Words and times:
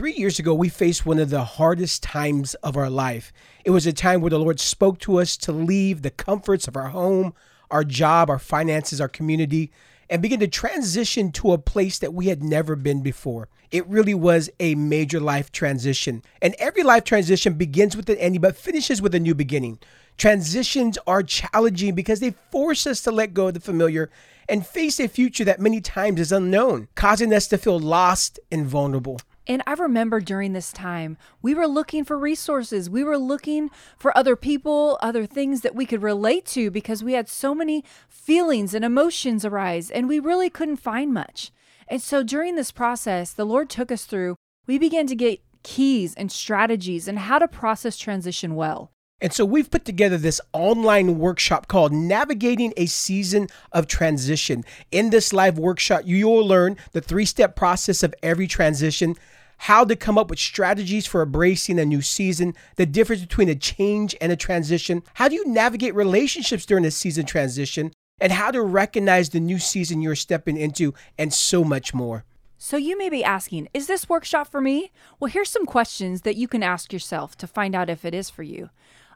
Three 0.00 0.14
years 0.14 0.38
ago, 0.38 0.54
we 0.54 0.70
faced 0.70 1.04
one 1.04 1.18
of 1.18 1.28
the 1.28 1.44
hardest 1.44 2.02
times 2.02 2.54
of 2.54 2.74
our 2.74 2.88
life. 2.88 3.34
It 3.66 3.70
was 3.70 3.86
a 3.86 3.92
time 3.92 4.22
where 4.22 4.30
the 4.30 4.38
Lord 4.38 4.58
spoke 4.58 4.98
to 5.00 5.20
us 5.20 5.36
to 5.36 5.52
leave 5.52 6.00
the 6.00 6.10
comforts 6.10 6.66
of 6.66 6.74
our 6.74 6.88
home, 6.88 7.34
our 7.70 7.84
job, 7.84 8.30
our 8.30 8.38
finances, 8.38 8.98
our 8.98 9.10
community, 9.10 9.70
and 10.08 10.22
begin 10.22 10.40
to 10.40 10.48
transition 10.48 11.30
to 11.32 11.52
a 11.52 11.58
place 11.58 11.98
that 11.98 12.14
we 12.14 12.28
had 12.28 12.42
never 12.42 12.76
been 12.76 13.02
before. 13.02 13.50
It 13.70 13.86
really 13.88 14.14
was 14.14 14.48
a 14.58 14.74
major 14.74 15.20
life 15.20 15.52
transition. 15.52 16.22
And 16.40 16.54
every 16.58 16.82
life 16.82 17.04
transition 17.04 17.52
begins 17.52 17.94
with 17.94 18.08
an 18.08 18.16
ending, 18.16 18.40
but 18.40 18.56
finishes 18.56 19.02
with 19.02 19.14
a 19.14 19.20
new 19.20 19.34
beginning. 19.34 19.80
Transitions 20.16 20.96
are 21.06 21.22
challenging 21.22 21.94
because 21.94 22.20
they 22.20 22.34
force 22.50 22.86
us 22.86 23.02
to 23.02 23.12
let 23.12 23.34
go 23.34 23.48
of 23.48 23.54
the 23.54 23.60
familiar 23.60 24.10
and 24.48 24.66
face 24.66 24.98
a 24.98 25.08
future 25.08 25.44
that 25.44 25.60
many 25.60 25.82
times 25.82 26.20
is 26.20 26.32
unknown, 26.32 26.88
causing 26.94 27.34
us 27.34 27.46
to 27.48 27.58
feel 27.58 27.78
lost 27.78 28.40
and 28.50 28.66
vulnerable. 28.66 29.20
And 29.50 29.64
I 29.66 29.72
remember 29.72 30.20
during 30.20 30.52
this 30.52 30.72
time, 30.72 31.16
we 31.42 31.56
were 31.56 31.66
looking 31.66 32.04
for 32.04 32.16
resources. 32.16 32.88
We 32.88 33.02
were 33.02 33.18
looking 33.18 33.68
for 33.98 34.16
other 34.16 34.36
people, 34.36 34.96
other 35.02 35.26
things 35.26 35.62
that 35.62 35.74
we 35.74 35.86
could 35.86 36.04
relate 36.04 36.46
to 36.54 36.70
because 36.70 37.02
we 37.02 37.14
had 37.14 37.28
so 37.28 37.52
many 37.52 37.82
feelings 38.08 38.74
and 38.74 38.84
emotions 38.84 39.44
arise 39.44 39.90
and 39.90 40.08
we 40.08 40.20
really 40.20 40.50
couldn't 40.50 40.76
find 40.76 41.12
much. 41.12 41.50
And 41.88 42.00
so 42.00 42.22
during 42.22 42.54
this 42.54 42.70
process, 42.70 43.32
the 43.32 43.44
Lord 43.44 43.68
took 43.68 43.90
us 43.90 44.04
through, 44.04 44.36
we 44.68 44.78
began 44.78 45.08
to 45.08 45.16
get 45.16 45.42
keys 45.64 46.14
and 46.14 46.30
strategies 46.30 47.08
and 47.08 47.18
how 47.18 47.40
to 47.40 47.48
process 47.48 47.96
transition 47.96 48.54
well. 48.54 48.92
And 49.20 49.32
so 49.32 49.44
we've 49.44 49.70
put 49.70 49.84
together 49.84 50.16
this 50.16 50.40
online 50.52 51.18
workshop 51.18 51.68
called 51.68 51.92
Navigating 51.92 52.72
a 52.76 52.86
Season 52.86 53.48
of 53.72 53.86
Transition. 53.86 54.64
In 54.90 55.10
this 55.10 55.32
live 55.32 55.58
workshop, 55.58 56.02
you 56.06 56.26
will 56.28 56.46
learn 56.46 56.78
the 56.92 57.02
three 57.02 57.26
step 57.26 57.54
process 57.54 58.02
of 58.02 58.14
every 58.22 58.46
transition, 58.46 59.16
how 59.64 59.84
to 59.84 59.94
come 59.94 60.16
up 60.16 60.30
with 60.30 60.38
strategies 60.38 61.06
for 61.06 61.22
embracing 61.22 61.78
a 61.78 61.84
new 61.84 62.00
season, 62.00 62.54
the 62.76 62.86
difference 62.86 63.20
between 63.20 63.48
a 63.50 63.54
change 63.54 64.16
and 64.18 64.32
a 64.32 64.36
transition, 64.36 65.02
how 65.14 65.28
do 65.28 65.34
you 65.34 65.46
navigate 65.46 65.94
relationships 65.94 66.64
during 66.64 66.84
a 66.86 66.90
season 66.90 67.26
transition, 67.26 67.92
and 68.20 68.32
how 68.32 68.50
to 68.50 68.62
recognize 68.62 69.28
the 69.28 69.40
new 69.40 69.58
season 69.58 70.00
you're 70.00 70.14
stepping 70.14 70.56
into, 70.56 70.94
and 71.18 71.32
so 71.32 71.62
much 71.62 71.92
more. 71.92 72.24
So, 72.56 72.78
you 72.78 72.96
may 72.96 73.10
be 73.10 73.22
asking, 73.22 73.68
is 73.72 73.86
this 73.86 74.08
workshop 74.08 74.48
for 74.48 74.60
me? 74.60 74.92
Well, 75.18 75.30
here's 75.30 75.50
some 75.50 75.66
questions 75.66 76.22
that 76.22 76.36
you 76.36 76.48
can 76.48 76.62
ask 76.62 76.92
yourself 76.92 77.36
to 77.36 77.46
find 77.46 77.74
out 77.74 77.90
if 77.90 78.04
it 78.04 78.14
is 78.14 78.30
for 78.30 78.42
you. 78.42 78.70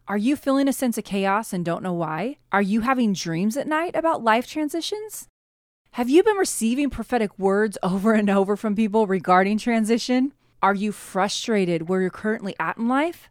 Are 0.09 0.19
you 0.19 0.37
feeling 0.37 0.69
a 0.69 0.73
sense 0.75 0.99
of 0.99 1.05
chaos 1.05 1.55
and 1.55 1.65
don't 1.65 1.83
know 1.83 1.95
why? 1.95 2.37
Are 2.53 2.63
you 2.63 2.83
having 2.83 3.15
dreams 3.15 3.57
at 3.57 3.67
night 3.67 3.97
about 3.97 4.23
life 4.23 4.47
transitions? 4.47 5.27
Have 5.95 6.11
you 6.11 6.25
been 6.25 6.39
receiving 6.39 6.91
prophetic 6.91 7.39
words 7.39 7.79
over 7.85 8.15
and 8.15 8.29
over 8.29 8.57
from 8.57 8.75
people 8.75 9.07
regarding 9.07 9.59
transition? 9.59 10.33
Are 10.61 10.75
you 10.75 10.91
frustrated 10.91 11.89
where 11.89 12.01
you're 12.01 12.11
currently 12.11 12.57
at 12.59 12.77
in 12.77 12.89
life? 12.89 13.31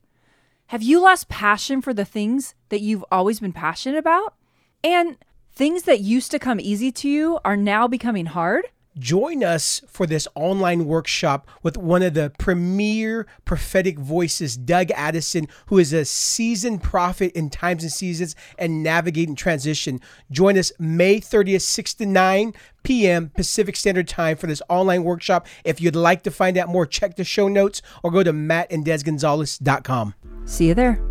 Have 0.67 0.81
you 0.81 1.01
lost 1.01 1.27
passion 1.27 1.81
for 1.81 1.93
the 1.93 2.05
things 2.05 2.55
that 2.69 2.79
you've 2.79 3.03
always 3.11 3.41
been 3.41 3.51
passionate 3.51 3.97
about? 3.97 4.35
And 4.81 5.17
things 5.51 5.83
that 5.83 5.99
used 5.99 6.31
to 6.31 6.39
come 6.39 6.57
easy 6.57 6.89
to 6.93 7.09
you 7.09 7.37
are 7.43 7.57
now 7.57 7.85
becoming 7.85 8.27
hard? 8.27 8.63
Join 8.97 9.43
us 9.43 9.81
for 9.87 10.05
this 10.05 10.27
online 10.35 10.85
workshop 10.85 11.47
with 11.63 11.77
one 11.77 12.03
of 12.03 12.13
the 12.13 12.31
premier 12.37 13.25
prophetic 13.43 13.97
voices, 13.97 14.55
Doug 14.55 14.91
Addison, 14.91 15.47
who 15.67 15.79
is 15.79 15.93
a 15.93 16.05
seasoned 16.05 16.83
prophet 16.83 17.31
in 17.33 17.49
times 17.49 17.83
and 17.83 17.91
seasons 17.91 18.35
and 18.57 18.83
navigating 18.83 19.35
transition. 19.35 19.99
Join 20.29 20.57
us 20.57 20.71
May 20.77 21.19
30th, 21.19 21.61
6 21.61 21.93
to 21.95 22.05
9 22.05 22.53
p.m. 22.83 23.31
Pacific 23.35 23.75
Standard 23.75 24.07
Time 24.07 24.37
for 24.37 24.47
this 24.47 24.61
online 24.69 25.03
workshop. 25.03 25.47
If 25.63 25.81
you'd 25.81 25.95
like 25.95 26.21
to 26.23 26.31
find 26.31 26.57
out 26.57 26.69
more, 26.69 26.85
check 26.85 27.15
the 27.15 27.23
show 27.23 27.47
notes 27.47 27.81
or 28.03 28.11
go 28.11 28.21
to 28.23 28.33
mattanddesgonzalez.com. 28.33 30.13
See 30.45 30.67
you 30.67 30.73
there. 30.73 31.01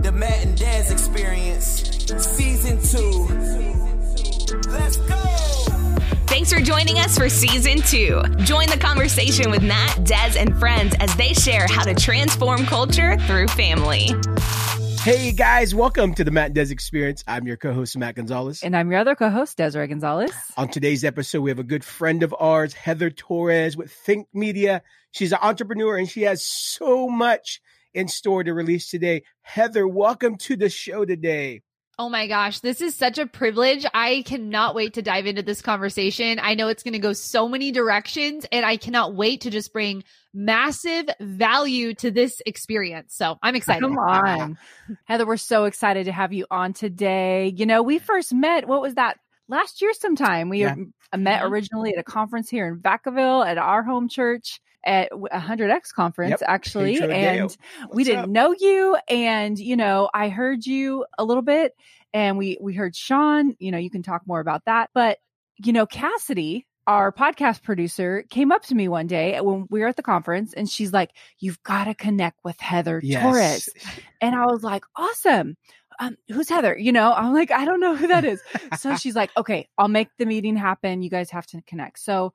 The 0.00 0.12
Matt 0.14 0.46
and 0.46 0.56
Des 0.56 0.92
Experience, 0.92 1.82
Season 2.08 2.47
Thanks 6.48 6.66
for 6.66 6.72
joining 6.72 6.98
us 6.98 7.18
for 7.18 7.28
season 7.28 7.82
two. 7.82 8.22
Join 8.38 8.68
the 8.70 8.78
conversation 8.80 9.50
with 9.50 9.62
Matt, 9.62 10.02
Des, 10.04 10.38
and 10.38 10.58
friends 10.58 10.94
as 10.98 11.14
they 11.16 11.34
share 11.34 11.66
how 11.68 11.84
to 11.84 11.94
transform 11.94 12.64
culture 12.64 13.18
through 13.26 13.48
family. 13.48 14.08
Hey 15.02 15.32
guys, 15.32 15.74
welcome 15.74 16.14
to 16.14 16.24
the 16.24 16.30
Matt 16.30 16.46
and 16.46 16.54
Des 16.54 16.72
Experience. 16.72 17.22
I'm 17.28 17.46
your 17.46 17.58
co-host 17.58 17.98
Matt 17.98 18.14
Gonzalez. 18.14 18.62
And 18.62 18.74
I'm 18.74 18.90
your 18.90 19.00
other 19.00 19.14
co-host, 19.14 19.58
Desiree 19.58 19.88
Gonzalez. 19.88 20.32
On 20.56 20.70
today's 20.70 21.04
episode, 21.04 21.42
we 21.42 21.50
have 21.50 21.58
a 21.58 21.64
good 21.64 21.84
friend 21.84 22.22
of 22.22 22.34
ours, 22.40 22.72
Heather 22.72 23.10
Torres 23.10 23.76
with 23.76 23.92
Think 23.92 24.26
Media. 24.32 24.80
She's 25.10 25.32
an 25.32 25.40
entrepreneur 25.42 25.98
and 25.98 26.08
she 26.08 26.22
has 26.22 26.42
so 26.42 27.10
much 27.10 27.60
in 27.92 28.08
store 28.08 28.42
to 28.42 28.54
release 28.54 28.88
today. 28.88 29.24
Heather, 29.42 29.86
welcome 29.86 30.38
to 30.38 30.56
the 30.56 30.70
show 30.70 31.04
today. 31.04 31.60
Oh 32.00 32.08
my 32.08 32.28
gosh, 32.28 32.60
this 32.60 32.80
is 32.80 32.94
such 32.94 33.18
a 33.18 33.26
privilege. 33.26 33.84
I 33.92 34.22
cannot 34.24 34.76
wait 34.76 34.94
to 34.94 35.02
dive 35.02 35.26
into 35.26 35.42
this 35.42 35.60
conversation. 35.60 36.38
I 36.40 36.54
know 36.54 36.68
it's 36.68 36.84
going 36.84 36.92
to 36.92 37.00
go 37.00 37.12
so 37.12 37.48
many 37.48 37.72
directions, 37.72 38.46
and 38.52 38.64
I 38.64 38.76
cannot 38.76 39.16
wait 39.16 39.40
to 39.40 39.50
just 39.50 39.72
bring 39.72 40.04
massive 40.32 41.06
value 41.18 41.94
to 41.94 42.12
this 42.12 42.40
experience. 42.46 43.16
So 43.16 43.36
I'm 43.42 43.56
excited. 43.56 43.82
Come 43.82 43.98
on. 43.98 44.56
Heather, 45.06 45.26
we're 45.26 45.38
so 45.38 45.64
excited 45.64 46.04
to 46.04 46.12
have 46.12 46.32
you 46.32 46.46
on 46.52 46.72
today. 46.72 47.52
You 47.56 47.66
know, 47.66 47.82
we 47.82 47.98
first 47.98 48.32
met, 48.32 48.68
what 48.68 48.80
was 48.80 48.94
that? 48.94 49.18
Last 49.48 49.82
year 49.82 49.92
sometime. 49.92 50.50
We 50.50 50.60
yeah. 50.60 50.76
met 51.16 51.42
mm-hmm. 51.42 51.52
originally 51.52 51.94
at 51.94 51.98
a 51.98 52.04
conference 52.04 52.48
here 52.48 52.68
in 52.68 52.78
Vacaville 52.78 53.44
at 53.44 53.58
our 53.58 53.82
home 53.82 54.08
church 54.08 54.60
at 54.88 55.12
a 55.12 55.38
100x 55.38 55.92
conference 55.92 56.40
yep. 56.40 56.42
actually 56.46 56.98
and 56.98 57.54
we 57.92 58.04
didn't 58.04 58.24
up? 58.24 58.28
know 58.30 58.54
you 58.58 58.96
and 59.06 59.58
you 59.58 59.76
know 59.76 60.08
i 60.14 60.30
heard 60.30 60.64
you 60.64 61.04
a 61.18 61.24
little 61.24 61.42
bit 61.42 61.74
and 62.14 62.38
we 62.38 62.56
we 62.60 62.72
heard 62.72 62.96
sean 62.96 63.54
you 63.58 63.70
know 63.70 63.76
you 63.76 63.90
can 63.90 64.02
talk 64.02 64.22
more 64.26 64.40
about 64.40 64.64
that 64.64 64.88
but 64.94 65.18
you 65.58 65.74
know 65.74 65.84
cassidy 65.84 66.66
our 66.86 67.12
podcast 67.12 67.62
producer 67.62 68.24
came 68.30 68.50
up 68.50 68.62
to 68.62 68.74
me 68.74 68.88
one 68.88 69.06
day 69.06 69.38
when 69.42 69.66
we 69.68 69.80
were 69.80 69.88
at 69.88 69.96
the 69.96 70.02
conference 70.02 70.54
and 70.54 70.70
she's 70.70 70.90
like 70.90 71.10
you've 71.38 71.62
got 71.62 71.84
to 71.84 71.94
connect 71.94 72.38
with 72.42 72.58
heather 72.58 72.98
yes. 73.04 73.22
torres 73.22 73.68
and 74.22 74.34
i 74.34 74.46
was 74.46 74.62
like 74.62 74.84
awesome 74.96 75.54
um, 76.00 76.16
who's 76.28 76.48
Heather? 76.48 76.78
You 76.78 76.92
know, 76.92 77.12
I'm 77.12 77.34
like, 77.34 77.50
I 77.50 77.64
don't 77.64 77.80
know 77.80 77.96
who 77.96 78.06
that 78.06 78.24
is. 78.24 78.40
so 78.78 78.94
she's 79.00 79.16
like, 79.16 79.30
okay, 79.36 79.68
I'll 79.76 79.88
make 79.88 80.06
the 80.16 80.26
meeting 80.26 80.54
happen. 80.54 81.02
You 81.02 81.10
guys 81.10 81.30
have 81.30 81.44
to 81.46 81.60
connect. 81.62 81.98
So 81.98 82.34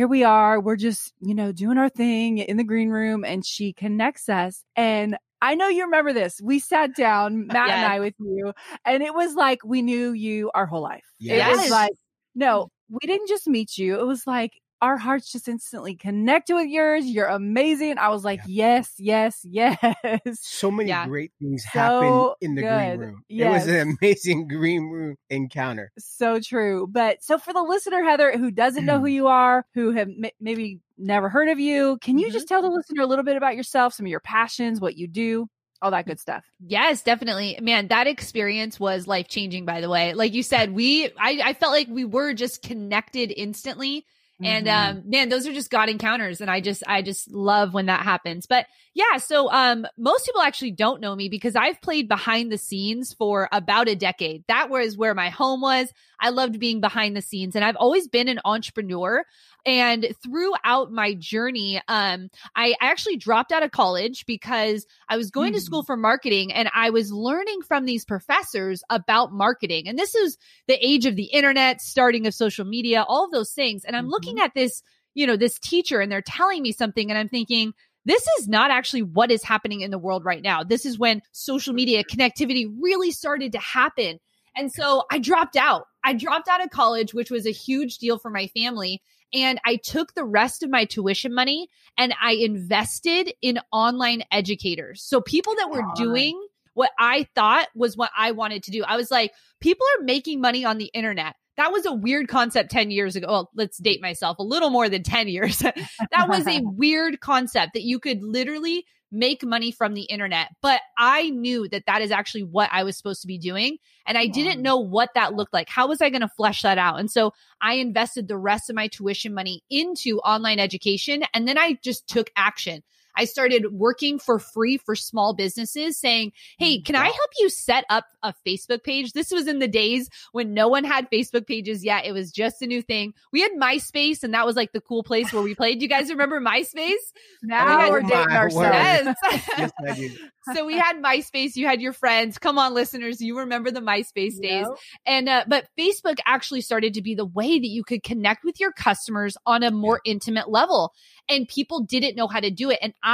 here 0.00 0.08
we 0.08 0.24
are. 0.24 0.58
We're 0.58 0.76
just, 0.76 1.12
you 1.20 1.34
know, 1.34 1.52
doing 1.52 1.76
our 1.76 1.90
thing 1.90 2.38
in 2.38 2.56
the 2.56 2.64
green 2.64 2.88
room 2.88 3.22
and 3.22 3.44
she 3.44 3.74
connects 3.74 4.30
us. 4.30 4.64
And 4.74 5.18
I 5.42 5.54
know 5.54 5.68
you 5.68 5.84
remember 5.84 6.14
this. 6.14 6.40
We 6.42 6.58
sat 6.58 6.96
down, 6.96 7.46
Matt 7.48 7.68
yes. 7.68 7.76
and 7.76 7.92
I 7.92 8.00
with 8.00 8.14
you, 8.18 8.54
and 8.86 9.02
it 9.02 9.12
was 9.12 9.34
like 9.34 9.58
we 9.62 9.82
knew 9.82 10.12
you 10.12 10.50
our 10.54 10.64
whole 10.64 10.80
life. 10.80 11.04
Yes. 11.18 11.54
It 11.54 11.60
was 11.60 11.70
like, 11.70 11.92
no, 12.34 12.64
mm. 12.64 12.96
we 13.02 13.06
didn't 13.06 13.28
just 13.28 13.46
meet 13.46 13.76
you. 13.76 14.00
It 14.00 14.06
was 14.06 14.26
like 14.26 14.52
our 14.82 14.96
hearts 14.96 15.30
just 15.30 15.48
instantly 15.48 15.94
connected 15.94 16.54
with 16.54 16.68
yours. 16.68 17.06
You're 17.06 17.26
amazing. 17.26 17.98
I 17.98 18.08
was 18.08 18.24
like, 18.24 18.40
yeah. 18.46 18.76
yes, 18.76 18.94
yes, 18.98 19.40
yes. 19.44 20.38
So 20.40 20.70
many 20.70 20.88
yeah. 20.88 21.06
great 21.06 21.32
things 21.40 21.64
so 21.64 21.78
happen 21.78 22.34
in 22.40 22.54
the 22.54 22.62
good. 22.62 22.76
green 22.76 22.98
room. 22.98 23.24
Yes. 23.28 23.46
It 23.46 23.66
was 23.66 23.76
an 23.76 23.96
amazing 24.00 24.48
green 24.48 24.88
room 24.88 25.16
encounter. 25.28 25.92
So 25.98 26.40
true. 26.40 26.86
But 26.90 27.22
so 27.22 27.38
for 27.38 27.52
the 27.52 27.62
listener, 27.62 28.02
Heather, 28.02 28.36
who 28.36 28.50
doesn't 28.50 28.86
know 28.86 28.98
who 29.00 29.06
you 29.06 29.26
are, 29.26 29.66
who 29.74 29.92
have 29.92 30.08
m- 30.08 30.30
maybe 30.40 30.80
never 30.96 31.28
heard 31.28 31.48
of 31.48 31.58
you, 31.58 31.98
can 32.00 32.18
you 32.18 32.26
mm-hmm. 32.26 32.32
just 32.32 32.48
tell 32.48 32.62
the 32.62 32.68
listener 32.68 33.02
a 33.02 33.06
little 33.06 33.24
bit 33.24 33.36
about 33.36 33.56
yourself, 33.56 33.94
some 33.94 34.06
of 34.06 34.10
your 34.10 34.20
passions, 34.20 34.80
what 34.80 34.96
you 34.96 35.06
do? 35.06 35.48
all 35.82 35.90
that 35.90 36.06
good 36.06 36.20
stuff. 36.20 36.44
Yes, 36.66 37.02
definitely. 37.02 37.58
Man, 37.62 37.88
that 37.88 38.06
experience 38.06 38.78
was 38.78 39.06
life 39.06 39.28
changing, 39.28 39.64
by 39.64 39.80
the 39.80 39.88
way. 39.88 40.12
Like 40.12 40.34
you 40.34 40.42
said, 40.42 40.72
we, 40.74 41.06
I, 41.18 41.40
I 41.42 41.54
felt 41.54 41.72
like 41.72 41.88
we 41.88 42.04
were 42.04 42.34
just 42.34 42.62
connected 42.62 43.32
instantly 43.34 44.04
and 44.42 44.66
mm-hmm. 44.66 44.98
um 44.98 45.02
man, 45.06 45.28
those 45.28 45.46
are 45.46 45.52
just 45.52 45.70
God 45.70 45.88
encounters. 45.88 46.40
And 46.40 46.50
I 46.50 46.60
just 46.60 46.82
I 46.86 47.02
just 47.02 47.30
love 47.30 47.74
when 47.74 47.86
that 47.86 48.02
happens. 48.02 48.46
But 48.46 48.66
yeah, 48.94 49.18
so 49.18 49.50
um 49.50 49.86
most 49.98 50.26
people 50.26 50.40
actually 50.40 50.72
don't 50.72 51.00
know 51.00 51.14
me 51.14 51.28
because 51.28 51.56
I've 51.56 51.80
played 51.80 52.08
behind 52.08 52.50
the 52.50 52.58
scenes 52.58 53.12
for 53.12 53.48
about 53.52 53.88
a 53.88 53.96
decade. 53.96 54.44
That 54.48 54.70
was 54.70 54.96
where 54.96 55.14
my 55.14 55.30
home 55.30 55.60
was. 55.60 55.92
I 56.20 56.30
loved 56.30 56.58
being 56.58 56.80
behind 56.80 57.16
the 57.16 57.22
scenes 57.22 57.54
and 57.56 57.64
I've 57.64 57.76
always 57.76 58.08
been 58.08 58.28
an 58.28 58.40
entrepreneur. 58.44 59.24
And 59.66 60.14
throughout 60.22 60.90
my 60.90 61.14
journey, 61.14 61.80
um, 61.88 62.28
I 62.56 62.74
actually 62.80 63.16
dropped 63.16 63.52
out 63.52 63.62
of 63.62 63.70
college 63.70 64.24
because 64.26 64.86
I 65.08 65.16
was 65.16 65.30
going 65.30 65.52
mm. 65.52 65.56
to 65.56 65.60
school 65.60 65.82
mm. 65.82 65.86
for 65.86 65.96
marketing 65.96 66.52
and 66.52 66.70
I 66.74 66.90
was 66.90 67.12
learning 67.12 67.62
from 67.62 67.84
these 67.84 68.04
professors 68.04 68.82
about 68.90 69.32
marketing. 69.32 69.88
And 69.88 69.98
this 69.98 70.14
is 70.14 70.38
the 70.66 70.78
age 70.84 71.06
of 71.06 71.16
the 71.16 71.24
internet, 71.24 71.80
starting 71.80 72.26
of 72.26 72.34
social 72.34 72.64
media, 72.64 73.04
all 73.06 73.24
of 73.24 73.30
those 73.30 73.52
things. 73.52 73.84
And 73.84 73.96
I'm 73.96 74.04
mm-hmm. 74.04 74.10
looking 74.10 74.40
at 74.40 74.54
this, 74.54 74.82
you 75.14 75.26
know, 75.26 75.36
this 75.36 75.58
teacher 75.58 76.00
and 76.00 76.10
they're 76.10 76.22
telling 76.22 76.62
me 76.62 76.72
something 76.72 77.10
and 77.10 77.18
I'm 77.18 77.28
thinking, 77.28 77.72
this 78.04 78.26
is 78.38 78.48
not 78.48 78.70
actually 78.70 79.02
what 79.02 79.30
is 79.30 79.42
happening 79.42 79.82
in 79.82 79.90
the 79.90 79.98
world 79.98 80.24
right 80.24 80.42
now. 80.42 80.64
This 80.64 80.86
is 80.86 80.98
when 80.98 81.22
social 81.32 81.74
media 81.74 82.02
connectivity 82.02 82.66
really 82.80 83.10
started 83.10 83.52
to 83.52 83.58
happen. 83.58 84.18
And 84.56 84.72
so 84.72 85.04
I 85.10 85.18
dropped 85.18 85.56
out. 85.56 85.86
I 86.02 86.14
dropped 86.14 86.48
out 86.48 86.62
of 86.62 86.70
college, 86.70 87.12
which 87.12 87.30
was 87.30 87.46
a 87.46 87.52
huge 87.52 87.98
deal 87.98 88.18
for 88.18 88.30
my 88.30 88.46
family. 88.48 89.02
And 89.32 89.60
I 89.64 89.76
took 89.76 90.14
the 90.14 90.24
rest 90.24 90.62
of 90.62 90.70
my 90.70 90.84
tuition 90.84 91.34
money 91.34 91.68
and 91.96 92.14
I 92.20 92.32
invested 92.32 93.32
in 93.42 93.58
online 93.72 94.22
educators. 94.30 95.02
So 95.02 95.20
people 95.20 95.54
that 95.56 95.70
were 95.70 95.84
doing 95.94 96.40
what 96.74 96.90
I 96.98 97.26
thought 97.34 97.68
was 97.74 97.96
what 97.96 98.10
I 98.16 98.32
wanted 98.32 98.62
to 98.64 98.70
do. 98.70 98.84
I 98.84 98.96
was 98.96 99.10
like, 99.10 99.32
people 99.60 99.86
are 99.98 100.04
making 100.04 100.40
money 100.40 100.64
on 100.64 100.78
the 100.78 100.90
internet. 100.94 101.34
That 101.56 101.72
was 101.72 101.84
a 101.84 101.92
weird 101.92 102.28
concept 102.28 102.70
10 102.70 102.90
years 102.90 103.16
ago. 103.16 103.26
Well, 103.28 103.50
let's 103.54 103.76
date 103.78 104.00
myself 104.00 104.38
a 104.38 104.42
little 104.42 104.70
more 104.70 104.88
than 104.88 105.02
10 105.02 105.28
years. 105.28 105.58
that 105.58 106.28
was 106.28 106.46
a 106.46 106.60
weird 106.64 107.20
concept 107.20 107.74
that 107.74 107.82
you 107.82 107.98
could 107.98 108.22
literally 108.22 108.86
make 109.12 109.44
money 109.44 109.70
from 109.70 109.94
the 109.94 110.02
internet. 110.02 110.48
But 110.62 110.80
I 110.98 111.30
knew 111.30 111.68
that 111.68 111.86
that 111.86 112.02
is 112.02 112.10
actually 112.10 112.44
what 112.44 112.68
I 112.72 112.84
was 112.84 112.96
supposed 112.96 113.20
to 113.22 113.26
be 113.26 113.38
doing. 113.38 113.78
And 114.06 114.16
I 114.16 114.26
didn't 114.26 114.62
know 114.62 114.76
what 114.76 115.10
that 115.14 115.34
looked 115.34 115.52
like. 115.52 115.68
How 115.68 115.88
was 115.88 116.00
I 116.00 116.10
going 116.10 116.20
to 116.20 116.28
flesh 116.28 116.62
that 116.62 116.78
out? 116.78 117.00
And 117.00 117.10
so 117.10 117.32
I 117.60 117.74
invested 117.74 118.28
the 118.28 118.38
rest 118.38 118.70
of 118.70 118.76
my 118.76 118.88
tuition 118.88 119.34
money 119.34 119.62
into 119.70 120.18
online 120.20 120.58
education. 120.58 121.24
And 121.34 121.46
then 121.46 121.58
I 121.58 121.78
just 121.82 122.08
took 122.08 122.30
action. 122.36 122.82
I 123.20 123.26
started 123.26 123.74
working 123.74 124.18
for 124.18 124.38
free 124.38 124.78
for 124.78 124.96
small 124.96 125.34
businesses 125.34 126.00
saying, 126.00 126.32
Hey, 126.58 126.80
can 126.80 126.96
I 126.96 127.04
help 127.04 127.30
you 127.38 127.50
set 127.50 127.84
up 127.90 128.06
a 128.22 128.32
Facebook 128.46 128.82
page? 128.82 129.12
This 129.12 129.30
was 129.30 129.46
in 129.46 129.58
the 129.58 129.68
days 129.68 130.08
when 130.32 130.54
no 130.54 130.68
one 130.68 130.84
had 130.84 131.06
Facebook 131.10 131.46
pages 131.46 131.84
yet. 131.84 132.06
It 132.06 132.12
was 132.12 132.32
just 132.32 132.62
a 132.62 132.66
new 132.66 132.80
thing. 132.80 133.12
We 133.30 133.42
had 133.42 133.50
MySpace 133.60 134.22
and 134.22 134.32
that 134.32 134.46
was 134.46 134.56
like 134.56 134.72
the 134.72 134.80
cool 134.80 135.02
place 135.02 135.34
where 135.34 135.42
we 135.42 135.54
played. 135.54 135.80
Do 135.80 135.84
you 135.84 135.88
guys 135.90 136.08
remember 136.08 136.40
MySpace? 136.40 136.94
Now 137.42 137.86
Oh 137.86 137.90
we're 137.90 138.02
dating 138.02 138.36
ourselves. 138.36 138.64
Yes. 138.64 139.16
yes, 139.58 139.72
I 139.86 139.94
do. 139.94 140.10
so 140.54 140.64
we 140.64 140.76
had 140.76 141.02
MySpace, 141.02 141.56
you 141.56 141.66
had 141.66 141.82
your 141.82 141.92
friends. 141.92 142.38
Come 142.38 142.58
on, 142.58 142.72
listeners, 142.72 143.20
you 143.20 143.38
remember 143.38 143.70
the 143.70 143.80
MySpace 143.80 144.40
days. 144.40 144.66
Yep. 144.66 144.68
And 145.06 145.28
uh, 145.28 145.44
but 145.46 145.68
Facebook 145.78 146.18
actually 146.24 146.62
started 146.62 146.94
to 146.94 147.02
be 147.02 147.14
the 147.14 147.26
way 147.26 147.58
that 147.58 147.66
you 147.66 147.84
could 147.84 148.02
connect 148.02 148.44
with 148.44 148.58
your 148.58 148.72
customers 148.72 149.36
on 149.44 149.62
a 149.62 149.70
more 149.70 150.00
intimate 150.04 150.48
level. 150.48 150.92
And 151.28 151.46
people 151.46 151.80
didn't 151.80 152.16
know 152.16 152.26
how 152.26 152.40
to 152.40 152.50
do 152.50 152.70
it. 152.70 152.78
And 152.82 152.94
I 153.02 153.09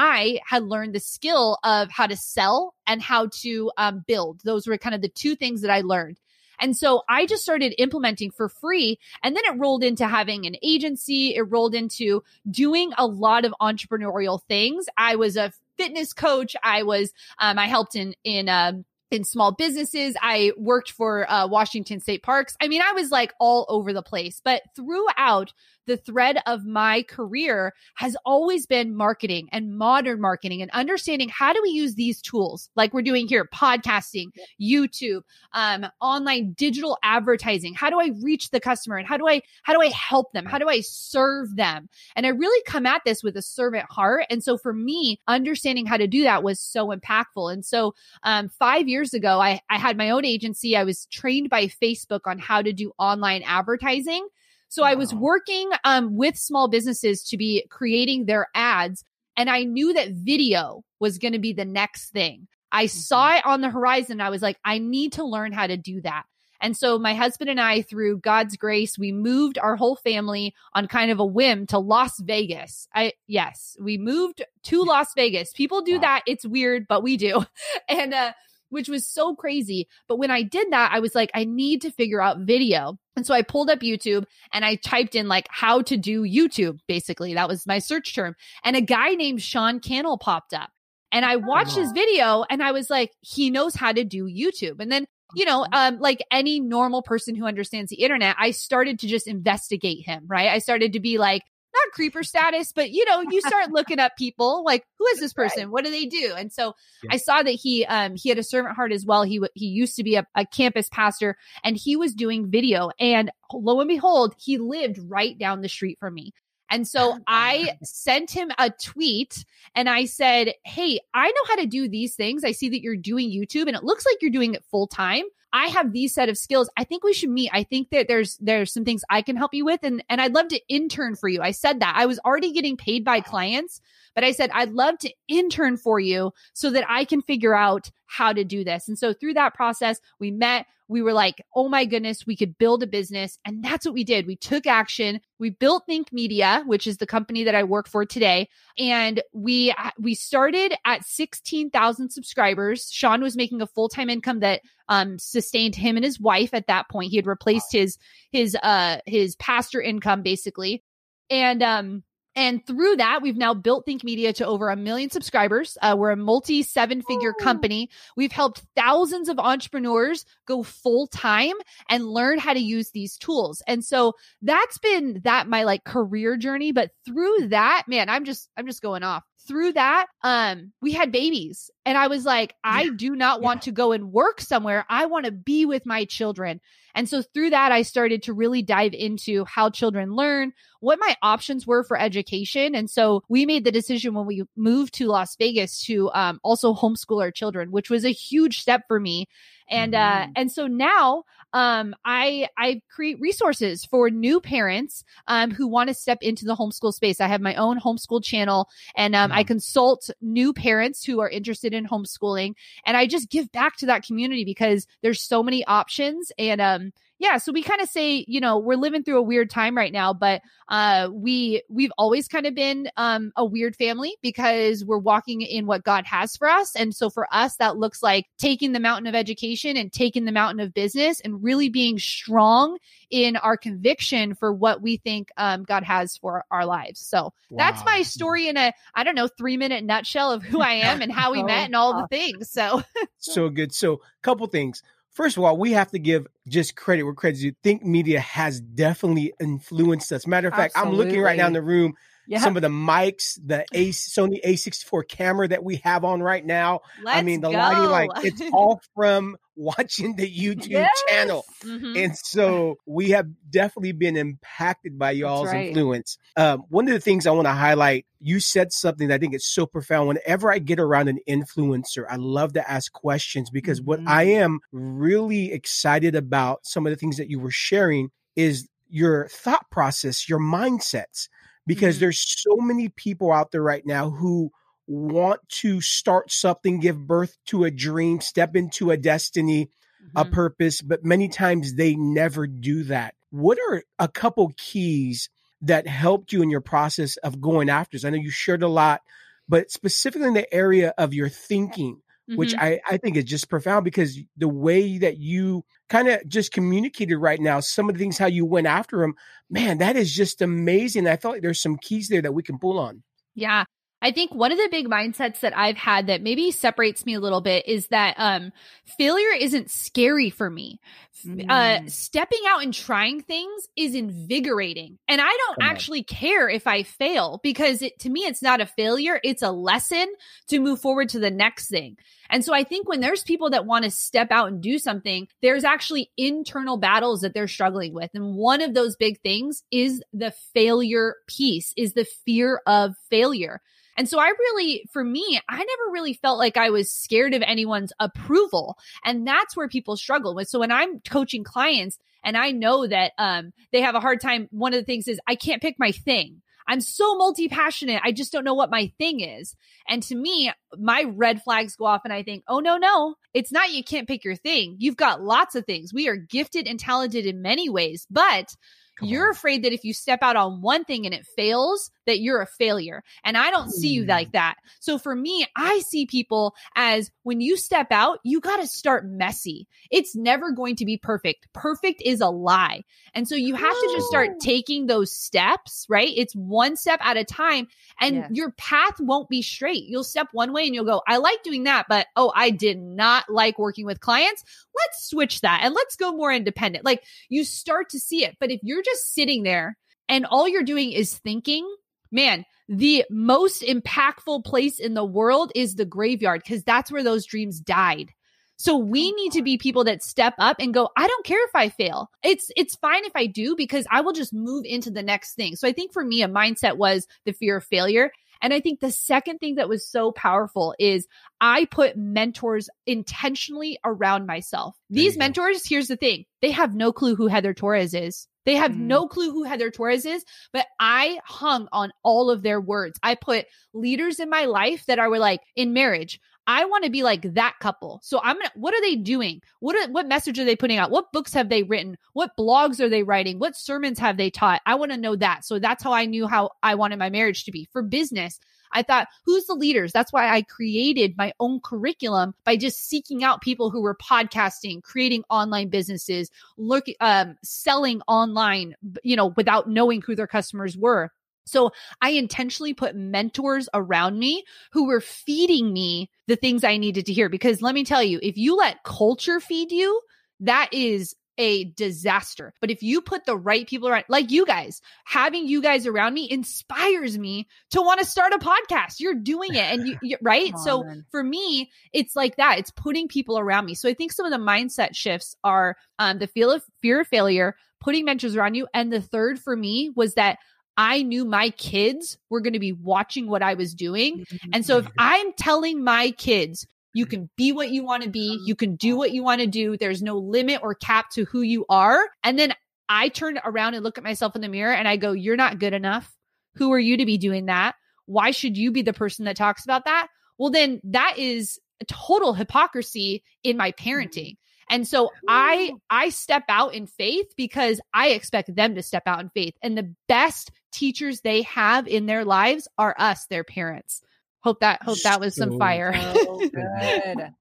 had 0.46 0.64
learned 0.64 0.94
the 0.94 1.00
skill 1.00 1.58
of 1.64 1.90
how 1.90 2.06
to 2.06 2.16
sell 2.16 2.74
and 2.86 3.02
how 3.02 3.28
to 3.42 3.70
um, 3.76 4.04
build. 4.06 4.40
Those 4.44 4.66
were 4.66 4.78
kind 4.78 4.94
of 4.94 5.02
the 5.02 5.08
two 5.08 5.36
things 5.36 5.62
that 5.62 5.70
I 5.70 5.80
learned. 5.80 6.18
And 6.58 6.76
so 6.76 7.02
I 7.08 7.26
just 7.26 7.42
started 7.42 7.74
implementing 7.78 8.30
for 8.30 8.48
free. 8.48 8.98
And 9.22 9.36
then 9.36 9.44
it 9.44 9.58
rolled 9.58 9.84
into 9.84 10.06
having 10.06 10.46
an 10.46 10.56
agency. 10.62 11.34
It 11.34 11.42
rolled 11.42 11.74
into 11.74 12.22
doing 12.50 12.92
a 12.96 13.06
lot 13.06 13.44
of 13.44 13.54
entrepreneurial 13.60 14.40
things. 14.48 14.86
I 14.96 15.16
was 15.16 15.36
a 15.36 15.52
fitness 15.76 16.12
coach. 16.12 16.56
I 16.62 16.82
was, 16.82 17.12
um, 17.38 17.58
I 17.58 17.66
helped 17.66 17.94
in, 17.94 18.14
in, 18.24 18.48
um, 18.48 18.84
in 19.10 19.24
small 19.24 19.52
businesses. 19.52 20.16
I 20.20 20.52
worked 20.56 20.90
for 20.90 21.30
uh, 21.30 21.46
Washington 21.46 22.00
State 22.00 22.22
Parks. 22.22 22.56
I 22.60 22.68
mean, 22.68 22.82
I 22.82 22.92
was 22.92 23.10
like 23.10 23.32
all 23.38 23.66
over 23.68 23.92
the 23.92 24.02
place, 24.02 24.40
but 24.42 24.62
throughout 24.74 25.52
the 25.86 25.96
thread 25.96 26.38
of 26.46 26.64
my 26.64 27.02
career 27.02 27.74
has 27.94 28.16
always 28.24 28.66
been 28.66 28.94
marketing 28.94 29.48
and 29.52 29.76
modern 29.76 30.20
marketing 30.20 30.62
and 30.62 30.70
understanding 30.72 31.28
how 31.28 31.52
do 31.52 31.60
we 31.62 31.70
use 31.70 31.94
these 31.94 32.20
tools 32.20 32.68
like 32.76 32.92
we're 32.92 33.02
doing 33.02 33.28
here, 33.28 33.48
podcasting, 33.52 34.26
YouTube, 34.60 35.22
um, 35.52 35.86
online 36.00 36.52
digital 36.52 36.98
advertising. 37.02 37.74
How 37.74 37.90
do 37.90 38.00
I 38.00 38.10
reach 38.22 38.50
the 38.50 38.60
customer 38.60 38.96
and 38.96 39.06
how 39.06 39.16
do 39.16 39.28
I, 39.28 39.42
how 39.62 39.72
do 39.72 39.80
I 39.80 39.88
help 39.88 40.32
them? 40.32 40.44
How 40.44 40.58
do 40.58 40.68
I 40.68 40.80
serve 40.80 41.54
them? 41.56 41.88
And 42.14 42.26
I 42.26 42.30
really 42.30 42.62
come 42.66 42.86
at 42.86 43.02
this 43.04 43.22
with 43.22 43.36
a 43.36 43.42
servant 43.42 43.86
heart. 43.90 44.26
And 44.30 44.42
so 44.42 44.58
for 44.58 44.72
me, 44.72 45.20
understanding 45.28 45.86
how 45.86 45.96
to 45.96 46.06
do 46.06 46.22
that 46.24 46.42
was 46.42 46.60
so 46.60 46.88
impactful. 46.88 47.52
And 47.52 47.64
so, 47.64 47.94
um, 48.22 48.48
five 48.48 48.88
years 48.88 49.14
ago, 49.14 49.40
I, 49.40 49.60
I 49.70 49.78
had 49.78 49.96
my 49.96 50.10
own 50.10 50.24
agency. 50.24 50.76
I 50.76 50.84
was 50.84 51.06
trained 51.06 51.50
by 51.50 51.66
Facebook 51.66 52.20
on 52.26 52.38
how 52.38 52.62
to 52.62 52.72
do 52.72 52.92
online 52.98 53.42
advertising. 53.44 54.26
So 54.68 54.84
I 54.84 54.94
was 54.94 55.14
working 55.14 55.70
um, 55.84 56.16
with 56.16 56.36
small 56.36 56.68
businesses 56.68 57.22
to 57.24 57.36
be 57.36 57.64
creating 57.70 58.26
their 58.26 58.48
ads. 58.54 59.04
And 59.36 59.50
I 59.50 59.64
knew 59.64 59.92
that 59.94 60.12
video 60.12 60.82
was 60.98 61.18
going 61.18 61.32
to 61.32 61.38
be 61.38 61.52
the 61.52 61.64
next 61.64 62.10
thing. 62.10 62.48
I 62.72 62.86
saw 62.86 63.36
it 63.36 63.46
on 63.46 63.60
the 63.60 63.70
horizon. 63.70 64.20
I 64.20 64.30
was 64.30 64.42
like, 64.42 64.58
I 64.64 64.78
need 64.78 65.12
to 65.14 65.24
learn 65.24 65.52
how 65.52 65.66
to 65.66 65.76
do 65.76 66.00
that. 66.02 66.24
And 66.60 66.76
so 66.76 66.98
my 66.98 67.14
husband 67.14 67.50
and 67.50 67.60
I, 67.60 67.82
through 67.82 68.18
God's 68.20 68.56
grace, 68.56 68.98
we 68.98 69.12
moved 69.12 69.58
our 69.58 69.76
whole 69.76 69.96
family 69.96 70.54
on 70.72 70.88
kind 70.88 71.10
of 71.10 71.20
a 71.20 71.24
whim 71.24 71.66
to 71.66 71.78
Las 71.78 72.18
Vegas. 72.18 72.88
I, 72.94 73.12
yes, 73.26 73.76
we 73.80 73.98
moved 73.98 74.42
to 74.64 74.82
Las 74.82 75.08
Vegas. 75.14 75.52
People 75.52 75.82
do 75.82 75.94
Wow. 75.94 76.00
that. 76.00 76.22
It's 76.26 76.46
weird, 76.46 76.86
but 76.88 77.02
we 77.02 77.16
do. 77.16 77.44
And, 77.88 78.14
uh, 78.14 78.32
which 78.70 78.88
was 78.88 79.06
so 79.06 79.34
crazy. 79.34 79.88
But 80.08 80.18
when 80.18 80.30
I 80.30 80.42
did 80.42 80.70
that, 80.70 80.92
I 80.92 81.00
was 81.00 81.14
like, 81.14 81.30
I 81.34 81.44
need 81.44 81.82
to 81.82 81.90
figure 81.90 82.20
out 82.20 82.40
video. 82.40 82.98
And 83.16 83.26
so 83.26 83.34
I 83.34 83.42
pulled 83.42 83.70
up 83.70 83.80
YouTube 83.80 84.24
and 84.52 84.64
I 84.64 84.76
typed 84.76 85.14
in 85.14 85.28
like 85.28 85.46
how 85.50 85.82
to 85.82 85.96
do 85.96 86.22
YouTube, 86.22 86.80
basically. 86.86 87.34
That 87.34 87.48
was 87.48 87.66
my 87.66 87.78
search 87.78 88.14
term. 88.14 88.36
And 88.64 88.76
a 88.76 88.80
guy 88.80 89.10
named 89.10 89.42
Sean 89.42 89.80
Cannell 89.80 90.18
popped 90.18 90.52
up. 90.52 90.70
And 91.12 91.24
I 91.24 91.36
watched 91.36 91.76
his 91.76 91.92
video 91.92 92.44
and 92.50 92.62
I 92.62 92.72
was 92.72 92.90
like, 92.90 93.12
he 93.20 93.50
knows 93.50 93.74
how 93.74 93.92
to 93.92 94.04
do 94.04 94.24
YouTube. 94.24 94.80
And 94.80 94.92
then, 94.92 95.06
you 95.34 95.44
know, 95.44 95.66
um, 95.72 95.98
like 95.98 96.22
any 96.30 96.60
normal 96.60 97.00
person 97.00 97.34
who 97.34 97.46
understands 97.46 97.90
the 97.90 98.02
internet, 98.02 98.36
I 98.38 98.50
started 98.50 98.98
to 98.98 99.06
just 99.06 99.26
investigate 99.26 100.04
him, 100.04 100.24
right? 100.26 100.50
I 100.50 100.58
started 100.58 100.92
to 100.92 101.00
be 101.00 101.16
like, 101.16 101.42
not 101.84 101.92
creeper 101.92 102.22
status, 102.22 102.72
but 102.72 102.90
you 102.90 103.04
know, 103.04 103.22
you 103.30 103.40
start 103.40 103.70
looking 103.70 103.98
up 103.98 104.16
people 104.16 104.64
like, 104.64 104.84
who 104.98 105.06
is 105.08 105.20
this 105.20 105.32
person? 105.32 105.70
What 105.70 105.84
do 105.84 105.90
they 105.90 106.06
do? 106.06 106.34
And 106.36 106.52
so 106.52 106.74
Yeah. 107.02 107.10
I 107.14 107.16
saw 107.18 107.42
that 107.42 107.50
he, 107.50 107.84
um, 107.86 108.16
he 108.16 108.28
had 108.28 108.38
a 108.38 108.42
servant 108.42 108.76
heart 108.76 108.92
as 108.92 109.04
well. 109.04 109.22
He, 109.22 109.40
he 109.54 109.66
used 109.66 109.96
to 109.96 110.04
be 110.04 110.16
a, 110.16 110.26
a 110.34 110.46
campus 110.46 110.88
pastor 110.88 111.36
and 111.64 111.76
he 111.76 111.96
was 111.96 112.14
doing 112.14 112.50
video 112.50 112.90
and 112.98 113.30
lo 113.52 113.80
and 113.80 113.88
behold, 113.88 114.34
he 114.38 114.58
lived 114.58 114.98
right 114.98 115.38
down 115.38 115.60
the 115.60 115.68
street 115.68 115.98
from 116.00 116.14
me. 116.14 116.32
And 116.68 116.86
so 116.86 117.18
I 117.28 117.76
sent 117.84 118.30
him 118.30 118.50
a 118.58 118.70
tweet 118.70 119.44
and 119.74 119.88
I 119.88 120.06
said, 120.06 120.52
Hey, 120.64 120.98
I 121.14 121.28
know 121.28 121.42
how 121.48 121.56
to 121.56 121.66
do 121.66 121.88
these 121.88 122.16
things. 122.16 122.44
I 122.44 122.52
see 122.52 122.68
that 122.70 122.82
you're 122.82 122.96
doing 122.96 123.30
YouTube 123.30 123.68
and 123.68 123.76
it 123.76 123.84
looks 123.84 124.04
like 124.04 124.16
you're 124.20 124.32
doing 124.32 124.54
it 124.54 124.64
full 124.70 124.86
time. 124.86 125.24
I 125.52 125.68
have 125.68 125.92
these 125.92 126.14
set 126.14 126.28
of 126.28 126.36
skills. 126.36 126.68
I 126.76 126.84
think 126.84 127.04
we 127.04 127.12
should 127.12 127.30
meet. 127.30 127.50
I 127.52 127.62
think 127.62 127.90
that 127.90 128.08
there's 128.08 128.36
there's 128.38 128.72
some 128.72 128.84
things 128.84 129.02
I 129.10 129.22
can 129.22 129.36
help 129.36 129.54
you 129.54 129.64
with 129.64 129.80
and 129.82 130.02
and 130.08 130.20
I'd 130.20 130.34
love 130.34 130.48
to 130.48 130.60
intern 130.68 131.16
for 131.16 131.28
you. 131.28 131.40
I 131.40 131.52
said 131.52 131.80
that. 131.80 131.94
I 131.96 132.06
was 132.06 132.18
already 132.20 132.52
getting 132.52 132.76
paid 132.76 133.04
by 133.04 133.20
clients, 133.20 133.80
but 134.14 134.24
I 134.24 134.32
said 134.32 134.50
I'd 134.52 134.72
love 134.72 134.98
to 134.98 135.12
intern 135.28 135.76
for 135.76 135.98
you 136.00 136.32
so 136.52 136.70
that 136.70 136.84
I 136.88 137.04
can 137.04 137.22
figure 137.22 137.54
out 137.54 137.90
how 138.16 138.32
to 138.32 138.44
do 138.44 138.64
this. 138.64 138.88
And 138.88 138.98
so 138.98 139.12
through 139.12 139.34
that 139.34 139.54
process, 139.54 140.00
we 140.18 140.30
met, 140.30 140.66
we 140.88 141.02
were 141.02 141.12
like, 141.12 141.44
"Oh 141.54 141.68
my 141.68 141.84
goodness, 141.84 142.26
we 142.26 142.36
could 142.36 142.56
build 142.58 142.82
a 142.82 142.86
business." 142.86 143.38
And 143.44 143.62
that's 143.62 143.84
what 143.84 143.94
we 143.94 144.04
did. 144.04 144.26
We 144.26 144.36
took 144.36 144.66
action. 144.66 145.20
We 145.38 145.50
built 145.50 145.84
Think 145.86 146.12
Media, 146.12 146.62
which 146.66 146.86
is 146.86 146.96
the 146.96 147.06
company 147.06 147.44
that 147.44 147.54
I 147.54 147.64
work 147.64 147.88
for 147.88 148.06
today, 148.06 148.48
and 148.78 149.22
we 149.32 149.74
we 149.98 150.14
started 150.14 150.74
at 150.84 151.04
16,000 151.04 152.10
subscribers. 152.10 152.90
Sean 152.90 153.20
was 153.20 153.36
making 153.36 153.60
a 153.60 153.66
full-time 153.66 154.08
income 154.08 154.40
that 154.40 154.62
um 154.88 155.18
sustained 155.18 155.74
him 155.74 155.96
and 155.96 156.04
his 156.04 156.20
wife 156.20 156.54
at 156.54 156.68
that 156.68 156.88
point. 156.88 157.10
He 157.10 157.16
had 157.16 157.26
replaced 157.26 157.72
his 157.72 157.98
his 158.32 158.56
uh 158.62 158.98
his 159.06 159.36
pastor 159.36 159.82
income 159.82 160.22
basically. 160.22 160.82
And 161.28 161.62
um 161.62 162.04
and 162.36 162.64
through 162.64 162.96
that, 162.96 163.22
we've 163.22 163.36
now 163.36 163.54
built 163.54 163.86
Think 163.86 164.04
Media 164.04 164.32
to 164.34 164.46
over 164.46 164.68
a 164.68 164.76
million 164.76 165.08
subscribers. 165.10 165.78
Uh, 165.80 165.96
we're 165.98 166.10
a 166.10 166.16
multi 166.16 166.62
seven 166.62 167.02
figure 167.02 167.32
company. 167.32 167.88
We've 168.16 168.30
helped 168.30 168.62
thousands 168.76 169.30
of 169.30 169.38
entrepreneurs 169.38 170.26
go 170.46 170.62
full 170.62 171.06
time 171.06 171.54
and 171.88 172.06
learn 172.06 172.38
how 172.38 172.52
to 172.52 172.60
use 172.60 172.90
these 172.90 173.16
tools. 173.16 173.62
And 173.66 173.82
so 173.82 174.12
that's 174.42 174.78
been 174.78 175.22
that 175.24 175.48
my 175.48 175.64
like 175.64 175.84
career 175.84 176.36
journey. 176.36 176.72
But 176.72 176.90
through 177.06 177.48
that, 177.48 177.84
man, 177.88 178.10
I'm 178.10 178.24
just, 178.24 178.50
I'm 178.56 178.66
just 178.66 178.82
going 178.82 179.02
off. 179.02 179.24
Through 179.46 179.72
that, 179.74 180.06
um, 180.22 180.72
we 180.82 180.92
had 180.92 181.12
babies 181.12 181.70
and 181.84 181.96
I 181.96 182.08
was 182.08 182.24
like, 182.24 182.54
I 182.64 182.88
do 182.88 183.14
not 183.14 183.42
want 183.42 183.62
to 183.62 183.72
go 183.72 183.92
and 183.92 184.12
work 184.12 184.40
somewhere. 184.40 184.84
I 184.88 185.06
want 185.06 185.26
to 185.26 185.32
be 185.32 185.66
with 185.66 185.86
my 185.86 186.04
children. 186.04 186.60
And 186.96 187.08
so 187.08 187.22
through 187.22 187.50
that, 187.50 187.72
I 187.72 187.82
started 187.82 188.22
to 188.22 188.32
really 188.32 188.62
dive 188.62 188.94
into 188.94 189.44
how 189.44 189.68
children 189.68 190.14
learn, 190.14 190.52
what 190.80 190.98
my 190.98 191.14
options 191.22 191.66
were 191.66 191.84
for 191.84 191.98
education. 191.98 192.74
And 192.74 192.90
so 192.90 193.22
we 193.28 193.44
made 193.44 193.64
the 193.64 193.70
decision 193.70 194.14
when 194.14 194.24
we 194.24 194.44
moved 194.56 194.94
to 194.94 195.06
Las 195.06 195.36
Vegas 195.36 195.80
to 195.82 196.10
um, 196.14 196.40
also 196.42 196.74
homeschool 196.74 197.20
our 197.20 197.30
children, 197.30 197.70
which 197.70 197.90
was 197.90 198.04
a 198.04 198.12
huge 198.12 198.60
step 198.60 198.82
for 198.88 198.98
me. 198.98 199.28
And 199.68 199.94
uh, 199.94 200.28
and 200.36 200.50
so 200.50 200.66
now 200.66 201.24
um, 201.52 201.94
I 202.04 202.48
I 202.56 202.82
create 202.90 203.18
resources 203.20 203.84
for 203.84 204.10
new 204.10 204.40
parents 204.40 205.04
um, 205.26 205.50
who 205.50 205.66
want 205.66 205.88
to 205.88 205.94
step 205.94 206.18
into 206.20 206.44
the 206.44 206.54
homeschool 206.54 206.92
space. 206.92 207.20
I 207.20 207.28
have 207.28 207.40
my 207.40 207.54
own 207.54 207.80
homeschool 207.80 208.22
channel, 208.22 208.68
and 208.94 209.14
um, 209.14 209.32
I 209.32 209.42
consult 209.42 210.10
new 210.20 210.52
parents 210.52 211.04
who 211.04 211.20
are 211.20 211.28
interested 211.28 211.72
in 211.72 211.86
homeschooling, 211.86 212.54
and 212.84 212.96
I 212.96 213.06
just 213.06 213.30
give 213.30 213.50
back 213.52 213.76
to 213.78 213.86
that 213.86 214.04
community 214.04 214.44
because 214.44 214.86
there's 215.02 215.20
so 215.20 215.42
many 215.42 215.64
options, 215.64 216.30
and 216.38 216.60
um, 216.60 216.92
yeah, 217.18 217.38
so 217.38 217.52
we 217.52 217.62
kind 217.62 217.80
of 217.80 217.88
say, 217.88 218.24
you 218.28 218.40
know, 218.40 218.58
we're 218.58 218.76
living 218.76 219.02
through 219.02 219.18
a 219.18 219.22
weird 219.22 219.48
time 219.48 219.76
right 219.76 219.92
now, 219.92 220.12
but 220.12 220.42
uh 220.68 221.08
we 221.12 221.62
we've 221.68 221.92
always 221.96 222.26
kind 222.28 222.44
of 222.44 222.54
been 222.54 222.90
um 222.96 223.32
a 223.36 223.44
weird 223.44 223.76
family 223.76 224.16
because 224.20 224.84
we're 224.84 224.98
walking 224.98 225.40
in 225.42 225.66
what 225.66 225.84
God 225.84 226.04
has 226.06 226.36
for 226.36 226.48
us. 226.48 226.74
And 226.74 226.94
so 226.94 227.08
for 227.08 227.26
us 227.32 227.56
that 227.56 227.76
looks 227.76 228.02
like 228.02 228.26
taking 228.38 228.72
the 228.72 228.80
mountain 228.80 229.06
of 229.06 229.14
education 229.14 229.76
and 229.76 229.92
taking 229.92 230.24
the 230.24 230.32
mountain 230.32 230.60
of 230.60 230.74
business 230.74 231.20
and 231.20 231.42
really 231.42 231.68
being 231.68 231.98
strong 231.98 232.78
in 233.10 233.36
our 233.36 233.56
conviction 233.56 234.34
for 234.34 234.52
what 234.52 234.82
we 234.82 234.96
think 234.96 235.28
um, 235.36 235.62
God 235.62 235.84
has 235.84 236.16
for 236.16 236.44
our 236.50 236.66
lives. 236.66 237.00
So 237.00 237.32
wow. 237.50 237.56
that's 237.56 237.84
my 237.84 238.02
story 238.02 238.48
in 238.48 238.56
a 238.56 238.72
I 238.94 239.04
don't 239.04 239.14
know 239.14 239.28
3 239.28 239.56
minute 239.56 239.84
nutshell 239.84 240.32
of 240.32 240.42
who 240.42 240.60
I 240.60 240.72
am 240.72 241.00
and 241.00 241.12
how 241.12 241.32
we 241.32 241.42
met 241.44 241.66
and 241.66 241.76
all 241.76 242.02
the 242.02 242.08
things. 242.08 242.50
So 242.50 242.82
so 243.18 243.48
good. 243.48 243.72
So 243.72 243.94
a 243.94 243.98
couple 244.22 244.46
things 244.48 244.82
first 245.16 245.36
of 245.38 245.42
all, 245.42 245.56
we 245.56 245.72
have 245.72 245.90
to 245.90 245.98
give 245.98 246.26
just 246.46 246.76
credit 246.76 247.02
where 247.02 247.14
credit's 247.14 247.40
due. 247.40 247.52
Think 247.64 247.82
Media 247.82 248.20
has 248.20 248.60
definitely 248.60 249.32
influenced 249.40 250.12
us. 250.12 250.26
Matter 250.26 250.48
of 250.48 250.54
fact, 250.54 250.74
Absolutely. 250.76 251.00
I'm 251.00 251.08
looking 251.08 251.22
right 251.22 251.38
now 251.38 251.46
in 251.46 251.54
the 251.54 251.62
room. 251.62 251.94
Yeah. 252.28 252.40
Some 252.40 252.56
of 252.56 252.62
the 252.62 252.68
mics, 252.68 253.38
the 253.44 253.64
A 253.72 253.90
Sony 253.90 254.44
A64 254.44 255.08
camera 255.08 255.48
that 255.48 255.64
we 255.64 255.76
have 255.76 256.04
on 256.04 256.22
right 256.22 256.44
now. 256.44 256.80
Let's 257.02 257.18
I 257.18 257.22
mean, 257.22 257.40
the 257.40 257.50
go. 257.50 257.56
lighting, 257.56 257.90
like 257.90 258.10
it's 258.24 258.42
all 258.52 258.80
from 258.94 259.36
watching 259.56 260.16
the 260.16 260.30
YouTube 260.30 260.68
yes. 260.68 260.90
channel. 261.08 261.44
Mm-hmm. 261.64 261.96
And 261.96 262.16
so 262.16 262.76
we 262.86 263.10
have 263.10 263.26
definitely 263.50 263.92
been 263.92 264.16
impacted 264.16 264.98
by 264.98 265.12
y'all's 265.12 265.48
right. 265.48 265.68
influence. 265.68 266.18
Um, 266.36 266.64
one 266.68 266.86
of 266.86 266.94
the 266.94 267.00
things 267.00 267.26
I 267.26 267.30
want 267.30 267.46
to 267.46 267.52
highlight, 267.52 268.06
you 268.20 268.38
said 268.38 268.72
something 268.72 269.08
that 269.08 269.14
I 269.14 269.18
think 269.18 269.34
is 269.34 269.46
so 269.46 269.66
profound. 269.66 270.08
Whenever 270.08 270.52
I 270.52 270.58
get 270.58 270.78
around 270.78 271.08
an 271.08 271.18
influencer, 271.28 272.04
I 272.08 272.16
love 272.16 272.52
to 272.54 272.70
ask 272.70 272.92
questions 272.92 273.50
because 273.50 273.80
mm-hmm. 273.80 273.88
what 273.88 274.00
I 274.06 274.24
am 274.24 274.60
really 274.72 275.52
excited 275.52 276.14
about, 276.14 276.66
some 276.66 276.86
of 276.86 276.90
the 276.90 276.96
things 276.96 277.16
that 277.16 277.30
you 277.30 277.40
were 277.40 277.50
sharing, 277.50 278.10
is 278.36 278.68
your 278.88 279.28
thought 279.28 279.70
process, 279.70 280.28
your 280.28 280.38
mindsets 280.38 281.28
because 281.66 281.96
mm-hmm. 281.96 282.04
there's 282.04 282.42
so 282.42 282.56
many 282.56 282.88
people 282.88 283.32
out 283.32 283.50
there 283.50 283.62
right 283.62 283.84
now 283.84 284.10
who 284.10 284.50
want 284.86 285.40
to 285.48 285.80
start 285.80 286.30
something, 286.30 286.80
give 286.80 287.06
birth 287.06 287.36
to 287.46 287.64
a 287.64 287.70
dream, 287.70 288.20
step 288.20 288.54
into 288.56 288.90
a 288.90 288.96
destiny, 288.96 289.70
mm-hmm. 290.02 290.18
a 290.18 290.24
purpose, 290.24 290.80
but 290.80 291.04
many 291.04 291.28
times 291.28 291.74
they 291.74 291.94
never 291.96 292.46
do 292.46 292.84
that. 292.84 293.14
What 293.30 293.58
are 293.68 293.82
a 293.98 294.08
couple 294.08 294.52
keys 294.56 295.28
that 295.62 295.86
helped 295.86 296.32
you 296.32 296.42
in 296.42 296.50
your 296.50 296.60
process 296.60 297.16
of 297.18 297.40
going 297.40 297.68
after 297.68 297.96
this? 297.96 298.04
I 298.04 298.10
know 298.10 298.16
you 298.16 298.30
shared 298.30 298.62
a 298.62 298.68
lot, 298.68 299.02
but 299.48 299.70
specifically 299.70 300.28
in 300.28 300.34
the 300.34 300.52
area 300.54 300.94
of 300.96 301.14
your 301.14 301.28
thinking, 301.28 301.96
mm-hmm. 301.96 302.36
which 302.36 302.54
I, 302.56 302.80
I 302.88 302.96
think 302.98 303.16
is 303.16 303.24
just 303.24 303.50
profound 303.50 303.84
because 303.84 304.18
the 304.36 304.48
way 304.48 304.98
that 304.98 305.18
you 305.18 305.64
kind 305.88 306.08
of 306.08 306.26
just 306.28 306.52
communicated 306.52 307.18
right 307.18 307.40
now, 307.40 307.60
some 307.60 307.88
of 307.88 307.94
the 307.94 307.98
things 307.98 308.18
how 308.18 308.26
you 308.26 308.44
went 308.44 308.66
after 308.66 309.00
them, 309.00 309.14
man, 309.50 309.78
that 309.78 309.96
is 309.96 310.14
just 310.14 310.42
amazing. 310.42 311.06
I 311.06 311.16
felt 311.16 311.34
like 311.34 311.42
there's 311.42 311.62
some 311.62 311.76
keys 311.76 312.08
there 312.08 312.22
that 312.22 312.34
we 312.34 312.42
can 312.42 312.58
pull 312.58 312.78
on. 312.78 313.02
Yeah. 313.34 313.64
I 314.06 314.12
think 314.12 314.32
one 314.32 314.52
of 314.52 314.58
the 314.58 314.68
big 314.70 314.86
mindsets 314.86 315.40
that 315.40 315.58
I've 315.58 315.76
had 315.76 316.06
that 316.06 316.22
maybe 316.22 316.52
separates 316.52 317.04
me 317.04 317.14
a 317.14 317.20
little 317.20 317.40
bit 317.40 317.66
is 317.66 317.88
that 317.88 318.14
um, 318.18 318.52
failure 318.96 319.32
isn't 319.36 319.68
scary 319.68 320.30
for 320.30 320.48
me. 320.48 320.78
Uh, 321.24 321.28
mm. 321.28 321.50
Uh, 321.50 321.88
stepping 321.88 322.42
out 322.46 322.62
and 322.62 322.72
trying 322.72 323.20
things 323.20 323.66
is 323.74 323.96
invigorating. 323.96 325.00
And 325.08 325.20
I 325.20 325.26
don't 325.26 325.58
Come 325.58 325.68
actually 325.68 326.00
on. 326.00 326.04
care 326.04 326.48
if 326.48 326.68
I 326.68 326.84
fail 326.84 327.40
because 327.42 327.82
it, 327.82 327.98
to 328.00 328.08
me, 328.08 328.20
it's 328.20 328.42
not 328.42 328.60
a 328.60 328.66
failure. 328.66 329.18
It's 329.24 329.42
a 329.42 329.50
lesson 329.50 330.06
to 330.50 330.60
move 330.60 330.80
forward 330.80 331.08
to 331.08 331.18
the 331.18 331.32
next 331.32 331.68
thing. 331.68 331.96
And 332.30 332.44
so 332.44 332.54
I 332.54 332.62
think 332.62 332.88
when 332.88 333.00
there's 333.00 333.24
people 333.24 333.50
that 333.50 333.66
want 333.66 333.86
to 333.86 333.90
step 333.90 334.30
out 334.30 334.46
and 334.46 334.62
do 334.62 334.78
something, 334.78 335.26
there's 335.42 335.64
actually 335.64 336.12
internal 336.16 336.76
battles 336.76 337.22
that 337.22 337.34
they're 337.34 337.48
struggling 337.48 337.92
with. 337.92 338.10
And 338.14 338.36
one 338.36 338.62
of 338.62 338.72
those 338.72 338.94
big 338.94 339.20
things 339.20 339.64
is 339.72 340.00
the 340.12 340.32
failure 340.54 341.16
piece, 341.26 341.72
is 341.76 341.94
the 341.94 342.06
fear 342.24 342.60
of 342.68 342.94
failure. 343.10 343.62
And 343.96 344.08
so 344.08 344.18
I 344.18 344.28
really, 344.38 344.84
for 344.92 345.02
me, 345.02 345.40
I 345.48 345.56
never 345.56 345.92
really 345.92 346.14
felt 346.14 346.38
like 346.38 346.56
I 346.56 346.70
was 346.70 346.92
scared 346.92 347.34
of 347.34 347.42
anyone's 347.42 347.92
approval. 347.98 348.76
And 349.04 349.26
that's 349.26 349.56
where 349.56 349.68
people 349.68 349.96
struggle 349.96 350.34
with. 350.34 350.48
So 350.48 350.60
when 350.60 350.72
I'm 350.72 351.00
coaching 351.00 351.44
clients 351.44 351.98
and 352.22 352.36
I 352.36 352.50
know 352.50 352.86
that 352.86 353.12
um, 353.18 353.52
they 353.72 353.80
have 353.80 353.94
a 353.94 354.00
hard 354.00 354.20
time, 354.20 354.48
one 354.50 354.74
of 354.74 354.80
the 354.80 354.84
things 354.84 355.08
is 355.08 355.20
I 355.26 355.34
can't 355.34 355.62
pick 355.62 355.76
my 355.78 355.92
thing. 355.92 356.42
I'm 356.68 356.80
so 356.80 357.16
multi 357.16 357.48
passionate. 357.48 358.00
I 358.02 358.12
just 358.12 358.32
don't 358.32 358.44
know 358.44 358.54
what 358.54 358.70
my 358.70 358.92
thing 358.98 359.20
is. 359.20 359.54
And 359.88 360.02
to 360.04 360.16
me, 360.16 360.52
my 360.76 361.04
red 361.14 361.42
flags 361.42 361.76
go 361.76 361.84
off 361.84 362.02
and 362.04 362.12
I 362.12 362.22
think, 362.22 362.42
oh, 362.48 362.58
no, 362.58 362.76
no, 362.76 363.14
it's 363.32 363.52
not 363.52 363.72
you 363.72 363.84
can't 363.84 364.08
pick 364.08 364.24
your 364.24 364.34
thing. 364.34 364.76
You've 364.78 364.96
got 364.96 365.22
lots 365.22 365.54
of 365.54 365.64
things. 365.64 365.94
We 365.94 366.08
are 366.08 366.16
gifted 366.16 366.66
and 366.66 366.78
talented 366.78 367.24
in 367.24 367.40
many 367.40 367.68
ways, 367.68 368.06
but 368.10 368.54
Come 368.98 369.08
you're 369.08 369.28
on. 369.28 369.30
afraid 369.30 369.62
that 369.64 369.72
if 369.72 369.84
you 369.84 369.92
step 369.92 370.20
out 370.22 370.36
on 370.36 370.60
one 370.60 370.84
thing 370.84 371.06
and 371.06 371.14
it 371.14 371.26
fails, 371.36 371.90
that 372.06 372.20
you're 372.20 372.40
a 372.40 372.46
failure. 372.46 373.02
And 373.24 373.36
I 373.36 373.50
don't 373.50 373.70
see 373.70 373.88
you 373.88 374.02
hmm. 374.04 374.10
like 374.10 374.32
that. 374.32 374.56
So 374.80 374.98
for 374.98 375.14
me, 375.14 375.46
I 375.56 375.80
see 375.80 376.06
people 376.06 376.54
as 376.74 377.10
when 377.22 377.40
you 377.40 377.56
step 377.56 377.88
out, 377.90 378.20
you 378.24 378.40
got 378.40 378.58
to 378.58 378.66
start 378.66 379.06
messy. 379.06 379.68
It's 379.90 380.16
never 380.16 380.52
going 380.52 380.76
to 380.76 380.84
be 380.84 380.96
perfect. 380.96 381.48
Perfect 381.52 382.02
is 382.04 382.20
a 382.20 382.28
lie. 382.28 382.84
And 383.14 383.28
so 383.28 383.34
you 383.34 383.54
have 383.54 383.74
to 383.74 383.92
just 383.94 384.08
start 384.08 384.30
oh. 384.32 384.38
taking 384.40 384.86
those 384.86 385.12
steps, 385.12 385.86
right? 385.88 386.12
It's 386.14 386.34
one 386.34 386.76
step 386.76 387.00
at 387.02 387.16
a 387.16 387.24
time 387.24 387.68
and 388.00 388.16
yes. 388.16 388.30
your 388.32 388.50
path 388.52 388.98
won't 389.00 389.28
be 389.28 389.42
straight. 389.42 389.84
You'll 389.84 390.04
step 390.04 390.28
one 390.32 390.52
way 390.52 390.66
and 390.66 390.74
you'll 390.74 390.84
go, 390.84 391.02
I 391.06 391.18
like 391.18 391.42
doing 391.42 391.64
that, 391.64 391.86
but 391.88 392.06
oh, 392.16 392.32
I 392.34 392.50
did 392.50 392.78
not 392.78 393.28
like 393.28 393.58
working 393.58 393.86
with 393.86 394.00
clients. 394.00 394.44
Let's 394.76 395.08
switch 395.08 395.40
that 395.40 395.60
and 395.62 395.74
let's 395.74 395.96
go 395.96 396.12
more 396.12 396.32
independent. 396.32 396.84
Like 396.84 397.02
you 397.28 397.44
start 397.44 397.90
to 397.90 398.00
see 398.00 398.24
it. 398.24 398.36
But 398.38 398.50
if 398.50 398.60
you're 398.62 398.82
just 398.82 399.14
sitting 399.14 399.42
there 399.42 399.76
and 400.08 400.26
all 400.26 400.48
you're 400.48 400.62
doing 400.62 400.92
is 400.92 401.16
thinking, 401.18 401.66
man, 402.16 402.44
the 402.68 403.04
most 403.08 403.62
impactful 403.62 404.44
place 404.44 404.80
in 404.80 404.94
the 404.94 405.04
world 405.04 405.52
is 405.54 405.76
the 405.76 405.84
graveyard 405.84 406.42
because 406.42 406.64
that's 406.64 406.90
where 406.90 407.04
those 407.04 407.26
dreams 407.26 407.60
died. 407.60 408.10
So 408.56 408.76
we 408.76 409.12
need 409.12 409.32
to 409.32 409.42
be 409.42 409.58
people 409.58 409.84
that 409.84 410.02
step 410.02 410.34
up 410.38 410.56
and 410.58 410.72
go, 410.72 410.88
I 410.96 411.06
don't 411.06 411.26
care 411.26 411.44
if 411.44 411.54
I 411.54 411.68
fail. 411.68 412.10
It's 412.24 412.50
it's 412.56 412.74
fine 412.74 413.04
if 413.04 413.12
I 413.14 413.26
do 413.26 413.54
because 413.54 413.86
I 413.90 414.00
will 414.00 414.14
just 414.14 414.32
move 414.32 414.64
into 414.64 414.90
the 414.90 415.02
next 415.02 415.34
thing. 415.34 415.56
So 415.56 415.68
I 415.68 415.72
think 415.72 415.92
for 415.92 416.02
me 416.02 416.22
a 416.22 416.28
mindset 416.28 416.78
was 416.78 417.06
the 417.26 417.32
fear 417.32 417.58
of 417.58 417.64
failure. 417.64 418.10
And 418.42 418.52
I 418.52 418.60
think 418.60 418.80
the 418.80 418.90
second 418.90 419.38
thing 419.38 419.56
that 419.56 419.68
was 419.68 419.88
so 419.88 420.12
powerful 420.12 420.74
is 420.78 421.06
I 421.40 421.66
put 421.66 421.96
mentors 421.96 422.68
intentionally 422.86 423.78
around 423.84 424.26
myself. 424.26 424.76
These 424.90 425.16
mentors, 425.16 425.66
here's 425.66 425.88
the 425.88 425.96
thing. 425.96 426.24
They 426.42 426.50
have 426.50 426.74
no 426.74 426.92
clue 426.92 427.14
who 427.16 427.28
Heather 427.28 427.54
Torres 427.54 427.94
is. 427.94 428.28
They 428.46 428.54
have 428.54 428.70
mm. 428.70 428.78
no 428.78 429.06
clue 429.06 429.30
who 429.30 429.44
Heather 429.44 429.70
Torres 429.70 430.06
is, 430.06 430.24
but 430.52 430.66
I 430.80 431.18
hung 431.24 431.68
on 431.72 431.92
all 432.02 432.30
of 432.30 432.42
their 432.42 432.60
words. 432.60 432.98
I 433.02 433.14
put 433.16 433.44
leaders 433.74 434.18
in 434.18 434.30
my 434.30 434.46
life 434.46 434.86
that 434.86 434.98
are 434.98 435.10
like 435.18 435.40
in 435.54 435.74
marriage. 435.74 436.18
I 436.48 436.64
want 436.64 436.84
to 436.84 436.90
be 436.90 437.02
like 437.02 437.34
that 437.34 437.54
couple. 437.60 438.00
So 438.04 438.20
I'm 438.22 438.36
gonna, 438.36 438.52
what 438.54 438.72
are 438.72 438.80
they 438.80 438.94
doing? 438.94 439.42
What 439.58 439.76
are, 439.76 439.90
what 439.90 440.06
message 440.06 440.38
are 440.38 440.44
they 440.44 440.54
putting 440.54 440.78
out? 440.78 440.92
What 440.92 441.12
books 441.12 441.34
have 441.34 441.48
they 441.48 441.64
written? 441.64 441.98
What 442.12 442.36
blogs 442.38 442.78
are 442.78 442.88
they 442.88 443.02
writing? 443.02 443.38
What 443.40 443.56
sermons 443.56 443.98
have 443.98 444.16
they 444.16 444.30
taught? 444.30 444.62
I 444.64 444.76
want 444.76 444.92
to 444.92 444.98
know 444.98 445.16
that. 445.16 445.44
So 445.44 445.58
that's 445.58 445.82
how 445.82 445.92
I 445.92 446.06
knew 446.06 446.28
how 446.28 446.50
I 446.62 446.76
wanted 446.76 447.00
my 447.00 447.10
marriage 447.10 447.44
to 447.44 447.50
be 447.50 447.68
for 447.72 447.82
business. 447.82 448.38
I 448.72 448.82
thought, 448.82 449.08
who's 449.24 449.46
the 449.46 449.54
leaders? 449.54 449.92
That's 449.92 450.12
why 450.12 450.28
I 450.28 450.42
created 450.42 451.16
my 451.16 451.32
own 451.40 451.60
curriculum 451.60 452.34
by 452.44 452.56
just 452.56 452.88
seeking 452.88 453.24
out 453.24 453.40
people 453.40 453.70
who 453.70 453.82
were 453.82 453.96
podcasting, 453.96 454.82
creating 454.82 455.24
online 455.30 455.68
businesses, 455.68 456.30
looking, 456.56 456.94
um, 457.00 457.36
selling 457.42 458.02
online, 458.08 458.74
you 459.02 459.16
know, 459.16 459.28
without 459.36 459.68
knowing 459.68 460.02
who 460.02 460.14
their 460.14 460.26
customers 460.26 460.76
were. 460.76 461.10
So 461.46 461.70
I 462.02 462.10
intentionally 462.10 462.74
put 462.74 462.96
mentors 462.96 463.68
around 463.72 464.18
me 464.18 464.44
who 464.72 464.86
were 464.86 465.00
feeding 465.00 465.72
me 465.72 466.10
the 466.26 466.36
things 466.36 466.64
I 466.64 466.76
needed 466.76 467.06
to 467.06 467.12
hear. 467.12 467.28
Because 467.28 467.62
let 467.62 467.74
me 467.74 467.84
tell 467.84 468.02
you, 468.02 468.18
if 468.22 468.36
you 468.36 468.56
let 468.56 468.82
culture 468.82 469.38
feed 469.38 469.70
you, 469.70 470.00
that 470.40 470.68
is 470.72 471.14
a 471.38 471.64
disaster. 471.64 472.52
But 472.60 472.70
if 472.70 472.82
you 472.82 473.00
put 473.00 473.24
the 473.24 473.36
right 473.36 473.66
people 473.66 473.88
around, 473.88 474.04
like 474.08 474.30
you 474.30 474.46
guys, 474.46 474.80
having 475.04 475.46
you 475.46 475.62
guys 475.62 475.86
around 475.86 476.14
me 476.14 476.30
inspires 476.30 477.18
me 477.18 477.46
to 477.70 477.80
want 477.80 478.00
to 478.00 478.06
start 478.06 478.32
a 478.32 478.38
podcast. 478.38 479.00
You're 479.00 479.14
doing 479.14 479.54
it, 479.54 479.72
and 479.72 479.86
you, 479.86 479.98
you 480.02 480.16
right. 480.22 480.56
so 480.58 480.84
for 481.10 481.22
me, 481.22 481.70
it's 481.92 482.16
like 482.16 482.36
that. 482.36 482.58
It's 482.58 482.70
putting 482.70 483.08
people 483.08 483.38
around 483.38 483.66
me. 483.66 483.74
So 483.74 483.88
I 483.88 483.94
think 483.94 484.12
some 484.12 484.26
of 484.26 484.32
the 484.32 484.44
mindset 484.44 484.94
shifts 484.94 485.36
are 485.44 485.76
um, 485.98 486.18
the 486.18 486.26
feel 486.26 486.50
of 486.50 486.62
fear 486.80 487.00
of 487.00 487.08
failure, 487.08 487.56
putting 487.80 488.04
mentors 488.04 488.36
around 488.36 488.54
you, 488.54 488.66
and 488.74 488.92
the 488.92 489.00
third 489.00 489.38
for 489.38 489.56
me 489.56 489.90
was 489.94 490.14
that. 490.14 490.38
I 490.78 491.04
knew 491.04 491.24
my 491.24 491.48
kids 491.48 492.18
were 492.28 492.42
going 492.42 492.52
to 492.52 492.58
be 492.58 492.74
watching 492.74 493.28
what 493.28 493.40
I 493.40 493.54
was 493.54 493.72
doing. 493.72 494.26
And 494.52 494.62
so 494.62 494.76
if 494.76 494.86
I'm 494.98 495.32
telling 495.32 495.82
my 495.82 496.10
kids, 496.10 496.66
you 496.96 497.04
mm-hmm. 497.04 497.10
can 497.10 497.30
be 497.36 497.52
what 497.52 497.70
you 497.70 497.84
want 497.84 498.04
to 498.04 498.08
be. 498.08 498.36
Mm-hmm. 498.36 498.46
You 498.46 498.56
can 498.56 498.76
do 498.76 498.96
what 498.96 499.12
you 499.12 499.22
want 499.22 499.42
to 499.42 499.46
do. 499.46 499.76
There's 499.76 500.02
no 500.02 500.16
limit 500.16 500.60
or 500.62 500.74
cap 500.74 501.10
to 501.10 501.24
who 501.26 501.42
you 501.42 501.66
are. 501.68 502.00
And 502.24 502.38
then 502.38 502.54
I 502.88 503.10
turn 503.10 503.38
around 503.44 503.74
and 503.74 503.84
look 503.84 503.98
at 503.98 504.04
myself 504.04 504.34
in 504.34 504.40
the 504.40 504.48
mirror 504.48 504.72
and 504.72 504.88
I 504.88 504.96
go, 504.96 505.12
You're 505.12 505.36
not 505.36 505.58
good 505.58 505.74
enough. 505.74 506.10
Who 506.54 506.72
are 506.72 506.78
you 506.78 506.96
to 506.96 507.06
be 507.06 507.18
doing 507.18 507.46
that? 507.46 507.74
Why 508.06 508.30
should 508.30 508.56
you 508.56 508.72
be 508.72 508.82
the 508.82 508.94
person 508.94 509.26
that 509.26 509.36
talks 509.36 509.64
about 509.64 509.84
that? 509.84 510.08
Well, 510.38 510.50
then 510.50 510.80
that 510.84 511.18
is 511.18 511.58
a 511.82 511.84
total 511.84 512.32
hypocrisy 512.32 513.22
in 513.42 513.56
my 513.58 513.72
mm-hmm. 513.72 513.88
parenting. 513.88 514.36
And 514.68 514.88
so 514.88 515.10
I 515.28 515.72
I 515.90 516.08
step 516.08 516.44
out 516.48 516.74
in 516.74 516.86
faith 516.86 517.26
because 517.36 517.80
I 517.92 518.08
expect 518.08 518.54
them 518.54 518.74
to 518.74 518.82
step 518.82 519.04
out 519.06 519.20
in 519.20 519.28
faith. 519.28 519.54
And 519.62 519.76
the 519.76 519.94
best 520.08 520.50
teachers 520.72 521.20
they 521.20 521.42
have 521.42 521.86
in 521.86 522.06
their 522.06 522.24
lives 522.24 522.66
are 522.78 522.94
us, 522.98 523.26
their 523.26 523.44
parents. 523.44 524.02
Hope 524.46 524.60
that 524.60 524.80
hope 524.80 524.98
that 525.02 525.18
was 525.20 525.34
some 525.34 525.58
fire. 525.58 525.92
So 525.92 526.40
good. 526.54 527.32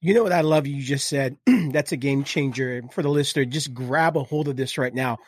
You 0.00 0.14
know 0.14 0.22
what 0.22 0.32
I 0.32 0.40
love 0.40 0.66
you 0.66 0.82
just 0.82 1.06
said? 1.06 1.36
That's 1.46 1.92
a 1.92 1.98
game 1.98 2.24
changer. 2.24 2.80
For 2.92 3.02
the 3.02 3.10
listener, 3.10 3.44
just 3.44 3.74
grab 3.74 4.16
a 4.16 4.22
hold 4.24 4.48
of 4.48 4.56
this 4.56 4.78
right 4.78 4.94
now. 4.94 5.18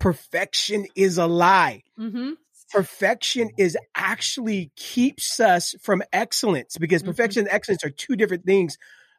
Perfection 0.00 0.86
is 0.96 1.18
a 1.18 1.26
lie. 1.28 1.84
hmm 1.96 2.32
Perfection 2.72 3.50
is 3.56 3.78
actually 3.94 4.72
keeps 4.74 5.38
us 5.38 5.76
from 5.80 6.02
excellence 6.12 6.76
because 6.78 7.04
Mhm. 7.04 7.06
perfection 7.06 7.40
and 7.42 7.48
excellence 7.54 7.84
are 7.84 7.90
two 7.90 8.16
different 8.16 8.44
things. 8.44 8.76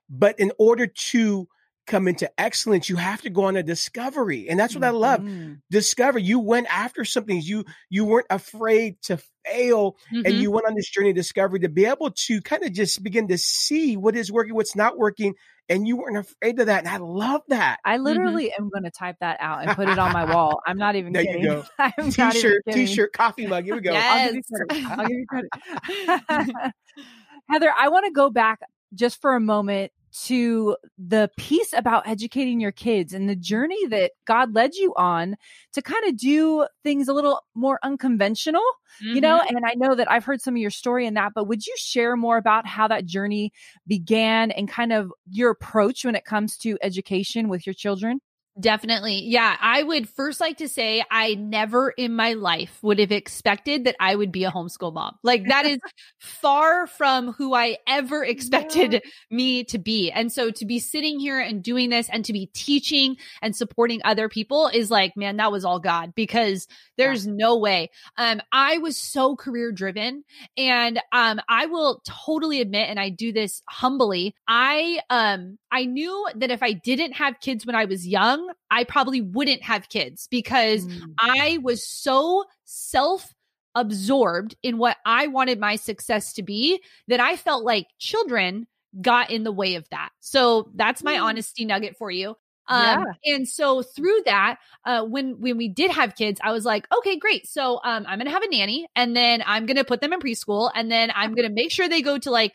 But 0.09 0.37
in 0.41 0.51
order 0.59 0.85
to 0.85 1.47
come 1.87 2.07
into 2.07 2.29
excellence, 2.39 2.89
you 2.89 2.97
have 2.97 3.21
to 3.21 3.29
go 3.29 3.45
on 3.45 3.55
a 3.55 3.63
discovery. 3.63 4.47
And 4.49 4.59
that's 4.59 4.75
what 4.75 4.83
I 4.83 4.89
love. 4.91 5.21
Mm. 5.21 5.61
Discover. 5.71 6.19
You 6.19 6.39
went 6.39 6.67
after 6.69 7.03
something. 7.05 7.41
You 7.41 7.65
you 7.89 8.05
weren't 8.05 8.27
afraid 8.29 9.01
to 9.03 9.17
fail 9.45 9.95
and 10.11 10.25
Mhm. 10.25 10.41
you 10.41 10.51
went 10.51 10.67
on 10.67 10.75
this 10.75 10.89
journey 10.89 11.09
of 11.11 11.15
discovery 11.15 11.59
to 11.61 11.69
be 11.69 11.85
able 11.85 12.11
to 12.11 12.41
kind 12.41 12.63
of 12.63 12.73
just 12.73 13.01
begin 13.01 13.27
to 13.29 13.37
see 13.37 13.95
what 13.97 14.15
is 14.15 14.29
working, 14.31 14.53
what's 14.53 14.75
not 14.75 14.97
working, 14.97 15.33
and 15.69 15.87
you 15.87 15.95
weren't 15.97 16.17
afraid 16.17 16.59
of 16.59 16.65
that. 16.65 16.79
And 16.79 16.89
I 16.89 16.97
love 16.97 17.41
that. 17.47 17.79
I 17.85 17.95
literally 17.97 18.51
am 18.51 18.69
going 18.69 18.83
to 18.83 18.91
type 18.91 19.15
that 19.21 19.37
out 19.39 19.63
and 19.65 19.75
put 19.75 19.87
it 19.87 19.97
on 19.97 20.11
my 20.11 20.25
wall. 20.33 20.59
I'm 20.67 20.77
not 20.77 20.95
even 20.97 21.13
There 21.13 21.21
you 21.23 21.27
kidding. 21.29 21.43
go. 21.45 21.63
I'm 21.79 22.11
T-shirt, 22.11 22.65
kidding. 22.65 22.85
t-shirt, 22.87 23.13
coffee 23.13 23.47
mug. 23.47 23.63
Here 23.63 23.75
we 23.75 23.81
go. 23.81 23.93
I'll 23.95 24.25
give 24.27 24.35
you 24.35 24.41
Yes. 24.69 24.85
I'll 24.91 25.07
give 25.07 25.17
you 25.17 25.25
credit. 25.27 25.49
Heather, 27.49 27.71
I 27.77 27.87
want 27.89 28.05
to 28.05 28.11
go 28.11 28.29
back 28.29 28.59
just 28.93 29.21
for 29.21 29.35
a 29.35 29.39
moment 29.39 29.91
to 30.25 30.75
the 30.97 31.29
piece 31.37 31.73
about 31.73 32.07
educating 32.07 32.59
your 32.59 32.71
kids 32.71 33.13
and 33.13 33.29
the 33.29 33.35
journey 33.35 33.85
that 33.87 34.11
God 34.25 34.53
led 34.53 34.75
you 34.75 34.93
on 34.95 35.35
to 35.73 35.81
kind 35.81 36.05
of 36.07 36.17
do 36.17 36.67
things 36.83 37.07
a 37.07 37.13
little 37.13 37.41
more 37.55 37.79
unconventional, 37.83 38.63
you 39.11 39.21
know? 39.21 39.39
Mhm. 39.39 39.47
And 39.47 39.65
I 39.65 39.73
know 39.75 39.95
that 39.95 40.09
I've 40.11 40.25
heard 40.25 40.41
some 40.41 40.55
of 40.55 40.61
your 40.61 40.71
story 40.71 41.05
in 41.05 41.13
that, 41.15 41.33
but 41.35 41.45
would 41.47 41.65
you 41.65 41.73
share 41.77 42.15
more 42.15 42.37
about 42.37 42.65
how 42.67 42.87
that 42.87 43.05
journey 43.05 43.51
began 43.87 44.51
and 44.51 44.67
kind 44.69 44.93
of 44.93 45.11
your 45.29 45.51
approach 45.51 46.05
when 46.05 46.15
it 46.15 46.25
comes 46.25 46.57
to 46.57 46.77
education 46.81 47.49
with 47.49 47.65
your 47.65 47.73
children? 47.73 48.19
Definitely. 48.59 49.21
Yeah. 49.25 49.55
I 49.61 49.83
would 49.83 50.09
first 50.09 50.39
like 50.39 50.57
to 50.57 50.67
say 50.67 51.03
I 51.11 51.35
never 51.35 51.91
in 51.91 52.15
my 52.15 52.33
life 52.33 52.79
would 52.81 52.97
have 52.97 53.11
expected 53.11 53.83
that 53.83 53.95
I 53.99 54.15
would 54.15 54.31
be 54.31 54.45
a 54.45 54.51
homeschool 54.51 54.93
mom. 54.93 55.15
Like 55.21 55.47
that 55.49 55.67
is 55.67 55.77
far 56.19 56.87
from 56.87 57.33
who 57.33 57.53
I 57.53 57.77
ever 57.87 58.23
expected 58.25 59.03
me 59.29 59.63
to 59.65 59.77
be. 59.77 60.09
And 60.11 60.31
so 60.31 60.49
to 60.49 60.65
be 60.65 60.79
sitting 60.79 61.19
here 61.19 61.39
and 61.39 61.61
doing 61.61 61.89
this 61.91 62.09
and 62.09 62.25
to 62.25 62.33
be 62.33 62.47
teaching 62.53 63.17
and 63.43 63.55
supporting 63.55 64.01
other 64.03 64.27
people 64.27 64.69
is 64.73 64.89
like, 64.89 65.15
man, 65.15 65.37
that 65.37 65.51
was 65.51 65.63
all 65.63 65.79
God 65.79 66.13
because 66.15 66.67
there's 66.97 67.27
no 67.27 67.57
way. 67.57 67.91
Um, 68.17 68.41
I 68.51 68.79
was 68.79 68.97
so 68.97 69.35
career 69.35 69.71
driven 69.71 70.23
and 70.57 70.99
um, 71.11 71.39
I 71.47 71.67
will 71.67 72.01
totally 72.07 72.61
admit, 72.61 72.89
and 72.89 72.99
I 72.99 73.09
do 73.09 73.31
this 73.31 73.61
humbly, 73.69 74.35
I 74.47 74.99
um 75.09 75.57
I 75.71 75.85
knew 75.85 76.27
that 76.35 76.51
if 76.51 76.63
I 76.63 76.71
didn't 76.73 77.13
have 77.13 77.39
kids 77.41 77.65
when 77.65 77.75
I 77.75 77.85
was 77.85 78.07
young, 78.07 78.46
I 78.71 78.83
probably 78.83 79.21
wouldn't 79.21 79.63
have 79.63 79.89
kids 79.89 80.27
because 80.29 80.85
Mm. 80.85 81.13
I 81.19 81.59
was 81.61 81.87
so 81.87 82.45
self 82.65 83.33
absorbed 83.75 84.55
in 84.63 84.77
what 84.77 84.97
I 85.05 85.27
wanted 85.27 85.59
my 85.59 85.75
success 85.75 86.33
to 86.33 86.43
be 86.43 86.81
that 87.07 87.19
I 87.19 87.35
felt 87.35 87.63
like 87.63 87.87
children 87.99 88.67
got 89.01 89.29
in 89.29 89.43
the 89.43 89.51
way 89.51 89.75
of 89.75 89.87
that. 89.89 90.09
So 90.19 90.71
that's 90.75 91.03
my 91.03 91.15
Mm. 91.15 91.23
honesty 91.23 91.65
nugget 91.65 91.95
for 91.97 92.09
you. 92.09 92.35
Um, 92.69 93.05
and 93.23 93.47
so 93.47 93.81
through 93.81 94.23
that, 94.25 94.57
uh, 94.83 95.03
when, 95.05 95.39
when 95.39 95.55
we 95.55 95.69
did 95.69 95.89
have 95.91 96.15
kids, 96.15 96.39
I 96.43 96.51
was 96.51 96.65
like, 96.65 96.85
okay, 96.97 97.15
great. 97.17 97.47
So, 97.47 97.79
um, 97.83 98.05
I'm 98.07 98.17
going 98.19 98.25
to 98.25 98.31
have 98.31 98.43
a 98.43 98.49
nanny 98.49 98.87
and 98.93 99.15
then 99.15 99.41
I'm 99.45 99.65
going 99.65 99.77
to 99.77 99.85
put 99.85 100.01
them 100.01 100.11
in 100.11 100.19
preschool 100.19 100.69
and 100.75 100.91
then 100.91 101.09
I'm 101.15 101.33
going 101.33 101.47
to 101.47 101.53
make 101.53 101.71
sure 101.71 101.87
they 101.87 102.01
go 102.01 102.17
to 102.17 102.29
like, 102.29 102.53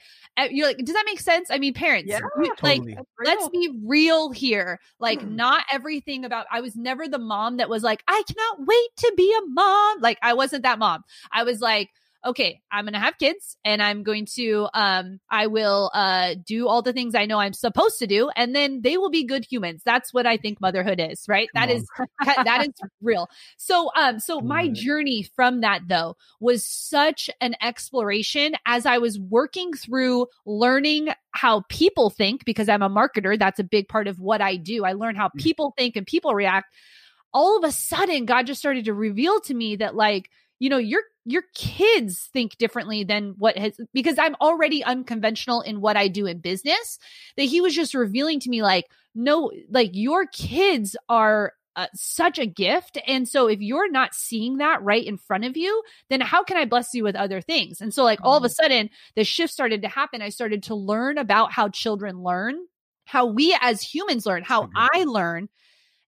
you're 0.50 0.66
like, 0.66 0.78
does 0.78 0.94
that 0.94 1.04
make 1.06 1.20
sense? 1.20 1.50
I 1.50 1.58
mean, 1.58 1.74
parents, 1.74 2.08
Yeah, 2.08 2.20
you- 2.42 2.54
like, 2.62 2.82
let's 3.24 3.48
be 3.50 3.70
real 3.84 4.30
here. 4.30 4.80
Like, 4.98 5.20
Hmm. 5.20 5.36
not 5.36 5.64
everything 5.70 6.24
about, 6.24 6.46
I 6.50 6.60
was 6.60 6.74
never 6.76 7.06
the 7.08 7.18
mom 7.18 7.58
that 7.58 7.68
was 7.68 7.82
like, 7.82 8.02
I 8.08 8.22
cannot 8.26 8.66
wait 8.66 8.88
to 8.98 9.12
be 9.16 9.32
a 9.32 9.46
mom. 9.48 10.00
Like, 10.00 10.18
I 10.22 10.34
wasn't 10.34 10.62
that 10.62 10.78
mom. 10.78 11.02
I 11.32 11.44
was 11.44 11.60
like, 11.60 11.90
okay, 12.24 12.60
I'm 12.70 12.84
going 12.84 12.92
to 12.92 13.00
have 13.00 13.18
kids 13.18 13.56
and 13.64 13.82
I'm 13.82 14.02
going 14.02 14.26
to, 14.34 14.68
um, 14.74 15.18
I 15.30 15.48
will, 15.48 15.90
uh, 15.92 16.34
do 16.46 16.68
all 16.68 16.80
the 16.82 16.92
things 16.92 17.14
I 17.14 17.26
know 17.26 17.38
I'm 17.38 17.52
supposed 17.52 17.98
to 17.98 18.06
do. 18.06 18.30
And 18.36 18.54
then 18.54 18.82
they 18.82 18.96
will 18.96 19.10
be 19.10 19.24
good 19.24 19.44
humans. 19.44 19.82
That's 19.84 20.14
what 20.14 20.26
I 20.26 20.36
think 20.36 20.60
motherhood 20.60 21.00
is, 21.00 21.24
right? 21.28 21.48
Come 21.54 21.62
That 21.66 21.70
on. 21.70 21.76
is, 21.76 22.44
that 22.44 22.60
is 22.66 22.72
real. 23.00 23.28
So, 23.56 23.90
um, 23.96 24.20
so 24.20 24.40
my 24.40 24.68
journey 24.68 25.24
from 25.34 25.60
that 25.62 25.82
though 25.88 26.16
was 26.40 26.64
such 26.64 27.28
an 27.40 27.56
exploration 27.60 28.54
as 28.66 28.86
I 28.86 28.98
was 28.98 29.18
working 29.18 29.72
through 29.72 30.26
learning 30.46 31.08
how 31.32 31.62
people 31.68 32.10
think 32.10 32.44
because 32.44 32.68
I'm 32.68 32.82
a 32.82 32.90
marketer. 32.90 33.38
That's 33.38 33.58
a 33.58 33.64
big 33.64 33.88
part 33.88 34.06
of 34.06 34.20
what 34.20 34.40
I 34.40 34.56
do. 34.56 34.84
I 34.84 34.92
learn 34.92 35.16
how 35.16 35.28
Mm. 35.28 35.40
people 35.40 35.74
think 35.76 35.96
and 35.96 36.06
people 36.06 36.34
react. 36.34 36.72
All 37.34 37.56
of 37.56 37.64
a 37.64 37.72
sudden, 37.72 38.26
God 38.26 38.46
just 38.46 38.60
started 38.60 38.84
to 38.84 38.94
reveal 38.94 39.40
to 39.42 39.54
me 39.54 39.76
that 39.76 39.94
like, 39.94 40.28
you 40.58 40.68
know, 40.68 40.76
your 40.78 41.02
your 41.24 41.44
kids 41.54 42.28
think 42.32 42.56
differently 42.58 43.04
than 43.04 43.34
what 43.38 43.56
has 43.56 43.78
because 43.92 44.18
I'm 44.18 44.34
already 44.40 44.82
unconventional 44.82 45.60
in 45.60 45.80
what 45.80 45.96
I 45.96 46.08
do 46.08 46.26
in 46.26 46.38
business. 46.38 46.98
That 47.36 47.44
he 47.44 47.60
was 47.60 47.74
just 47.74 47.94
revealing 47.94 48.40
to 48.40 48.50
me 48.50 48.62
like, 48.62 48.86
no, 49.14 49.50
like 49.70 49.90
your 49.92 50.26
kids 50.26 50.96
are 51.08 51.52
uh, 51.74 51.86
such 51.94 52.38
a 52.38 52.44
gift. 52.46 52.98
And 53.06 53.26
so 53.26 53.46
if 53.48 53.60
you're 53.60 53.90
not 53.90 54.14
seeing 54.14 54.58
that 54.58 54.82
right 54.82 55.04
in 55.04 55.16
front 55.16 55.44
of 55.44 55.56
you, 55.56 55.82
then 56.10 56.20
how 56.20 56.42
can 56.42 56.56
I 56.58 56.66
bless 56.66 56.92
you 56.92 57.02
with 57.02 57.16
other 57.16 57.40
things? 57.40 57.80
And 57.80 57.94
so 57.94 58.04
like 58.04 58.18
all 58.22 58.36
of 58.36 58.44
a 58.44 58.50
sudden 58.50 58.90
the 59.16 59.24
shift 59.24 59.52
started 59.52 59.80
to 59.82 59.88
happen. 59.88 60.20
I 60.20 60.28
started 60.28 60.64
to 60.64 60.74
learn 60.74 61.16
about 61.18 61.52
how 61.52 61.68
children 61.68 62.22
learn, 62.22 62.56
how 63.06 63.26
we 63.26 63.56
as 63.60 63.80
humans 63.80 64.26
learn, 64.26 64.42
how 64.42 64.64
Mhm. 64.64 64.70
I 64.74 65.04
learn. 65.04 65.48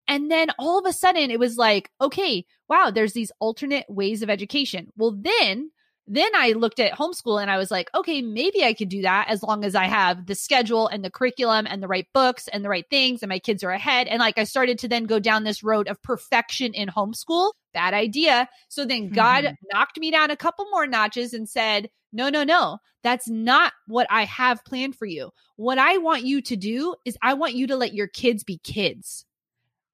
And 0.07 0.31
then 0.31 0.49
all 0.59 0.79
of 0.79 0.87
a 0.87 0.93
sudden 0.93 1.31
it 1.31 1.39
was 1.39 1.57
like, 1.57 1.91
okay, 2.01 2.45
wow, 2.69 2.91
there's 2.91 3.13
these 3.13 3.33
alternate 3.41 3.87
ways 3.89 4.23
of 4.23 4.31
education. 4.31 4.89
Well, 4.97 5.13
then 5.19 5.71
then 6.07 6.31
I 6.37 6.53
looked 6.53 6.81
at 6.81 6.93
homeschool 6.93 7.41
and 7.41 7.51
I 7.51 7.57
was 7.57 7.71
like, 7.71 7.89
okay, 7.95 8.21
maybe 8.21 8.63
I 8.63 8.75
could 8.75 8.91
do 8.91 9.03
that 9.03 9.29
as 9.31 9.43
long 9.43 9.65
as 9.65 9.75
I 9.75 9.85
have 9.85 10.27
the 10.27 10.35
schedule 10.35 10.87
and 10.87 11.03
the 11.03 11.11
curriculum 11.11 11.67
and 11.67 11.83
the 11.83 11.89
right 11.89 12.07
books 12.13 12.47
and 12.47 12.63
the 12.63 12.69
right 12.69 12.85
things 12.91 13.23
and 13.23 13.31
my 13.31 13.39
kids 13.39 13.65
are 13.65 13.71
ahead. 13.71 14.07
And 14.09 14.21
like 14.21 14.37
I 14.37 14.45
started 14.45 14.79
to 14.81 14.89
then 14.89 15.05
go 15.05 15.19
down 15.19 15.45
this 15.45 15.63
road 15.63 15.89
of 15.89 16.03
perfection 16.03 16.75
in 16.75 16.89
homeschool. 16.91 17.53
Bad 17.73 17.95
idea. 17.95 18.49
So 18.69 18.85
then 18.85 19.09
God 19.09 19.45
Mhm. 19.45 19.57
knocked 19.73 19.99
me 19.99 20.11
down 20.11 20.31
a 20.31 20.37
couple 20.37 20.67
more 20.71 20.87
notches 20.87 21.33
and 21.33 21.49
said, 21.49 21.89
no, 22.13 22.29
no, 22.29 22.45
no, 22.45 22.79
that's 23.03 23.29
not 23.29 23.73
what 23.87 24.07
I 24.11 24.25
have 24.27 24.63
planned 24.65 24.97
for 24.97 25.07
you. 25.07 25.31
What 25.57 25.79
I 25.79 25.97
want 25.99 26.25
you 26.25 26.43
to 26.43 26.57
do 26.57 26.97
is 27.07 27.17
I 27.23 27.33
want 27.35 27.55
you 27.55 27.67
to 27.69 27.77
let 27.77 27.95
your 27.95 28.09
kids 28.09 28.45
be 28.45 28.59
kids. 28.59 29.25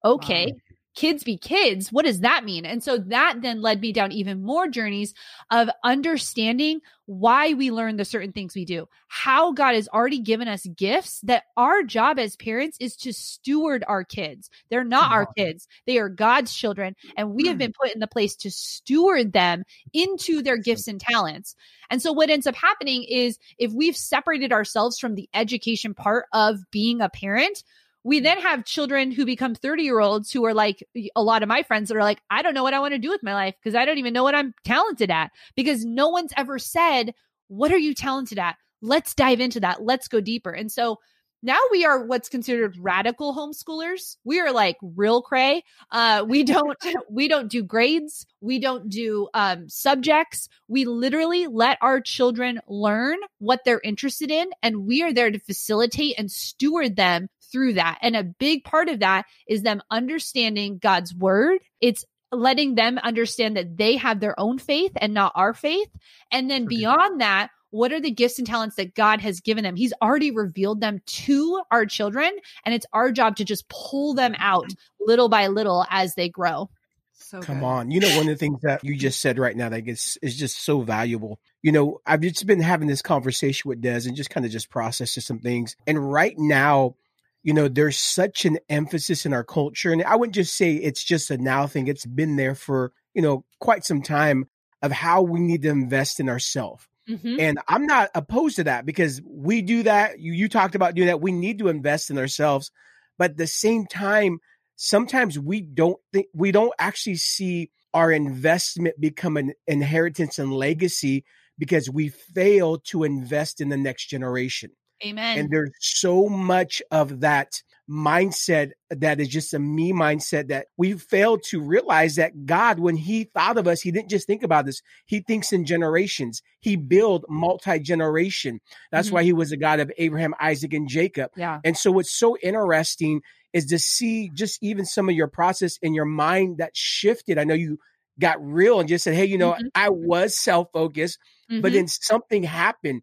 Okay. 0.05 0.47
Wow. 0.47 0.70
Kids 0.95 1.23
be 1.23 1.37
kids. 1.37 1.93
What 1.93 2.05
does 2.05 2.21
that 2.21 2.45
mean? 2.45 2.67
And 2.67 2.83
so 2.83 2.99
that 2.99 3.43
then 3.43 3.63
led 3.63 3.81
me 3.81 3.93
down 3.93 4.11
even 4.13 4.43
more 4.43 4.69
journeys 4.69 5.15
of 5.51 5.71
understanding 5.85 6.81
why 7.07 7.55
we 7.55 7.71
learn 7.71 7.97
the 7.97 8.05
certain 8.05 8.33
things 8.33 8.55
we 8.55 8.65
do, 8.65 8.89
how 9.09 9.53
God 9.53 9.75
has 9.75 9.89
already 9.89 10.21
given 10.21 10.47
us 10.47 10.65
gifts 10.77 11.21
that 11.23 11.45
our 11.57 11.83
job 11.83 12.21
as 12.21 12.37
parents 12.37 12.77
is 12.81 12.97
to 12.99 13.13
steward 13.13 13.85
our 13.89 14.05
kids. 14.05 14.49
They're 14.69 14.85
not 14.85 15.11
our 15.11 15.27
kids. 15.37 15.67
They 15.87 15.99
are 15.99 16.09
God's 16.09 16.55
children. 16.55 16.95
And 17.17 17.35
we 17.35 17.49
have 17.49 17.55
hmm. 17.55 17.59
been 17.59 17.73
put 17.73 17.93
in 17.93 17.99
the 17.99 18.07
place 18.07 18.37
to 18.37 18.51
steward 18.51 19.33
them 19.33 19.65
into 19.93 20.41
their 20.41 20.57
gifts 20.57 20.87
and 20.87 21.01
talents. 21.01 21.57
And 21.91 22.01
so 22.01 22.13
what 22.13 22.31
ends 22.31 22.47
up 22.47 22.55
happening 22.55 23.03
is 23.03 23.39
if 23.59 23.73
we've 23.73 23.97
separated 23.97 24.53
ourselves 24.53 24.99
from 24.99 25.17
the 25.17 25.29
education 25.35 25.95
part 25.95 26.27
of 26.33 26.59
being 26.71 27.01
a 27.01 27.09
parent, 27.09 27.65
we 28.03 28.21
then 28.21 28.41
have 28.41 28.65
children 28.65 29.11
who 29.11 29.27
become 29.27 29.55
30 29.55 29.83
year 29.83 30.01
olds 30.01 30.33
who 30.33 30.45
are 30.45 30.55
like 30.55 30.87
a 31.15 31.23
lot 31.23 31.43
of 31.43 31.49
my 31.49 31.63
friends 31.63 31.89
that 31.89 31.97
are 31.97 32.03
like, 32.03 32.23
I 32.31 32.43
don't 32.43 32.55
know 32.55 32.63
what 32.63 32.75
I 32.75 32.81
want 32.81 32.95
to 32.95 32.99
do 32.99 33.11
with 33.11 33.23
my 33.23 33.35
life 33.35 33.55
because 33.63 33.75
I 33.75 33.85
don't 33.85 33.99
even 33.99 34.15
know 34.15 34.23
what 34.23 34.35
I'm 34.35 34.55
talented 34.65 35.11
at 35.11 35.31
because 35.55 35.85
no 35.85 36.09
one's 36.09 36.33
ever 36.37 36.59
said, 36.59 37.15
What 37.49 37.73
are 37.73 37.79
you 37.79 37.95
talented 37.95 38.39
at? 38.39 38.57
Let's 38.83 39.15
dive 39.15 39.41
into 39.41 39.61
that. 39.61 39.83
Let's 39.83 40.09
go 40.09 40.21
deeper. 40.21 40.51
And 40.51 40.73
so 40.73 40.99
now 41.43 41.59
we 41.71 41.85
are 41.87 42.05
what's 42.05 42.29
considered 42.29 42.77
radical 42.79 43.35
homeschoolers. 43.35 44.17
We 44.25 44.41
are 44.41 44.53
like 44.53 44.77
real 44.83 45.23
cray. 45.23 45.65
Uh, 45.91 46.25
we 46.27 46.45
don't 46.45 46.77
we 47.11 47.29
don't 47.29 47.51
do 47.51 47.63
grades. 47.63 48.27
We 48.41 48.59
don't 48.59 48.89
do 48.89 49.29
um, 49.35 49.69
subjects. 49.69 50.49
We 50.69 50.85
literally 50.85 51.47
let 51.47 51.79
our 51.81 52.01
children 52.01 52.61
learn 52.67 53.19
what 53.39 53.61
they're 53.65 53.81
interested 53.83 54.31
in, 54.31 54.51
and 54.63 54.87
we 54.87 55.03
are 55.03 55.13
there 55.13 55.31
to 55.31 55.39
facilitate 55.39 56.15
and 56.19 56.31
steward 56.31 56.97
them 56.97 57.29
through 57.51 57.75
that. 57.75 57.99
And 58.03 58.17
a 58.17 58.25
big 58.25 58.65
part 58.65 58.89
of 58.89 59.01
that 59.01 59.27
is 59.49 59.63
them 59.63 59.83
understanding 59.91 60.79
God's 60.79 61.15
word. 61.15 61.59
It's 61.81 62.05
letting 62.33 62.77
them 62.77 62.99
understand 62.99 63.57
that 63.57 63.77
they 63.77 63.97
have 63.97 64.21
their 64.21 64.39
own 64.39 64.59
faith 64.59 64.93
and 64.97 65.15
not 65.15 65.33
our 65.35 65.55
faith. 65.55 65.89
And 66.31 66.51
then 66.51 66.63
Okay. 66.63 66.77
beyond 66.77 67.21
that, 67.21 67.51
what 67.71 67.93
are 67.93 68.01
the 68.01 68.11
gifts 68.11 68.39
and 68.39 68.47
talents 68.47 68.77
that 68.77 68.95
God 68.95 69.21
has 69.21 69.41
given 69.41 69.65
them? 69.65 69.77
He's 69.77 69.93
already 70.03 70.31
revealed 70.31 70.81
them 70.81 71.01
to 71.07 71.63
our 71.71 71.87
children, 71.87 72.31
and 72.65 72.75
it's 72.75 72.87
our 72.93 73.13
job 73.13 73.37
to 73.37 73.45
just 73.45 73.69
pull 73.69 74.15
them 74.15 74.33
mm-hmm. 74.33 74.43
out 74.43 74.75
little 75.01 75.29
by 75.29 75.47
little 75.47 75.87
as 75.89 76.15
they 76.15 76.29
grow. 76.29 76.69
So 77.13 77.41
Come 77.41 77.61
good. 77.61 77.67
on. 77.67 77.91
You 77.91 78.01
know, 78.01 78.09
one 78.17 78.21
of 78.21 78.27
the 78.27 78.37
things 78.37 78.61
that 78.63 78.83
you 78.83 78.97
just 78.97 79.21
said 79.21 79.39
right 79.39 79.57
now 79.57 79.69
that 79.69 79.87
is, 79.87 80.19
is 80.21 80.37
just 80.37 80.65
so 80.65 80.81
valuable. 80.81 81.39
You 81.63 81.71
know, 81.71 82.01
I've 82.05 82.23
just 82.23 82.47
been 82.47 82.61
having 82.61 82.89
this 82.89 83.03
conversation 83.03 83.69
with 83.69 83.81
Des 83.81 84.07
and 84.07 84.17
just 84.17 84.31
kind 84.31 84.45
of 84.45 84.51
just 84.51 84.69
processing 84.71 85.21
some 85.21 85.39
things. 85.39 85.77
And 85.87 86.11
right 86.11 86.35
now, 86.37 86.97
you 87.43 87.55
know, 87.55 87.69
there's 87.69 87.97
such 87.97 88.45
an 88.45 88.59
emphasis 88.69 89.25
in 89.25 89.33
our 89.33 89.45
culture. 89.45 89.93
And 89.93 90.03
I 90.05 90.17
wouldn't 90.17 90.35
just 90.35 90.57
say 90.57 90.75
it's 90.75 91.03
just 91.03 91.31
a 91.31 91.39
now 91.39 91.67
thing, 91.67 91.87
it's 91.89 92.07
been 92.07 92.37
there 92.37 92.55
for, 92.55 92.93
you 93.15 93.23
know, 93.23 93.45
quite 93.61 93.85
some 93.85 94.03
time 94.03 94.47
of 94.83 94.93
how 94.93 95.23
we 95.23 95.41
need 95.41 95.63
to 95.63 95.71
invest 95.71 96.21
in 96.21 96.29
ourselves. 96.29 96.87
Mhm. 97.09 97.41
And 97.41 97.59
I'm 97.67 97.87
not 97.87 98.11
opposed 98.15 98.57
to 98.57 98.65
that 98.65 98.87
because 98.87 99.21
we 99.27 99.63
do 99.63 99.83
that. 99.85 100.21
You 100.21 100.33
you 100.33 100.49
talked 100.49 100.75
about 100.75 100.95
doing 100.95 101.09
that. 101.09 101.21
We 101.21 101.33
need 101.33 101.59
to 101.59 101.69
invest 101.69 102.11
in 102.11 102.19
ourselves, 102.19 102.71
but 103.19 103.33
at 103.33 103.37
the 103.37 103.47
same 103.47 103.87
time, 103.87 104.39
sometimes 104.77 105.39
we 105.39 105.61
don't 105.61 105.99
think 106.13 106.27
we 106.35 106.53
don't 106.53 106.73
actually 106.79 107.17
see 107.17 107.71
our 107.93 108.13
investment 108.13 109.01
become 109.01 109.37
an 109.37 109.53
inheritance 109.67 110.39
and 110.39 110.53
legacy 110.53 111.25
because 111.59 111.91
we 111.91 112.09
fail 112.09 112.79
to 112.79 113.03
invest 113.05 113.61
in 113.61 113.69
the 113.71 113.77
next 113.77 114.07
generation. 114.07 114.71
Amen. 115.05 115.39
And 115.39 115.49
there's 115.51 115.71
so 115.81 116.29
much 116.29 116.83
of 116.91 117.21
that 117.21 117.63
mindset 117.89 118.71
that 118.91 119.19
is 119.21 119.29
just 119.29 119.53
a 119.53 119.59
me 119.59 119.93
mindset 119.93 120.49
that 120.49 120.67
we 120.77 120.93
fail 120.93 121.39
to 121.39 121.61
realize 121.61 122.15
that 122.17 122.47
God, 122.47 122.79
when 122.79 122.97
He 122.97 123.25
thought 123.25 123.59
of 123.59 123.67
us, 123.67 123.81
He 123.81 123.91
didn't 123.91 124.11
just 124.11 124.27
think 124.27 124.43
about 124.43 124.67
this. 124.67 124.81
He 125.07 125.21
thinks 125.21 125.53
in 125.53 125.65
generations. 125.65 126.41
He 126.61 126.77
built 126.77 127.25
multi 127.29 127.81
generation. 127.81 128.61
That's 128.93 129.09
Mhm. 129.09 129.13
why 129.13 129.25
He 129.25 129.33
was 129.33 129.51
a 129.53 129.57
God 129.57 129.81
of 129.81 129.91
Abraham, 129.99 130.35
Isaac, 130.41 130.73
and 130.73 130.89
Jacob. 130.89 131.31
Yeah. 131.37 131.61
And 131.65 131.77
so, 131.77 131.91
what's 131.91 132.17
so 132.17 132.37
interesting 132.43 133.23
is 133.53 133.67
to 133.67 133.79
see 133.79 134.31
just 134.35 134.63
even 134.63 134.85
some 134.85 135.09
of 135.09 135.15
your 135.17 135.27
process 135.29 135.77
in 135.83 135.93
your 135.95 136.05
mind 136.05 136.59
that 136.59 136.77
shifted. 136.77 137.39
I 137.39 137.45
know 137.45 137.55
you 137.55 137.79
got 138.21 138.41
real 138.45 138.79
and 138.79 138.89
just 138.89 139.03
said, 139.05 139.15
"Hey, 139.15 139.25
you 139.25 139.39
know, 139.39 139.57
Mhm. 139.59 139.71
I 139.75 139.89
was 139.91 140.39
self 140.43 140.69
focused." 140.73 141.19
but 141.59 141.73
Mhm. 141.73 141.75
then 141.75 141.89
something 141.89 142.43
happened. 142.45 143.03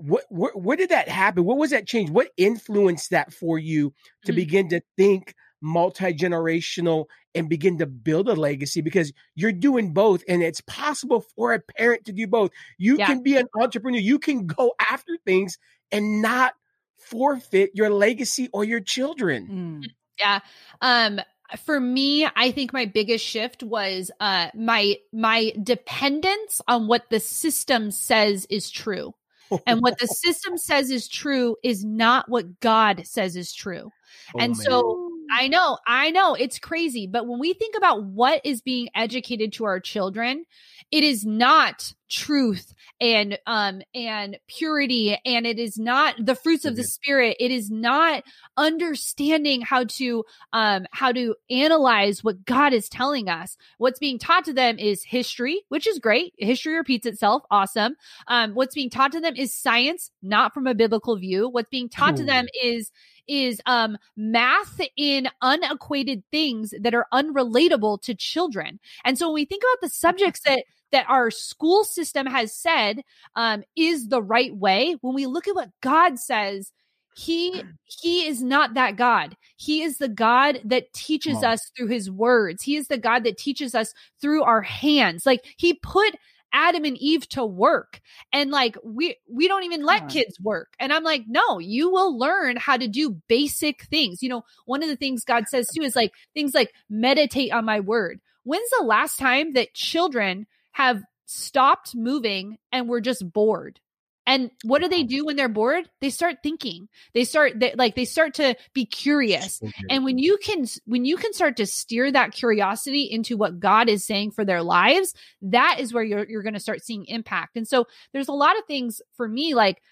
What, 0.00 0.24
where 0.30 0.76
did 0.76 0.90
that 0.90 1.08
happen? 1.08 1.44
What 1.44 1.58
was 1.58 1.70
that 1.70 1.86
change? 1.88 2.08
What 2.10 2.30
influenced 2.36 3.10
that 3.10 3.32
for 3.32 3.58
you 3.58 3.92
to 4.26 4.32
Mm. 4.32 4.36
begin 4.36 4.68
to 4.68 4.80
think 4.96 5.34
multi 5.60 6.14
generational 6.14 7.06
and 7.34 7.48
begin 7.48 7.78
to 7.78 7.86
build 7.86 8.28
a 8.28 8.34
legacy? 8.34 8.80
Because 8.80 9.12
you're 9.34 9.50
doing 9.50 9.92
both, 9.92 10.22
and 10.28 10.40
it's 10.42 10.60
possible 10.60 11.24
for 11.34 11.52
a 11.52 11.58
parent 11.58 12.04
to 12.04 12.12
do 12.12 12.28
both. 12.28 12.52
You 12.78 12.96
Yeah. 12.98 13.06
can 13.06 13.22
be 13.24 13.36
an 13.36 13.48
entrepreneur, 13.60 13.98
you 13.98 14.20
can 14.20 14.46
go 14.46 14.72
after 14.78 15.18
things 15.26 15.58
and 15.90 16.22
not 16.22 16.54
forfeit 16.96 17.70
your 17.74 17.90
legacy 17.90 18.48
or 18.52 18.64
your 18.64 18.80
children. 18.80 19.48
Mm. 19.50 19.90
Yeah. 20.20 20.40
Um 20.80 21.20
for 21.64 21.80
me, 21.80 22.24
I 22.36 22.50
think 22.52 22.72
my 22.72 22.84
biggest 22.84 23.24
shift 23.24 23.62
was 23.62 24.10
uh 24.20 24.48
my 24.54 24.96
my 25.12 25.52
dependence 25.62 26.60
on 26.68 26.86
what 26.86 27.08
the 27.10 27.18
system 27.20 27.90
says 27.90 28.46
is 28.50 28.70
true. 28.70 29.14
And 29.66 29.80
what 29.80 29.98
the 29.98 30.06
system 30.06 30.58
says 30.58 30.90
is 30.90 31.08
true 31.08 31.56
is 31.62 31.84
not 31.84 32.28
what 32.28 32.60
God 32.60 33.02
says 33.06 33.36
is 33.36 33.52
true. 33.52 33.90
Oh, 34.34 34.38
and 34.38 34.50
man. 34.50 34.54
so 34.54 35.10
I 35.30 35.48
know, 35.48 35.78
I 35.86 36.10
know 36.10 36.34
it's 36.34 36.58
crazy, 36.58 37.06
but 37.06 37.26
when 37.26 37.38
we 37.38 37.52
think 37.52 37.74
about 37.76 38.04
what 38.04 38.40
is 38.44 38.60
being 38.62 38.88
educated 38.94 39.52
to 39.54 39.64
our 39.64 39.80
children, 39.80 40.44
it 40.90 41.04
is 41.04 41.24
not 41.24 41.92
truth 42.08 42.72
and 43.00 43.38
um 43.46 43.82
and 43.94 44.38
purity 44.48 45.18
and 45.24 45.46
it 45.46 45.58
is 45.58 45.78
not 45.78 46.14
the 46.18 46.34
fruits 46.34 46.64
of 46.64 46.74
the 46.76 46.82
Mhm. 46.82 46.86
spirit 46.86 47.36
it 47.38 47.50
is 47.50 47.70
not 47.70 48.24
understanding 48.56 49.60
how 49.62 49.84
to 49.84 50.24
um 50.52 50.86
how 50.92 51.12
to 51.12 51.34
analyze 51.50 52.22
what 52.24 52.44
god 52.44 52.72
is 52.72 52.88
telling 52.88 53.28
us. 53.28 53.56
What's 53.78 53.98
being 53.98 54.18
taught 54.18 54.44
to 54.46 54.52
them 54.52 54.78
is 54.78 55.02
history 55.04 55.62
which 55.68 55.86
is 55.86 55.98
great. 55.98 56.34
History 56.38 56.74
repeats 56.74 57.06
itself. 57.06 57.42
Awesome. 57.50 57.94
Um 58.26 58.54
what's 58.54 58.74
being 58.74 58.90
taught 58.90 59.12
to 59.12 59.20
them 59.20 59.34
is 59.36 59.54
science 59.54 60.10
not 60.22 60.54
from 60.54 60.66
a 60.66 60.74
biblical 60.74 61.16
view. 61.16 61.48
What's 61.48 61.70
being 61.70 61.88
taught 61.88 62.16
to 62.16 62.24
them 62.24 62.46
is 62.62 62.90
is 63.26 63.60
um 63.66 63.98
math 64.16 64.80
in 64.96 65.28
unequated 65.42 66.22
things 66.30 66.72
that 66.80 66.94
are 66.94 67.06
unrelatable 67.12 68.00
to 68.02 68.14
children. 68.14 68.80
And 69.04 69.18
so 69.18 69.28
when 69.28 69.34
we 69.34 69.44
think 69.44 69.62
about 69.62 69.82
the 69.82 69.90
subjects 69.94 70.40
that 70.46 70.64
that 70.92 71.06
our 71.08 71.30
school 71.30 71.84
system 71.84 72.26
has 72.26 72.54
said 72.54 73.02
um, 73.36 73.62
is 73.76 74.08
the 74.08 74.22
right 74.22 74.54
way 74.54 74.96
when 75.00 75.14
we 75.14 75.26
look 75.26 75.48
at 75.48 75.54
what 75.54 75.70
god 75.80 76.18
says 76.18 76.72
he 77.18 77.64
he 77.82 78.28
is 78.28 78.42
not 78.42 78.74
that 78.74 78.96
god. 78.96 79.36
He 79.56 79.82
is 79.82 79.98
the 79.98 80.08
god 80.08 80.60
that 80.64 80.92
teaches 80.92 81.42
us 81.42 81.70
through 81.76 81.88
his 81.88 82.08
words. 82.08 82.62
He 82.62 82.76
is 82.76 82.86
the 82.86 82.98
god 82.98 83.24
that 83.24 83.36
teaches 83.36 83.74
us 83.74 83.92
through 84.20 84.44
our 84.44 84.62
hands. 84.62 85.26
Like 85.26 85.44
he 85.56 85.74
put 85.74 86.16
adam 86.52 86.84
and 86.84 86.96
eve 86.96 87.28
to 87.28 87.44
work 87.44 88.00
and 88.32 88.50
like 88.50 88.74
we 88.82 89.16
we 89.28 89.48
don't 89.48 89.64
even 89.64 89.84
let 89.84 90.08
kids 90.08 90.38
work. 90.40 90.68
And 90.78 90.92
i'm 90.92 91.02
like 91.02 91.24
no 91.26 91.58
you 91.58 91.90
will 91.90 92.16
learn 92.16 92.56
how 92.56 92.76
to 92.76 92.86
do 92.86 93.20
basic 93.28 93.82
things. 93.84 94.22
You 94.22 94.28
know 94.28 94.44
one 94.64 94.82
of 94.84 94.88
the 94.88 94.96
things 94.96 95.24
god 95.24 95.48
says 95.48 95.68
too 95.68 95.82
is 95.82 95.96
like 95.96 96.12
things 96.34 96.54
like 96.54 96.72
meditate 96.88 97.52
on 97.52 97.64
my 97.64 97.80
word. 97.80 98.20
When's 98.44 98.70
the 98.78 98.84
last 98.84 99.18
time 99.18 99.54
that 99.54 99.74
children 99.74 100.46
have 100.78 101.02
stopped 101.26 101.96
moving 101.96 102.56
and 102.70 102.88
were 102.88 103.00
just 103.00 103.28
bored. 103.32 103.80
And 104.28 104.52
what 104.62 104.80
do 104.80 104.88
they 104.88 105.02
do 105.02 105.24
when 105.24 105.34
they're 105.34 105.48
bored? 105.48 105.90
They 106.00 106.10
start 106.10 106.36
thinking. 106.42 106.88
They 107.14 107.24
start 107.24 107.58
they, 107.58 107.74
like 107.76 107.96
they 107.96 108.04
start 108.04 108.34
to 108.34 108.54
be 108.74 108.84
curious. 108.84 109.60
And 109.90 110.04
when 110.04 110.18
you 110.18 110.38
can 110.40 110.66
when 110.84 111.04
you 111.04 111.16
can 111.16 111.32
start 111.32 111.56
to 111.56 111.66
steer 111.66 112.12
that 112.12 112.32
curiosity 112.32 113.08
into 113.10 113.36
what 113.36 113.58
God 113.58 113.88
is 113.88 114.04
saying 114.04 114.32
for 114.32 114.44
their 114.44 114.62
lives, 114.62 115.14
that 115.42 115.78
is 115.80 115.92
where 115.92 116.04
you're 116.04 116.28
you're 116.28 116.42
going 116.42 116.54
to 116.54 116.60
start 116.60 116.84
seeing 116.84 117.06
impact. 117.06 117.56
And 117.56 117.66
so 117.66 117.86
there's 118.12 118.28
a 118.28 118.32
lot 118.32 118.56
of 118.56 118.66
things 118.66 119.02
for 119.16 119.26
me 119.26 119.54
like 119.54 119.82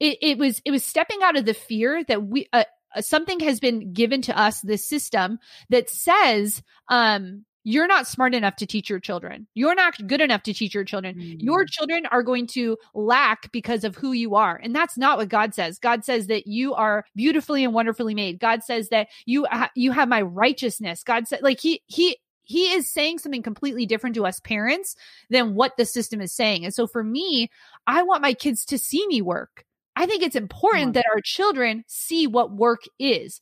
it, 0.00 0.18
it 0.20 0.38
was 0.38 0.60
it 0.66 0.70
was 0.70 0.84
stepping 0.84 1.22
out 1.22 1.38
of 1.38 1.46
the 1.46 1.54
fear 1.54 2.04
that 2.08 2.22
we 2.22 2.48
uh, 2.52 2.64
something 3.00 3.40
has 3.40 3.60
been 3.60 3.94
given 3.94 4.20
to 4.22 4.38
us 4.38 4.60
this 4.60 4.84
system 4.84 5.38
that 5.70 5.88
says 5.88 6.62
um 6.88 7.44
you're 7.68 7.88
not 7.88 8.06
smart 8.06 8.32
enough 8.32 8.54
to 8.54 8.64
teach 8.64 8.88
your 8.88 9.00
children. 9.00 9.44
You're 9.54 9.74
not 9.74 10.06
good 10.06 10.20
enough 10.20 10.44
to 10.44 10.54
teach 10.54 10.72
your 10.72 10.84
children. 10.84 11.18
Your 11.18 11.64
mm. 11.64 11.68
children 11.68 12.06
are 12.12 12.22
going 12.22 12.46
to 12.48 12.78
lack 12.94 13.50
because 13.50 13.82
of 13.82 13.96
who 13.96 14.12
you 14.12 14.36
are. 14.36 14.54
And 14.62 14.72
that's 14.72 14.96
not 14.96 15.18
what 15.18 15.28
god 15.28 15.52
says. 15.52 15.80
God 15.80 16.04
says 16.04 16.28
that 16.28 16.46
you 16.46 16.74
are 16.74 17.04
beautifully 17.16 17.64
and 17.64 17.74
wonderfully 17.74 18.14
made. 18.14 18.38
God 18.38 18.62
says 18.62 18.90
that 18.90 19.08
you 19.24 19.46
ha- 19.50 19.72
you 19.74 19.90
have 19.90 20.08
my 20.08 20.22
righteousness. 20.22 21.02
God 21.02 21.26
said 21.26 21.42
like 21.42 21.58
he 21.58 21.82
he 21.88 22.16
he 22.44 22.72
is 22.72 22.88
saying 22.88 23.18
something 23.18 23.42
completely 23.42 23.84
different 23.84 24.14
to 24.14 24.26
us 24.26 24.38
parents 24.38 24.94
than 25.28 25.56
what 25.56 25.76
the 25.76 25.84
system 25.84 26.20
is 26.20 26.32
saying. 26.32 26.64
And 26.64 26.72
so 26.72 26.86
for 26.86 27.02
me 27.02 27.50
i 27.88 28.04
want 28.04 28.22
my 28.22 28.32
kids 28.32 28.64
to 28.66 28.78
see 28.78 29.04
me 29.08 29.20
work. 29.20 29.64
I 29.96 30.06
think 30.06 30.22
it's 30.22 30.36
important 30.36 30.92
that 30.92 31.06
our 31.12 31.20
children 31.20 31.82
see 31.88 32.28
what 32.28 32.52
work 32.52 32.84
is 33.00 33.40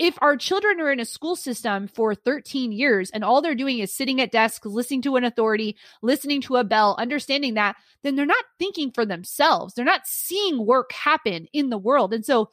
if 0.00 0.16
our 0.22 0.34
children 0.34 0.80
are 0.80 0.90
in 0.90 0.98
a 0.98 1.04
school 1.04 1.36
system 1.36 1.86
for 1.86 2.14
13 2.14 2.72
years 2.72 3.10
and 3.10 3.22
all 3.22 3.42
they're 3.42 3.54
doing 3.54 3.80
is 3.80 3.94
sitting 3.94 4.18
at 4.18 4.32
desks, 4.32 4.64
listening 4.64 5.02
to 5.02 5.16
an 5.16 5.24
authority, 5.24 5.76
listening 6.00 6.40
to 6.40 6.56
a 6.56 6.64
bell, 6.64 6.96
understanding 6.98 7.52
that, 7.54 7.76
then 8.02 8.16
they're 8.16 8.24
not 8.24 8.46
thinking 8.58 8.90
for 8.90 9.04
themselves. 9.04 9.74
They're 9.74 9.84
not 9.84 10.06
seeing 10.06 10.64
work 10.64 10.90
happen 10.92 11.48
in 11.52 11.68
the 11.68 11.76
world. 11.76 12.14
And 12.14 12.24
so 12.24 12.50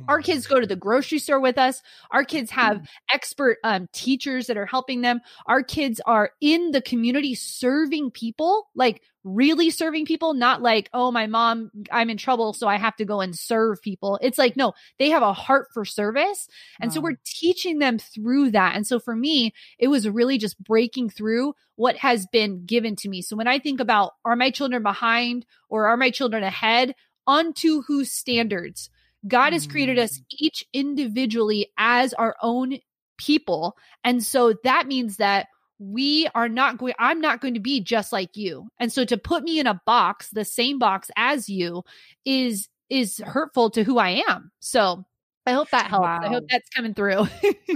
Oh 0.00 0.04
our 0.08 0.20
kids 0.20 0.46
go 0.46 0.60
to 0.60 0.66
the 0.66 0.76
grocery 0.76 1.18
store 1.18 1.40
with 1.40 1.58
us. 1.58 1.82
Our 2.10 2.24
kids 2.24 2.50
have 2.50 2.88
expert 3.12 3.58
um, 3.64 3.88
teachers 3.92 4.46
that 4.46 4.56
are 4.56 4.66
helping 4.66 5.02
them. 5.02 5.20
Our 5.46 5.62
kids 5.62 6.00
are 6.06 6.32
in 6.40 6.70
the 6.70 6.80
community 6.80 7.34
serving 7.34 8.12
people, 8.12 8.68
like 8.74 9.02
really 9.22 9.70
serving 9.70 10.06
people, 10.06 10.34
not 10.34 10.62
like, 10.62 10.88
oh, 10.92 11.10
my 11.10 11.26
mom, 11.26 11.70
I'm 11.92 12.10
in 12.10 12.16
trouble, 12.16 12.52
so 12.52 12.66
I 12.66 12.76
have 12.76 12.96
to 12.96 13.04
go 13.04 13.20
and 13.20 13.36
serve 13.36 13.82
people. 13.82 14.18
It's 14.22 14.38
like, 14.38 14.56
no, 14.56 14.72
they 14.98 15.10
have 15.10 15.22
a 15.22 15.32
heart 15.32 15.68
for 15.74 15.84
service. 15.84 16.48
And 16.80 16.92
so 16.92 17.00
we're 17.00 17.18
teaching 17.24 17.78
them 17.78 17.98
through 17.98 18.52
that. 18.52 18.76
And 18.76 18.86
so 18.86 18.98
for 18.98 19.14
me, 19.14 19.52
it 19.78 19.88
was 19.88 20.08
really 20.08 20.38
just 20.38 20.62
breaking 20.62 21.10
through 21.10 21.54
what 21.76 21.96
has 21.96 22.26
been 22.26 22.64
given 22.64 22.96
to 22.96 23.08
me. 23.08 23.22
So 23.22 23.36
when 23.36 23.48
I 23.48 23.58
think 23.58 23.80
about 23.80 24.12
are 24.24 24.36
my 24.36 24.50
children 24.50 24.82
behind 24.82 25.44
or 25.68 25.86
are 25.86 25.96
my 25.96 26.10
children 26.10 26.42
ahead, 26.42 26.94
onto 27.26 27.82
whose 27.82 28.10
standards? 28.10 28.90
God 29.28 29.52
has 29.52 29.66
created 29.66 29.98
us 29.98 30.18
mm. 30.18 30.24
each 30.38 30.64
individually 30.72 31.70
as 31.76 32.14
our 32.14 32.36
own 32.42 32.78
people. 33.18 33.76
And 34.02 34.22
so 34.22 34.54
that 34.64 34.86
means 34.86 35.18
that 35.18 35.48
we 35.80 36.28
are 36.34 36.48
not 36.48 36.78
going, 36.78 36.92
I'm 36.98 37.20
not 37.20 37.40
going 37.40 37.54
to 37.54 37.60
be 37.60 37.80
just 37.80 38.12
like 38.12 38.36
you. 38.36 38.68
And 38.78 38.92
so 38.92 39.04
to 39.06 39.16
put 39.16 39.42
me 39.42 39.58
in 39.58 39.66
a 39.66 39.80
box, 39.86 40.28
the 40.28 40.44
same 40.44 40.78
box 40.78 41.10
as 41.16 41.48
you 41.48 41.82
is, 42.24 42.68
is 42.90 43.18
hurtful 43.24 43.70
to 43.70 43.82
who 43.82 43.98
I 43.98 44.22
am. 44.28 44.52
So 44.60 45.04
I 45.46 45.52
hope 45.52 45.70
that 45.70 45.86
helps. 45.86 46.06
I 46.06 46.28
hope 46.28 46.44
that's 46.50 46.68
coming 46.68 46.92
through. 46.92 47.26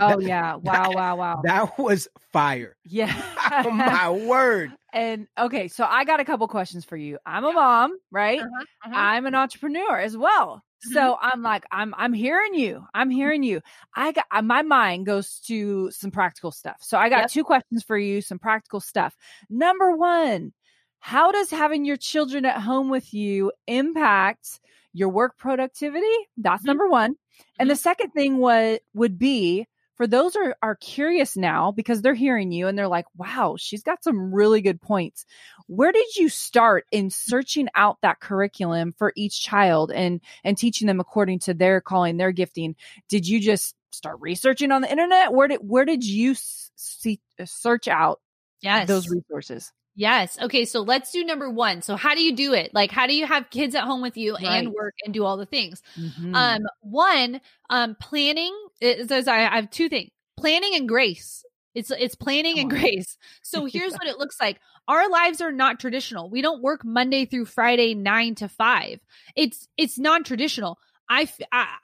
Oh 0.01 0.21
yeah. 0.21 0.57
Wow. 0.63 0.91
Wow. 0.93 1.17
Wow. 1.17 1.41
That 1.45 1.79
was 1.79 2.07
fire. 2.31 2.77
Yeah. 2.85 3.15
oh 3.65 3.71
my 3.71 4.11
word. 4.29 4.73
And 4.95 5.29
okay, 5.39 5.69
so 5.69 5.85
I 5.85 6.05
got 6.05 6.21
a 6.21 6.25
couple 6.25 6.49
questions 6.49 6.85
for 6.85 6.97
you. 6.97 7.19
I'm 7.27 7.45
a 7.45 7.53
mom, 7.53 7.99
right? 8.11 8.47
Uh-huh, 8.47 8.67
uh-huh. 8.85 8.97
I'm 8.97 9.27
an 9.27 9.35
entrepreneur 9.35 9.99
as 9.99 10.17
well. 10.17 10.65
So 10.81 11.19
I'm 11.21 11.43
like, 11.43 11.65
I'm 11.73 11.95
I'm 11.99 12.13
hearing 12.13 12.55
you. 12.55 12.87
I'm 12.95 13.11
hearing 13.11 13.43
you. 13.43 13.63
I 13.97 14.13
got 14.13 14.27
uh, 14.31 14.43
my 14.43 14.63
mind 14.63 15.07
goes 15.07 15.41
to 15.47 15.91
some 15.91 16.11
practical 16.13 16.53
stuff. 16.53 16.77
So 16.81 16.99
I 16.99 17.09
got 17.09 17.23
Yep. 17.23 17.29
two 17.29 17.45
questions 17.45 17.83
for 17.83 17.99
you, 17.99 18.23
some 18.23 18.39
practical 18.39 18.81
stuff. 18.81 19.17
Number 19.51 19.97
one, 19.97 20.53
how 21.01 21.33
does 21.33 21.51
having 21.51 21.85
your 21.87 21.97
children 21.97 22.45
at 22.47 22.61
home 22.63 22.91
with 22.91 23.15
you 23.15 23.53
impact 23.67 24.61
your 24.93 25.09
work 25.09 25.39
productivity? 25.39 26.15
That's 26.37 26.67
Mhm. 26.67 26.67
number 26.67 26.89
one. 26.89 27.17
And 27.59 27.71
the 27.71 27.77
second 27.77 28.11
thing 28.13 28.39
would 28.39 28.81
would 28.95 29.19
be 29.19 29.67
for 29.97 30.07
those 30.07 30.37
are 30.37 30.57
are 30.63 30.77
curious 30.77 31.37
now 31.37 31.71
because 31.71 32.03
they're 32.03 32.15
hearing 32.15 32.53
you 32.53 32.67
and 32.67 32.77
they're 32.77 32.89
like, 32.89 33.07
wow, 33.17 33.57
she's 33.59 33.83
got 33.83 34.03
some 34.03 34.35
really 34.35 34.61
good 34.61 34.81
points. 34.81 35.25
Where 35.67 35.93
did 35.93 36.17
you 36.17 36.29
start 36.29 36.85
in 36.91 37.11
searching 37.11 37.69
out 37.75 37.99
that 38.03 38.21
curriculum 38.21 38.95
for 38.99 39.13
each 39.17 39.41
child 39.41 39.93
and 39.93 40.21
and 40.43 40.59
teaching 40.59 40.87
them 40.87 41.01
according 41.01 41.41
to 41.41 41.55
their 41.55 41.81
calling, 41.81 42.17
their 42.17 42.33
gifting? 42.33 42.77
Did 43.09 43.27
you 43.27 43.41
just 43.41 43.75
start 43.91 44.19
researching 44.21 44.73
on 44.73 44.83
the 44.83 44.91
internet? 44.91 45.33
Where 45.33 45.49
did 45.49 45.61
where 45.61 45.85
did 45.85 46.05
you 46.05 46.35
see 46.37 47.21
uh, 47.39 47.45
search 47.47 47.89
out 47.89 48.21
yes. 48.61 48.89
those 48.89 49.09
resources? 49.09 49.73
Yes. 49.97 50.39
Okay. 50.41 50.65
So 50.65 50.81
let's 50.81 51.13
do 51.13 51.25
number 51.25 51.49
one. 51.49 51.81
So 51.83 51.97
how 51.97 52.15
do 52.15 52.23
you 52.23 52.35
do 52.35 52.53
it? 52.53 52.75
Like, 52.75 52.91
how 52.91 53.07
do 53.07 53.15
you 53.15 53.27
have 53.27 53.51
kids 53.51 53.75
at 53.75 53.85
home 53.85 54.03
with 54.03 54.17
you 54.17 54.37
and 54.37 54.73
work 54.73 54.95
and 55.05 55.15
do 55.15 55.25
all 55.25 55.37
the 55.37 55.47
things? 55.47 55.83
Mhm. 55.99 56.35
Um, 56.35 56.63
one, 56.81 57.41
um, 57.71 57.97
planning 58.01 58.55
is, 58.81 59.11
is 59.11 59.29
I 59.29 59.47
I 59.47 59.57
have 59.57 59.71
two 59.71 59.89
things: 59.89 60.11
planning 60.37 60.75
and 60.75 60.89
grace. 60.89 61.45
It's 61.75 61.91
it's 61.91 62.15
planning 62.15 62.59
and 62.59 62.71
on. 62.73 62.79
grace. 62.81 63.17
So 63.43 63.67
here's 63.67 63.93
what 63.95 64.07
it 64.09 64.19
looks 64.19 64.41
like. 64.41 64.61
Our 64.89 65.09
lives 65.09 65.41
are 65.41 65.53
not 65.53 65.79
traditional. 65.81 66.29
We 66.29 66.43
don't 66.43 66.63
work 66.63 66.85
Monday 66.85 67.25
through 67.25 67.47
Friday 67.47 67.95
nine 67.95 68.35
to 68.37 68.49
five. 68.49 69.01
It's 69.37 69.69
it's 69.77 69.99
non 69.99 70.25
traditional. 70.25 70.79
I 71.09 71.29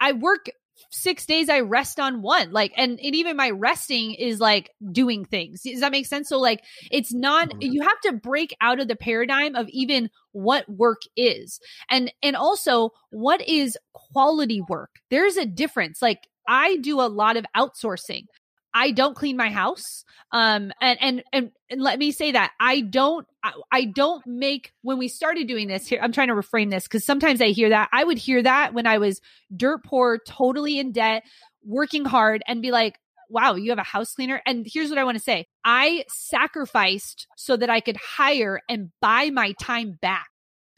I 0.01 0.12
work 0.12 0.46
six 0.90 1.26
days. 1.26 1.48
I 1.48 1.60
rest 1.60 2.00
on 2.00 2.22
one. 2.22 2.52
Like, 2.52 2.72
and, 2.76 2.92
and 2.92 3.14
even 3.14 3.36
my 3.36 3.50
resting 3.50 4.14
is 4.14 4.40
like 4.40 4.70
doing 4.92 5.24
things. 5.24 5.62
Does 5.62 5.80
that 5.80 5.92
make 5.92 6.06
sense? 6.06 6.28
So 6.28 6.38
like, 6.38 6.64
it's 6.90 7.12
not. 7.12 7.50
Mm-hmm. 7.50 7.72
You 7.72 7.82
have 7.82 8.00
to 8.02 8.12
break 8.12 8.54
out 8.60 8.80
of 8.80 8.88
the 8.88 8.96
paradigm 8.96 9.54
of 9.54 9.68
even 9.68 10.10
what 10.32 10.68
work 10.68 11.02
is 11.16 11.60
and 11.88 12.12
and 12.22 12.36
also 12.36 12.90
what 13.10 13.46
is 13.48 13.76
quality 13.92 14.62
work 14.68 14.90
there's 15.10 15.36
a 15.36 15.46
difference 15.46 16.00
like 16.00 16.28
i 16.48 16.76
do 16.76 17.00
a 17.00 17.02
lot 17.08 17.36
of 17.36 17.44
outsourcing 17.56 18.26
i 18.74 18.90
don't 18.90 19.16
clean 19.16 19.37
my 19.37 19.50
house 19.50 20.04
um 20.33 20.72
and 20.80 20.98
and 21.00 21.24
and, 21.33 21.50
and 21.70 21.80
let 21.80 21.98
me 21.98 22.12
say 22.12 22.33
that 22.33 22.52
i 22.61 22.80
don't 22.80 23.26
I, 23.42 23.52
I 23.72 23.85
don't 23.85 24.26
make 24.26 24.72
when 24.83 24.98
we 24.98 25.09
started 25.09 25.46
doing 25.48 25.68
this 25.68 25.87
here 25.87 26.00
i'm 26.02 26.12
trying 26.12 26.28
to 26.28 26.35
refrain 26.35 26.68
this 26.68 26.85
because 26.85 27.04
sometimes 27.04 27.40
i 27.40 27.48
hear 27.48 27.70
that 27.70 27.88
i 27.92 28.04
would 28.04 28.18
hear 28.18 28.42
that 28.42 28.74
when 28.74 28.87
i 28.87 28.98
was 28.98 29.20
dirt 29.54 29.85
poor 29.85 30.18
totally 30.26 30.78
in 30.78 30.92
debt 30.92 31.24
working 31.64 32.04
hard 32.04 32.42
and 32.46 32.62
be 32.62 32.70
like 32.70 32.98
wow, 33.30 33.54
you 33.54 33.70
have 33.70 33.78
a 33.78 33.85
house 33.85 34.14
cleaner. 34.14 34.42
And 34.44 34.66
here's 34.68 34.90
what 34.90 34.98
I 34.98 35.04
want 35.04 35.16
to 35.16 35.22
say 35.22 35.46
I 35.64 36.04
sacrificed 36.09 37.26
so 37.37 37.56
that 37.56 37.70
I 37.70 37.80
could 37.80 37.96
hire 37.96 38.61
and 38.68 38.90
buy 39.00 39.30
my 39.30 39.54
time 39.61 39.98
back. 40.02 40.26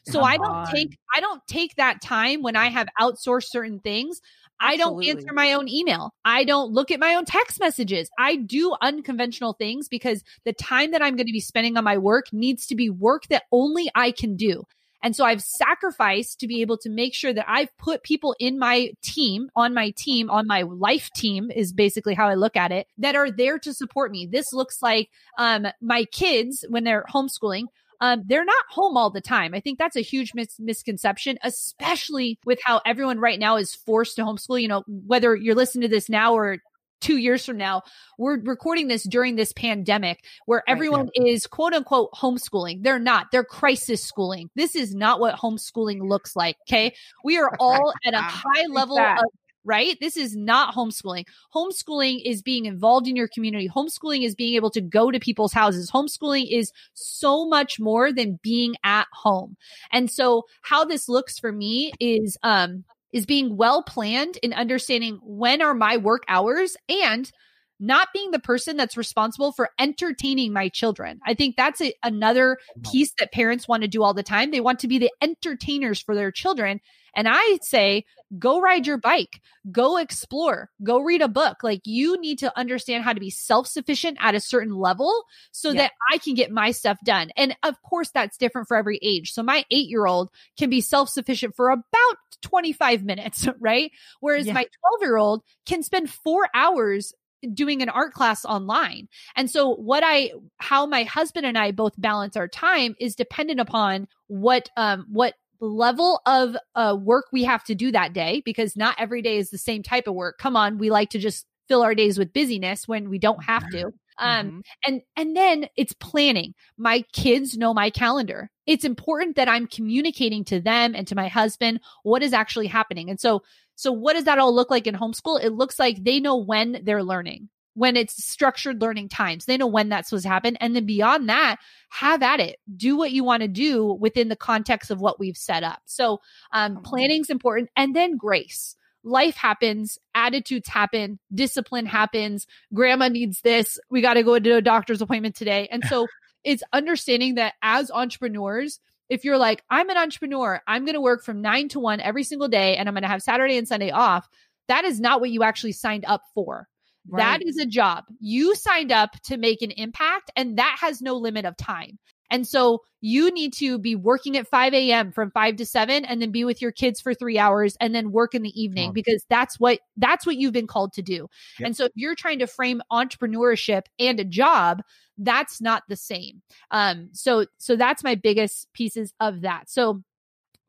So 0.05 0.19
Come 0.19 0.23
I 0.25 0.37
don't 0.37 0.55
on. 0.55 0.65
take 0.73 0.97
I 1.13 1.19
don't 1.21 1.41
take 1.47 1.75
that 1.75 2.01
time 2.01 2.41
when 2.41 2.55
I 2.55 2.67
have 2.67 2.87
outsourced 2.99 3.47
certain 3.47 3.79
things. 3.79 4.21
I 4.59 4.77
don't 4.77 5.03
answer 5.03 5.33
my 5.33 5.53
own 5.53 5.67
email. 5.67 6.13
I 6.23 6.43
don't 6.43 6.71
look 6.71 6.91
at 6.91 6.99
my 6.99 7.15
own 7.15 7.25
text 7.25 7.59
messages. 7.59 8.09
I 8.17 8.37
do 8.37 8.75
unconventional 8.81 9.53
things 9.53 9.87
because 9.89 10.23
the 10.45 10.53
time 10.53 10.91
that 10.91 11.01
I'm 11.01 11.15
going 11.15 11.27
to 11.27 11.33
be 11.33 11.39
spending 11.39 11.77
on 11.77 11.83
my 11.83 11.97
work 11.97 12.27
needs 12.31 12.65
to 12.67 12.75
be 12.75 12.89
work 12.89 13.27
that 13.27 13.43
only 13.51 13.89
I 13.93 14.11
can 14.11 14.35
do. 14.35 14.63
And 15.03 15.13
so 15.13 15.25
I've 15.25 15.41
sacrificed 15.41 16.39
to 16.39 16.47
be 16.47 16.61
able 16.61 16.77
to 16.77 16.89
make 16.89 17.13
sure 17.13 17.33
that 17.33 17.45
I've 17.47 17.75
put 17.77 18.03
people 18.03 18.37
in 18.39 18.57
my 18.57 18.91
team, 19.03 19.49
on 19.53 19.73
my 19.73 19.91
team, 19.97 20.29
on 20.29 20.47
my 20.47 20.61
life 20.61 21.09
team 21.13 21.51
is 21.51 21.73
basically 21.73 22.13
how 22.13 22.29
I 22.29 22.35
look 22.35 22.55
at 22.55 22.71
it, 22.71 22.87
that 22.99 23.15
are 23.15 23.29
there 23.29 23.59
to 23.59 23.73
support 23.73 24.11
me. 24.11 24.25
This 24.31 24.53
looks 24.53 24.81
like 24.81 25.09
um, 25.37 25.67
my 25.81 26.05
kids 26.05 26.63
when 26.69 26.85
they're 26.85 27.05
homeschooling. 27.13 27.65
Um, 28.03 28.23
they're 28.25 28.43
not 28.43 28.65
home 28.69 28.97
all 28.97 29.09
the 29.09 29.21
time. 29.21 29.53
I 29.53 29.61
think 29.61 29.79
that's 29.79 29.95
a 29.95 30.01
huge 30.01 30.33
mis- 30.33 30.59
misconception, 30.59 31.37
especially 31.41 32.37
with 32.45 32.59
how 32.61 32.81
everyone 32.85 33.17
right 33.17 33.39
now 33.39 33.55
is 33.55 33.73
forced 33.73 34.17
to 34.17 34.23
homeschool. 34.23 34.61
You 34.61 34.67
know, 34.67 34.83
whether 34.87 35.33
you're 35.37 35.55
listening 35.55 35.83
to 35.83 35.87
this 35.87 36.09
now 36.09 36.33
or 36.33 36.57
two 36.99 37.15
years 37.15 37.45
from 37.45 37.55
now, 37.55 37.83
we're 38.17 38.41
recording 38.41 38.89
this 38.89 39.03
during 39.03 39.37
this 39.37 39.53
pandemic 39.53 40.25
where 40.47 40.63
everyone 40.67 41.11
is 41.15 41.47
quote 41.47 41.73
unquote 41.73 42.11
homeschooling. 42.11 42.83
They're 42.83 42.99
not. 42.99 43.27
They're 43.31 43.45
crisis 43.45 44.03
schooling. 44.03 44.49
This 44.53 44.75
is 44.75 44.93
not 44.93 45.21
what 45.21 45.35
homeschooling 45.35 46.05
looks 46.05 46.35
like. 46.35 46.57
Okay. 46.67 46.93
We 47.23 47.37
are 47.37 47.55
all 47.57 47.93
at 48.05 48.13
a 48.13 48.21
high 48.21 48.65
level 48.69 48.99
of 48.99 49.17
right? 49.65 49.97
This 49.99 50.17
is 50.17 50.35
not 50.35 50.75
homeschooling. 50.75 51.25
Homeschooling 51.55 52.21
is 52.25 52.41
being 52.41 52.65
involved 52.65 53.07
in 53.07 53.15
your 53.15 53.27
community. 53.27 53.69
Homeschooling 53.69 54.23
is 54.23 54.35
being 54.35 54.55
able 54.55 54.71
to 54.71 54.81
go 54.81 55.11
to 55.11 55.19
people's 55.19 55.53
houses. 55.53 55.91
Homeschooling 55.91 56.47
is 56.49 56.71
so 56.93 57.47
much 57.47 57.79
more 57.79 58.11
than 58.11 58.39
being 58.43 58.75
at 58.83 59.07
home. 59.13 59.55
And 59.91 60.09
so 60.11 60.43
how 60.61 60.85
this 60.85 61.07
looks 61.07 61.39
for 61.39 61.51
me 61.51 61.93
is 61.99 62.37
um 62.43 62.83
is 63.11 63.25
being 63.27 63.55
well 63.55 63.83
planned 63.83 64.37
in 64.37 64.53
understanding 64.53 65.19
when 65.23 65.61
are 65.61 65.75
my 65.75 65.97
work 65.97 66.23
hours 66.27 66.75
and 66.89 67.31
not 67.79 68.07
being 68.13 68.31
the 68.31 68.39
person 68.39 68.77
that's 68.77 68.97
responsible 68.97 69.51
for 69.51 69.69
entertaining 69.77 70.53
my 70.53 70.69
children. 70.69 71.19
I 71.25 71.33
think 71.33 71.55
that's 71.55 71.81
a, 71.81 71.93
another 72.01 72.57
piece 72.91 73.13
that 73.19 73.33
parents 73.33 73.67
want 73.67 73.83
to 73.83 73.89
do 73.89 74.03
all 74.03 74.13
the 74.13 74.23
time. 74.23 74.51
They 74.51 74.61
want 74.61 74.79
to 74.79 74.87
be 74.87 74.99
the 74.99 75.11
entertainers 75.21 75.99
for 75.99 76.15
their 76.15 76.31
children. 76.31 76.79
And 77.15 77.27
I 77.29 77.59
say, 77.61 78.05
go 78.39 78.59
ride 78.61 78.87
your 78.87 78.97
bike, 78.97 79.41
go 79.71 79.97
explore, 79.97 80.69
go 80.83 80.99
read 80.99 81.21
a 81.21 81.27
book. 81.27 81.57
Like 81.63 81.81
you 81.85 82.19
need 82.19 82.39
to 82.39 82.57
understand 82.57 83.03
how 83.03 83.13
to 83.13 83.19
be 83.19 83.29
self 83.29 83.67
sufficient 83.67 84.17
at 84.21 84.35
a 84.35 84.39
certain 84.39 84.75
level 84.75 85.23
so 85.51 85.71
Yeah. 85.71 85.83
that 85.83 85.91
I 86.11 86.17
can 86.17 86.33
get 86.33 86.51
my 86.51 86.71
stuff 86.71 86.97
done. 87.05 87.31
And 87.37 87.55
of 87.63 87.81
course, 87.81 88.11
that's 88.11 88.37
different 88.37 88.67
for 88.67 88.77
every 88.77 88.99
age. 89.01 89.31
So 89.33 89.43
my 89.43 89.65
eight 89.71 89.89
year 89.89 90.05
old 90.05 90.29
can 90.57 90.69
be 90.69 90.81
self 90.81 91.09
sufficient 91.09 91.55
for 91.55 91.69
about 91.69 92.17
25 92.41 93.03
minutes, 93.03 93.47
right? 93.59 93.91
Whereas 94.19 94.47
Yeah. 94.47 94.53
my 94.53 94.63
12 94.63 95.01
year 95.01 95.17
old 95.17 95.43
can 95.65 95.83
spend 95.83 96.09
four 96.09 96.47
hours 96.53 97.13
doing 97.53 97.81
an 97.81 97.89
art 97.89 98.13
class 98.13 98.45
online. 98.45 99.09
And 99.35 99.49
so 99.51 99.75
what 99.75 100.01
I 100.05 100.31
how 100.57 100.85
my 100.85 101.03
husband 101.03 101.45
and 101.45 101.57
I 101.57 101.71
both 101.71 101.91
balance 101.97 102.37
our 102.37 102.47
time 102.47 102.95
is 103.01 103.15
dependent 103.15 103.59
upon 103.59 104.07
what 104.27 104.69
um 104.77 105.05
what 105.09 105.33
level 105.67 106.21
of 106.25 106.55
uh 106.75 106.95
work 106.99 107.25
we 107.31 107.43
have 107.43 107.63
to 107.65 107.75
do 107.75 107.91
that 107.91 108.13
day 108.13 108.41
because 108.45 108.75
not 108.75 108.95
every 108.99 109.21
day 109.21 109.37
is 109.37 109.49
the 109.49 109.57
same 109.57 109.83
type 109.83 110.07
of 110.07 110.15
work. 110.15 110.37
Come 110.37 110.55
on, 110.55 110.77
we 110.77 110.89
like 110.89 111.09
to 111.11 111.19
just 111.19 111.45
fill 111.67 111.81
our 111.83 111.95
days 111.95 112.17
with 112.17 112.33
busyness 112.33 112.87
when 112.87 113.09
we 113.09 113.17
don't 113.19 113.43
have 113.43 113.67
to. 113.71 113.91
Um 114.19 114.51
Mhm. 114.51 114.61
and 114.87 115.01
and 115.15 115.35
then 115.35 115.67
it's 115.77 115.93
planning. 115.93 116.53
My 116.77 117.01
kids 117.13 117.57
know 117.57 117.73
my 117.73 117.89
calendar. 117.89 118.51
It's 118.67 118.85
important 118.85 119.35
that 119.37 119.49
I'm 119.49 119.67
communicating 119.67 120.43
to 120.45 120.59
them 120.59 120.93
and 120.95 121.07
to 121.07 121.15
my 121.15 121.27
husband 121.29 121.79
what 122.03 122.21
is 122.23 122.33
actually 122.33 122.67
happening. 122.67 123.09
And 123.09 123.19
so 123.19 123.41
so 123.75 123.91
what 123.91 124.13
does 124.13 124.25
that 124.25 124.37
all 124.39 124.53
look 124.53 124.69
like 124.69 124.85
in 124.87 124.95
homeschool? 124.95 125.43
It 125.43 125.51
looks 125.53 125.79
like 125.79 126.03
they 126.03 126.19
know 126.19 126.37
when 126.37 126.81
they're 126.83 127.03
learning. 127.03 127.49
When 127.75 127.97
it's 127.97 128.23
structured 128.23 128.81
learning 128.81 129.09
times, 129.09 129.45
they 129.45 129.57
know 129.57 129.67
when 129.67 129.89
that's 129.89 130.09
supposed 130.09 130.23
to 130.23 130.29
happen. 130.29 130.55
And 130.57 130.75
then 130.75 130.85
beyond 130.85 131.29
that, 131.29 131.57
have 131.89 132.21
at 132.21 132.39
it. 132.39 132.57
Do 132.75 132.97
what 132.97 133.11
you 133.11 133.23
want 133.23 133.41
to 133.41 133.47
do 133.47 133.93
within 133.93 134.29
the 134.29 134.35
context 134.35 134.91
of 134.91 135.01
what 135.01 135.19
we've 135.19 135.37
set 135.37 135.63
up. 135.63 135.81
So 135.85 136.21
um, 136.51 136.81
planning's 136.83 137.29
important. 137.29 137.69
And 137.75 137.95
then 137.95 138.17
grace. 138.17 138.75
Life 139.03 139.35
happens, 139.35 139.97
attitudes 140.15 140.69
happen, 140.69 141.19
discipline 141.33 141.85
happens. 141.85 142.47
Grandma 142.73 143.09
needs 143.09 143.41
this. 143.41 143.77
We 143.89 144.01
got 144.01 144.13
to 144.13 144.23
go 144.23 144.39
to 144.39 144.55
a 144.55 144.61
doctor's 144.61 145.01
appointment 145.01 145.35
today. 145.35 145.67
And 145.69 145.83
so 145.85 146.07
it's 146.43 146.63
understanding 146.71 147.35
that 147.35 147.55
as 147.61 147.91
entrepreneurs, 147.91 148.79
if 149.09 149.25
you're 149.25 149.37
like, 149.37 149.63
I'm 149.69 149.89
an 149.89 149.97
entrepreneur, 149.97 150.61
I'm 150.65 150.85
going 150.85 150.95
to 150.95 151.01
work 151.01 151.23
from 151.23 151.41
nine 151.41 151.67
to 151.69 151.79
one 151.79 151.99
every 151.99 152.23
single 152.23 152.47
day 152.47 152.77
and 152.77 152.87
I'm 152.87 152.95
going 152.95 153.03
to 153.03 153.09
have 153.09 153.21
Saturday 153.21 153.57
and 153.57 153.67
Sunday 153.67 153.91
off, 153.91 154.27
that 154.67 154.85
is 154.85 154.99
not 154.99 155.19
what 155.19 155.29
you 155.29 155.43
actually 155.43 155.73
signed 155.73 156.05
up 156.07 156.23
for. 156.33 156.67
That 157.11 157.39
Right. 157.39 157.43
is 157.45 157.57
a 157.57 157.65
job. 157.65 158.05
You 158.19 158.55
signed 158.55 158.91
up 158.91 159.11
to 159.23 159.37
make 159.37 159.61
an 159.61 159.71
impact 159.71 160.31
and 160.35 160.57
that 160.57 160.77
has 160.79 161.01
no 161.01 161.15
limit 161.15 161.45
of 161.45 161.57
time. 161.57 161.99
And 162.31 162.47
so 162.47 162.81
you 163.01 163.29
need 163.31 163.53
to 163.55 163.77
be 163.77 163.95
working 163.95 164.37
at 164.37 164.47
5 164.47 164.73
a.m. 164.73 165.11
from 165.11 165.29
5 165.31 165.57
to 165.57 165.65
7 165.65 166.03
and 166.05 166.19
then 166.21 166.31
be 166.31 166.43
with 166.45 166.61
your 166.63 166.71
kids 166.71 166.99
for 166.99 167.13
three 167.13 167.37
hours 167.37 167.75
and 167.79 167.93
then 167.93 168.11
work 168.11 168.33
in 168.33 168.41
the 168.41 168.59
evening 168.59 168.91
because 168.93 169.23
that's 169.29 169.59
what 169.59 169.79
that's 169.97 170.25
what 170.25 170.37
you've 170.37 170.53
been 170.53 170.65
called 170.65 170.93
to 170.93 171.01
do. 171.03 171.27
Yep. 171.59 171.65
And 171.67 171.77
so 171.77 171.85
if 171.85 171.91
you're 171.95 172.15
trying 172.15 172.39
to 172.39 172.47
frame 172.47 172.81
entrepreneurship 172.91 173.83
and 173.99 174.19
a 174.19 174.23
job, 174.23 174.81
that's 175.17 175.61
not 175.61 175.83
the 175.89 175.95
same. 175.95 176.41
Um 176.71 177.09
so 177.11 177.45
so 177.59 177.75
that's 177.75 178.03
my 178.03 178.15
biggest 178.15 178.71
pieces 178.73 179.13
of 179.19 179.41
that. 179.41 179.69
So 179.69 180.01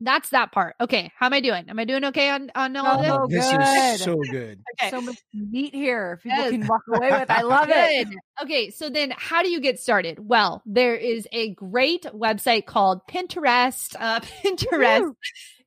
that's 0.01 0.29
that 0.29 0.51
part. 0.51 0.75
Okay, 0.81 1.11
how 1.17 1.25
am 1.27 1.33
I 1.33 1.39
doing? 1.41 1.69
Am 1.69 1.79
I 1.79 1.85
doing 1.85 2.03
okay 2.05 2.29
on 2.29 2.51
on 2.55 2.75
all 2.75 3.03
Oh, 3.05 3.27
this? 3.27 3.49
This 3.51 3.95
is 3.97 4.01
so 4.01 4.15
good. 4.31 4.59
Okay. 4.81 4.89
So 4.89 4.99
much 4.99 5.15
meat 5.33 5.73
here. 5.73 6.19
People 6.21 6.37
Yes. 6.39 6.51
can 6.51 6.67
walk 6.67 6.81
away 6.93 7.11
with. 7.11 7.29
I 7.31 7.41
love 7.43 7.69
it. 7.69 8.07
Okay, 8.43 8.69
so 8.71 8.89
then 8.89 9.13
how 9.15 9.41
do 9.41 9.49
you 9.49 9.61
get 9.61 9.79
started? 9.79 10.17
Well, 10.27 10.61
there 10.65 10.95
is 10.95 11.25
a 11.31 11.53
great 11.53 12.03
website 12.13 12.65
called 12.65 12.99
Pinterest. 13.09 13.95
Uh, 13.97 14.19
Pinterest 14.43 15.01
Woo. 15.01 15.15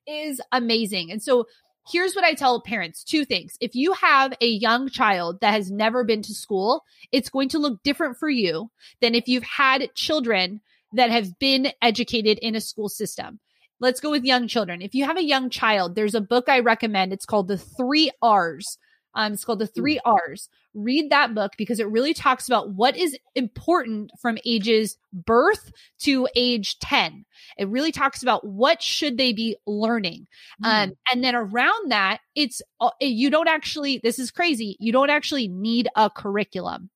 is 0.05 0.39
amazing. 0.51 1.11
And 1.11 1.23
so 1.23 1.45
here's 1.91 2.13
what 2.13 2.23
I 2.23 2.35
tell 2.35 2.61
parents 2.61 3.03
two 3.03 3.25
things. 3.25 3.57
If 3.59 3.73
you 3.73 3.93
have 3.93 4.33
a 4.41 4.47
young 4.47 4.89
child 4.89 5.39
that 5.41 5.53
has 5.53 5.71
never 5.71 6.03
been 6.03 6.21
to 6.23 6.33
school, 6.35 6.83
it's 7.11 7.29
going 7.29 7.49
to 7.49 7.57
look 7.57 7.81
different 7.81 8.17
for 8.19 8.29
you 8.29 8.69
than 9.01 9.15
if 9.15 9.27
you've 9.27 9.43
had 9.43 9.89
children 9.95 10.61
that 10.93 11.09
have 11.09 11.39
been 11.39 11.71
educated 11.81 12.37
in 12.39 12.53
a 12.55 12.61
school 12.61 12.89
system. 12.89 13.39
Let's 13.79 13.99
go 13.99 14.11
with 14.11 14.23
young 14.23 14.47
children. 14.47 14.81
If 14.81 14.93
you 14.93 15.05
have 15.05 15.17
a 15.17 15.23
young 15.23 15.49
child, 15.49 15.95
there's 15.95 16.15
a 16.15 16.21
book 16.21 16.49
I 16.49 16.59
recommend. 16.59 17.13
It's 17.13 17.25
called 17.25 17.47
The 17.47 17.57
Three 17.57 18.11
R's. 18.21 18.77
Um, 19.15 19.33
it's 19.33 19.45
called 19.45 19.59
The 19.59 19.67
Three 19.67 19.99
R's. 20.05 20.49
Read 20.73 21.09
that 21.09 21.33
book 21.33 21.53
because 21.57 21.79
it 21.79 21.89
really 21.89 22.13
talks 22.13 22.47
about 22.47 22.71
what 22.71 22.95
is 22.95 23.17
important 23.35 24.11
from 24.21 24.37
ages 24.45 24.97
birth 25.11 25.71
to 25.99 26.27
age 26.35 26.77
10. 26.79 27.25
It 27.57 27.67
really 27.69 27.91
talks 27.91 28.21
about 28.21 28.45
what 28.45 28.81
should 28.83 29.17
they 29.17 29.33
be 29.33 29.57
learning. 29.65 30.27
Um, 30.63 30.93
and 31.11 31.23
then 31.23 31.35
around 31.35 31.91
that, 31.91 32.19
it's 32.35 32.61
uh, 32.79 32.91
you 33.01 33.29
don't 33.29 33.47
actually. 33.47 33.99
This 34.03 34.19
is 34.19 34.29
crazy. 34.29 34.77
You 34.79 34.91
don't 34.91 35.09
actually 35.09 35.47
need 35.47 35.87
a 35.95 36.09
curriculum. 36.09 36.89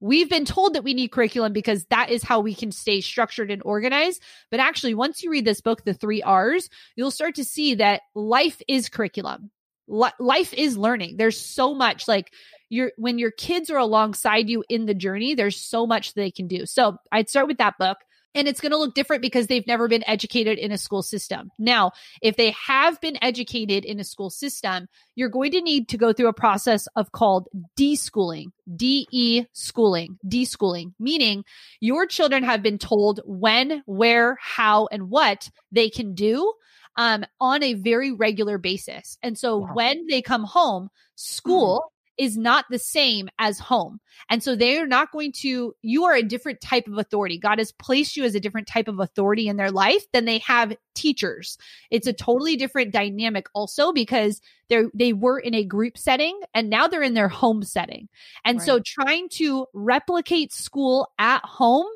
We've 0.00 0.30
been 0.30 0.44
told 0.44 0.74
that 0.74 0.84
we 0.84 0.94
need 0.94 1.10
curriculum 1.10 1.52
because 1.52 1.84
that 1.86 2.10
is 2.10 2.22
how 2.22 2.40
we 2.40 2.54
can 2.54 2.70
stay 2.70 3.00
structured 3.00 3.50
and 3.50 3.62
organized. 3.64 4.22
But 4.50 4.60
actually, 4.60 4.94
once 4.94 5.22
you 5.22 5.30
read 5.30 5.44
this 5.44 5.60
book, 5.60 5.84
The 5.84 5.94
Three 5.94 6.22
R's, 6.22 6.68
you'll 6.94 7.10
start 7.10 7.34
to 7.36 7.44
see 7.44 7.74
that 7.76 8.02
life 8.14 8.62
is 8.68 8.88
curriculum. 8.88 9.50
Li- 9.88 10.10
life 10.20 10.52
is 10.54 10.76
learning. 10.78 11.16
There's 11.16 11.40
so 11.40 11.74
much 11.74 12.06
like 12.06 12.32
your 12.68 12.92
when 12.96 13.18
your 13.18 13.30
kids 13.30 13.70
are 13.70 13.78
alongside 13.78 14.48
you 14.48 14.62
in 14.68 14.86
the 14.86 14.94
journey, 14.94 15.34
there's 15.34 15.56
so 15.56 15.86
much 15.86 16.14
they 16.14 16.30
can 16.30 16.46
do. 16.46 16.66
So 16.66 16.98
I'd 17.10 17.28
start 17.28 17.48
with 17.48 17.58
that 17.58 17.78
book. 17.78 17.98
And 18.34 18.46
it's 18.46 18.60
going 18.60 18.72
to 18.72 18.78
look 18.78 18.94
different 18.94 19.22
because 19.22 19.46
they've 19.46 19.66
never 19.66 19.88
been 19.88 20.04
educated 20.06 20.58
in 20.58 20.70
a 20.70 20.78
school 20.78 21.02
system. 21.02 21.50
Now, 21.58 21.92
if 22.22 22.36
they 22.36 22.50
have 22.66 23.00
been 23.00 23.18
educated 23.22 23.84
in 23.84 23.98
a 23.98 24.04
school 24.04 24.30
system, 24.30 24.86
you're 25.14 25.28
going 25.28 25.52
to 25.52 25.60
need 25.62 25.88
to 25.88 25.96
go 25.96 26.12
through 26.12 26.28
a 26.28 26.34
process 26.34 26.86
of 26.94 27.10
called 27.12 27.48
deschooling, 27.76 28.52
DE 28.76 29.46
schooling, 29.52 30.18
deschooling, 30.26 30.92
meaning 30.98 31.44
your 31.80 32.06
children 32.06 32.44
have 32.44 32.62
been 32.62 32.78
told 32.78 33.20
when, 33.24 33.82
where, 33.86 34.36
how, 34.40 34.88
and 34.92 35.10
what 35.10 35.48
they 35.72 35.88
can 35.90 36.14
do 36.14 36.52
um, 36.96 37.24
on 37.40 37.62
a 37.62 37.74
very 37.74 38.12
regular 38.12 38.58
basis. 38.58 39.18
And 39.22 39.38
so 39.38 39.58
Wow. 39.58 39.70
when 39.74 40.06
they 40.08 40.20
come 40.20 40.44
home, 40.44 40.90
school 41.14 41.92
is 42.18 42.36
not 42.36 42.64
the 42.68 42.78
same 42.78 43.28
as 43.38 43.58
home. 43.58 44.00
And 44.28 44.42
so 44.42 44.56
they 44.56 44.78
are 44.78 44.86
not 44.86 45.12
going 45.12 45.32
to, 45.32 45.74
you 45.82 46.04
are 46.04 46.14
a 46.14 46.22
different 46.22 46.60
type 46.60 46.88
of 46.88 46.98
authority. 46.98 47.38
God 47.38 47.58
has 47.58 47.72
placed 47.72 48.16
you 48.16 48.24
as 48.24 48.34
a 48.34 48.40
different 48.40 48.66
type 48.66 48.88
of 48.88 48.98
authority 48.98 49.46
in 49.46 49.56
their 49.56 49.70
life 49.70 50.04
than 50.12 50.24
they 50.24 50.38
have 50.38 50.76
teachers. 50.94 51.56
It's 51.90 52.08
a 52.08 52.12
totally 52.12 52.56
different 52.56 52.92
dynamic 52.92 53.46
also 53.54 53.92
because 53.92 54.40
they're, 54.68 54.90
they 54.92 55.12
were 55.12 55.38
in 55.38 55.54
a 55.54 55.64
group 55.64 55.96
setting 55.96 56.38
and 56.54 56.68
now 56.68 56.88
they're 56.88 57.02
in 57.02 57.14
their 57.14 57.28
home 57.28 57.62
setting. 57.62 58.08
And 58.44 58.60
so 58.60 58.80
trying 58.84 59.28
to 59.30 59.66
replicate 59.72 60.52
school 60.52 61.12
at 61.18 61.44
home 61.44 61.86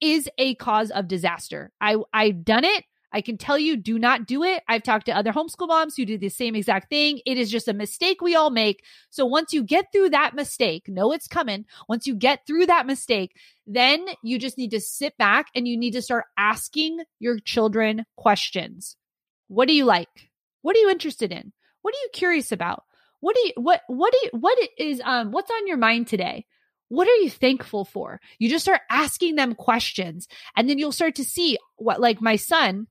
is 0.00 0.28
a 0.36 0.56
cause 0.56 0.90
of 0.90 1.06
disaster. 1.06 1.70
I, 1.80 1.96
I've 2.12 2.44
done 2.44 2.64
it. 2.64 2.84
I 3.12 3.20
can 3.20 3.36
tell 3.36 3.58
you, 3.58 3.76
do 3.76 3.98
not 3.98 4.26
do 4.26 4.42
it. 4.42 4.62
I've 4.68 4.82
talked 4.82 5.06
to 5.06 5.16
other 5.16 5.32
homeschool 5.32 5.68
moms 5.68 5.96
who 5.96 6.06
do 6.06 6.16
the 6.16 6.28
same 6.28 6.54
exact 6.54 6.88
thing. 6.88 7.20
It 7.26 7.38
is 7.38 7.50
just 7.50 7.68
a 7.68 7.74
mistake 7.74 8.20
we 8.20 8.34
all 8.34 8.50
make. 8.50 8.84
So 9.10 9.26
once 9.26 9.52
you 9.52 9.62
get 9.62 9.92
through 9.92 10.10
that 10.10 10.34
mistake, 10.34 10.88
know 10.88 11.12
it's 11.12 11.28
coming. 11.28 11.66
Once 11.88 12.06
you 12.06 12.14
get 12.14 12.46
through 12.46 12.66
that 12.66 12.86
mistake, 12.86 13.36
then 13.66 14.06
you 14.22 14.38
just 14.38 14.58
need 14.58 14.70
to 14.70 14.80
sit 14.80 15.16
back 15.18 15.46
and 15.54 15.68
you 15.68 15.76
need 15.76 15.92
to 15.92 16.02
start 16.02 16.24
asking 16.36 17.00
your 17.18 17.38
children 17.38 18.04
questions. 18.16 18.96
What 19.48 19.68
do 19.68 19.74
you 19.74 19.84
like? 19.84 20.30
What 20.62 20.76
are 20.76 20.80
you 20.80 20.90
interested 20.90 21.32
in? 21.32 21.52
What 21.82 21.94
are 21.94 22.02
you 22.02 22.08
curious 22.12 22.52
about? 22.52 22.84
What 23.20 23.36
do 23.36 23.42
you 23.42 23.52
what 23.56 23.82
what 23.86 24.12
do 24.12 24.18
you 24.24 24.30
what 24.40 24.58
is 24.78 25.00
um 25.04 25.30
what's 25.30 25.50
on 25.50 25.66
your 25.66 25.76
mind 25.76 26.08
today? 26.08 26.46
What 26.88 27.08
are 27.08 27.16
you 27.16 27.30
thankful 27.30 27.84
for? 27.84 28.20
You 28.38 28.50
just 28.50 28.64
start 28.64 28.80
asking 28.90 29.36
them 29.36 29.54
questions 29.54 30.28
and 30.56 30.68
then 30.68 30.78
you'll 30.78 30.92
start 30.92 31.14
to 31.16 31.24
see 31.24 31.56
what 31.76 32.00
like 32.00 32.20
my 32.20 32.36
son 32.36 32.86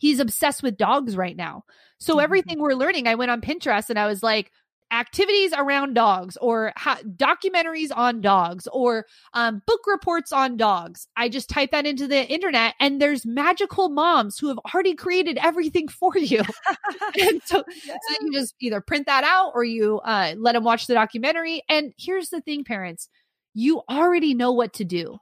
he's 0.00 0.18
obsessed 0.20 0.62
with 0.64 0.76
dogs 0.76 1.16
right 1.16 1.36
now. 1.36 1.64
So 1.98 2.16
Mhm. 2.16 2.22
everything 2.24 2.58
we're 2.58 2.74
learning, 2.74 3.06
I 3.06 3.14
went 3.14 3.30
on 3.30 3.40
Pinterest 3.40 3.88
and 3.90 3.98
I 3.98 4.06
was 4.08 4.22
like, 4.24 4.50
activities 4.92 5.52
around 5.56 5.94
dogs 5.94 6.36
or 6.38 6.72
ha- 6.76 6.98
documentaries 7.16 7.96
on 7.96 8.20
dogs 8.20 8.66
or 8.72 9.06
um, 9.34 9.62
book 9.64 9.82
reports 9.86 10.32
on 10.32 10.56
dogs. 10.56 11.06
I 11.16 11.28
just 11.28 11.48
type 11.48 11.70
that 11.70 11.86
into 11.86 12.08
the 12.08 12.26
internet 12.26 12.74
and 12.80 13.00
there's 13.00 13.24
magical 13.24 13.88
moms 13.88 14.36
who 14.36 14.48
have 14.48 14.58
already 14.74 14.96
created 14.96 15.38
everything 15.40 15.86
for 16.00 16.18
you. 16.18 16.42
and 17.20 17.40
so, 17.44 17.62
so 17.72 18.14
you 18.20 18.32
just 18.32 18.56
either 18.60 18.80
print 18.80 19.06
that 19.06 19.22
out 19.22 19.52
or 19.54 19.62
you 19.62 20.00
uh, 20.00 20.34
let 20.36 20.54
them 20.54 20.64
watch 20.64 20.88
the 20.88 20.94
documentary. 20.94 21.62
And 21.68 21.92
here's 21.96 22.30
the 22.30 22.40
thing, 22.40 22.64
parents, 22.64 23.08
you 23.54 23.82
already 23.88 24.34
know 24.34 24.50
what 24.50 24.72
to 24.74 24.84
do. 24.84 25.18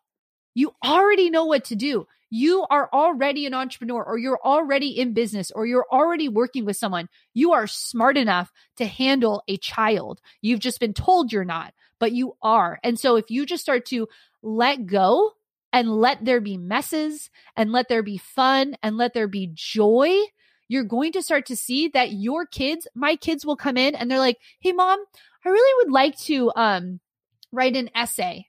You 0.55 0.73
already 0.83 1.29
know 1.31 1.45
what 1.45 1.64
to 1.67 1.77
do. 1.77 2.07
You 2.31 2.67
are 2.69 2.88
already 2.93 3.47
an 3.47 3.55
entrepreneur 3.55 4.03
or 4.03 4.19
you're 4.19 4.41
already 4.45 4.99
in 4.99 5.14
business 5.14 5.51
or 5.51 5.67
you're 5.67 5.87
already 5.91 6.29
working 6.29 6.64
with 6.64 6.77
someone. 6.77 7.09
You 7.33 7.53
are 7.53 7.67
smart 7.67 8.17
enough 8.17 8.53
to 8.77 8.87
handle 8.87 9.43
a 9.49 9.57
child. 9.57 10.21
You've 10.43 10.61
just 10.61 10.81
been 10.81 10.95
told 10.95 11.33
you're 11.33 11.45
not, 11.45 11.73
but 11.99 12.12
you 12.12 12.37
are. 12.43 12.79
And 12.83 12.99
so 12.99 13.17
if 13.17 13.31
you 13.31 13.47
just 13.47 13.62
start 13.62 13.87
to 13.87 14.09
let 14.43 14.87
go 14.87 15.33
and 15.73 15.91
let 15.91 16.25
there 16.25 16.41
be 16.41 16.57
messes 16.57 17.31
and 17.57 17.73
let 17.73 17.88
there 17.88 18.03
be 18.03 18.19
fun 18.19 18.77
and 18.83 18.97
let 18.97 19.14
there 19.14 19.29
be 19.29 19.51
joy, 19.55 20.14
you're 20.69 20.85
going 20.85 21.12
to 21.12 21.23
start 21.23 21.47
to 21.47 21.57
see 21.57 21.88
that 21.88 22.12
your 22.12 22.45
kids, 22.45 22.87
my 22.95 23.17
kids 23.17 23.45
will 23.45 23.57
come 23.57 23.77
in 23.77 23.95
and 23.95 24.11
they're 24.11 24.19
like, 24.19 24.38
Hey 24.61 24.73
mom, 24.73 25.03
I 25.45 25.49
really 25.49 25.85
would 25.85 25.93
like 25.93 26.17
to, 26.21 26.53
um, 26.55 27.01
write 27.53 27.77
an 27.77 27.88
essay. 27.95 28.47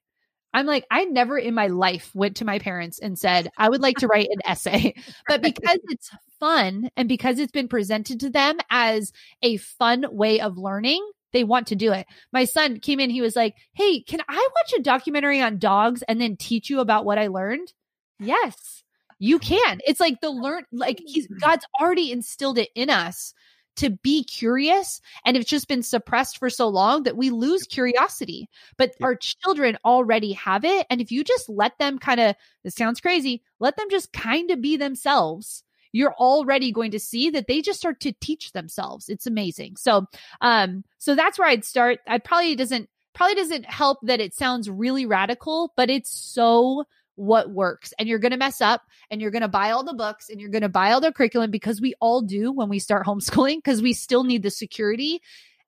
I'm 0.53 0.65
like, 0.65 0.85
I 0.89 1.05
never 1.05 1.38
in 1.38 1.53
my 1.53 1.67
life 1.67 2.12
went 2.13 2.38
to 2.38 2.45
my 2.45 2.59
parents 2.59 2.99
and 2.99 3.17
said, 3.17 3.49
I 3.57 3.69
would 3.69 3.81
like 3.81 3.97
to 3.97 4.07
write 4.07 4.29
an 4.31 4.39
essay. 4.45 4.95
But 5.27 5.41
because 5.41 5.79
it's 5.89 6.09
fun 6.39 6.89
and 6.95 7.07
because 7.07 7.38
it's 7.38 7.51
been 7.51 7.67
presented 7.67 8.19
to 8.21 8.29
them 8.29 8.57
as 8.71 9.12
a 9.43 9.57
fun 9.57 10.05
way 10.12 10.39
of 10.39 10.57
learning, 10.57 11.07
they 11.33 11.43
want 11.43 11.67
to 11.67 11.75
do 11.75 11.91
it. 11.91 12.07
My 12.33 12.45
son 12.45 12.79
came 12.79 12.99
in, 12.99 13.12
he 13.12 13.21
was 13.21 13.35
like, 13.35 13.55
Hey, 13.73 14.01
can 14.01 14.21
I 14.27 14.49
watch 14.55 14.73
a 14.79 14.81
documentary 14.81 15.41
on 15.41 15.59
dogs 15.59 16.01
and 16.07 16.19
then 16.19 16.35
teach 16.35 16.69
you 16.69 16.79
about 16.79 17.05
what 17.05 17.19
I 17.19 17.27
learned? 17.27 17.73
Yes, 18.19 18.83
you 19.19 19.38
can. 19.38 19.79
It's 19.85 19.99
like 19.99 20.21
the 20.21 20.31
learn, 20.31 20.63
like 20.71 20.99
he's 21.05 21.27
hmm. 21.27 21.38
God's 21.38 21.65
already 21.79 22.12
instilled 22.12 22.57
it 22.57 22.69
in 22.73 22.89
us 22.89 23.33
to 23.80 23.89
be 23.89 24.24
curious 24.24 25.02
and 25.26 25.36
it's 25.38 25.50
just 25.50 25.68
been 25.68 25.84
suppressed 25.84 26.38
for 26.38 26.50
so 26.50 26.68
long 26.68 27.04
that 27.04 27.18
we 27.18 27.30
lose 27.30 27.63
curiosity. 27.63 28.50
But 28.78 28.92
Yep. 29.00 29.06
our 29.06 29.15
children 29.15 29.78
already 29.86 30.34
have 30.34 30.63
it 30.65 30.86
and 30.89 31.02
if 31.02 31.12
you 31.12 31.24
just 31.24 31.50
let 31.50 31.78
them 31.80 32.00
kind 32.00 32.20
of 32.20 32.36
this 32.63 32.76
sounds 32.76 33.02
crazy 33.02 33.42
let 33.60 33.78
them 33.78 33.88
just 33.89 34.12
kind 34.13 34.52
of 34.52 34.62
be 34.62 34.78
themselves 34.78 35.63
you're 35.92 36.13
already 36.15 36.72
going 36.72 36.92
to 36.92 37.00
see 37.00 37.30
that 37.32 37.48
they 37.48 37.62
just 37.62 37.80
start 37.80 38.00
to 38.02 38.12
teach 38.22 38.52
themselves. 38.52 39.10
It's 39.10 39.26
amazing. 39.26 39.76
So 39.78 40.06
um 40.42 40.84
so 41.00 41.15
that's 41.15 41.39
where 41.39 41.48
i'd 41.50 41.65
start. 41.65 42.00
I 42.08 42.20
probably 42.20 42.56
doesn't 42.56 42.89
probably 43.15 43.36
doesn't 43.36 43.65
help 43.65 43.98
that 44.04 44.20
it 44.22 44.34
sounds 44.36 44.70
really 44.70 45.06
radical 45.06 45.74
but 45.76 45.89
it's 45.89 46.12
so 46.12 46.86
what 47.19 47.49
works 47.49 47.93
and 47.99 48.08
you're 48.08 48.19
going 48.19 48.32
to 48.32 48.38
mess 48.38 48.62
up 48.62 48.82
and 49.12 49.19
you're 49.21 49.32
going 49.32 49.41
to 49.41 49.47
buy 49.49 49.71
all 49.71 49.84
the 49.84 49.93
books 49.93 50.29
and 50.29 50.39
you're 50.39 50.49
going 50.49 50.62
to 50.62 50.69
buy 50.69 50.91
all 50.93 51.01
the 51.01 51.12
curriculum 51.12 51.51
because 51.51 51.82
we 51.82 51.93
all 51.99 52.21
do 52.21 52.51
when 52.51 52.69
we 52.69 52.79
start 52.79 53.05
homeschooling 53.05 53.58
because 53.58 53.82
we 53.82 53.91
still 53.93 54.23
need 54.23 54.41
the 54.41 54.49
security 54.49 55.19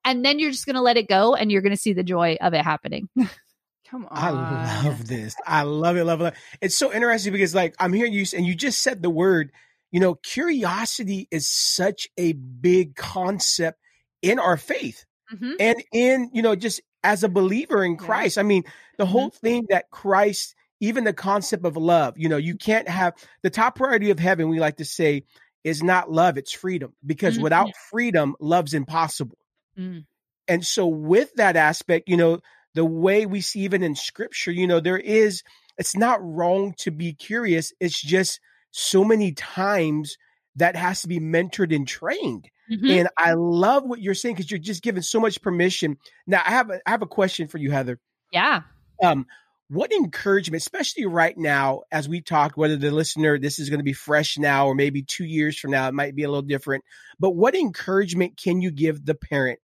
and 0.06 0.24
then 0.24 0.40
you're 0.40 0.52
just 0.52 0.66
going 0.66 0.76
to 0.78 0.82
let 0.82 0.96
it 0.98 1.10
go 1.10 1.36
and 1.36 1.52
you're 1.52 1.62
going 1.62 1.76
to 1.76 1.82
see 1.82 1.92
the 1.94 2.04
joy 2.04 2.38
of 2.40 2.54
it 2.54 2.64
happening 2.64 3.10
Come 3.90 4.06
on. 4.10 4.18
I 4.18 4.30
love 4.86 5.06
this. 5.06 5.36
I 5.46 5.64
love 5.64 5.98
it. 5.98 6.06
Love 6.06 6.22
it. 6.22 6.24
love. 6.24 6.34
It's 6.62 6.78
so 6.78 6.94
interesting 6.94 7.34
because, 7.34 7.54
like, 7.54 7.76
I'm 7.78 7.92
hearing 7.92 8.14
you, 8.14 8.24
and 8.34 8.46
you 8.46 8.56
just 8.56 8.82
said 8.82 9.02
the 9.02 9.10
word. 9.10 9.52
You 9.92 10.00
know, 10.00 10.16
curiosity 10.16 11.28
is 11.30 11.50
such 11.50 12.08
a 12.18 12.32
big 12.32 12.96
concept 12.96 13.78
in 14.22 14.40
our 14.40 14.56
faith 14.56 15.04
Mhm. 15.34 15.56
and 15.60 15.84
in 15.92 16.30
you 16.34 16.42
know 16.42 16.56
just 16.56 16.80
as 17.04 17.26
a 17.26 17.28
believer 17.28 17.84
in 17.84 17.94
Yeah. 17.94 17.98
Christ. 17.98 18.38
I 18.38 18.44
mean, 18.44 18.64
the 18.98 19.06
whole 19.06 19.30
thing 19.30 19.66
that 19.70 19.90
Christ, 19.90 20.56
even 20.82 21.06
the 21.06 21.14
concept 21.14 21.66
of 21.66 21.78
love. 21.78 22.18
You 22.18 22.28
know, 22.28 22.38
you 22.38 22.56
can't 22.56 22.90
have 22.90 23.14
the 23.44 23.50
top 23.50 23.76
priority 23.76 24.10
of 24.10 24.20
heaven. 24.20 24.50
We 24.50 24.60
like 24.60 24.78
to 24.78 24.86
say 24.86 25.24
is 25.64 25.82
not 25.82 26.12
love; 26.12 26.38
it's 26.38 26.52
freedom. 26.52 26.94
Because 27.06 27.38
Mhm. 27.38 27.44
without 27.44 27.70
freedom, 27.90 28.36
love's 28.42 28.74
impossible. 28.74 29.38
Mm. 29.78 30.06
And 30.50 30.66
so, 30.66 30.88
with 30.88 31.34
that 31.36 31.56
aspect, 31.56 32.10
you 32.10 32.18
know, 32.18 32.40
the 32.74 32.84
way 32.84 33.26
we 33.26 33.42
see 33.42 33.62
even 33.62 33.84
in 33.84 33.96
scripture, 33.96 34.52
you 34.52 34.68
know, 34.68 34.80
there 34.80 34.98
is, 34.98 35.44
it's 35.78 35.96
not 35.96 36.20
wrong 36.22 36.74
to 36.80 36.92
be 36.92 37.14
curious. 37.14 37.72
It's 37.80 38.02
just 38.02 38.40
so 38.72 39.04
many 39.04 39.34
times 39.34 40.18
that 40.56 40.76
has 40.76 41.02
to 41.02 41.08
be 41.08 41.20
mentored 41.20 41.74
and 41.74 41.88
trained. 41.88 42.50
Mhm. 42.70 42.90
And 42.90 43.10
I 43.18 43.34
love 43.34 43.84
what 43.86 44.02
you're 44.02 44.14
saying 44.14 44.36
because 44.36 44.50
you're 44.50 44.60
just 44.60 44.82
giving 44.84 45.02
so 45.04 45.20
much 45.20 45.42
permission. 45.42 45.98
Now, 46.28 46.42
I 46.46 46.50
have 46.52 46.70
a, 46.70 46.80
I 46.86 46.92
have 46.92 47.02
a 47.02 47.08
question 47.08 47.48
for 47.48 47.58
you, 47.58 47.72
Heather. 47.72 48.00
Yeah. 48.32 48.62
Um, 49.04 49.26
what 49.72 49.94
encouragement, 49.94 50.62
especially 50.62 51.06
right 51.06 51.38
now, 51.38 51.84
as 51.94 52.10
we 52.10 52.22
talk, 52.22 52.58
whether 52.58 52.76
the 52.76 52.92
listener, 52.92 53.40
this 53.40 53.58
is 53.58 53.70
going 53.70 53.80
to 53.80 53.86
be 53.86 53.94
fresh 53.94 54.38
now, 54.38 54.68
or 54.68 54.76
maybe 54.76 55.02
two 55.02 55.24
years 55.24 55.58
from 55.58 55.72
now, 55.72 55.88
it 55.88 55.94
might 55.94 56.14
be 56.14 56.24
a 56.24 56.30
little 56.30 56.42
different. 56.42 56.84
But 57.20 57.32
what 57.32 57.56
encouragement 57.56 58.36
can 58.36 58.62
you 58.62 58.70
give 58.70 59.06
the 59.06 59.16
parent 59.16 59.60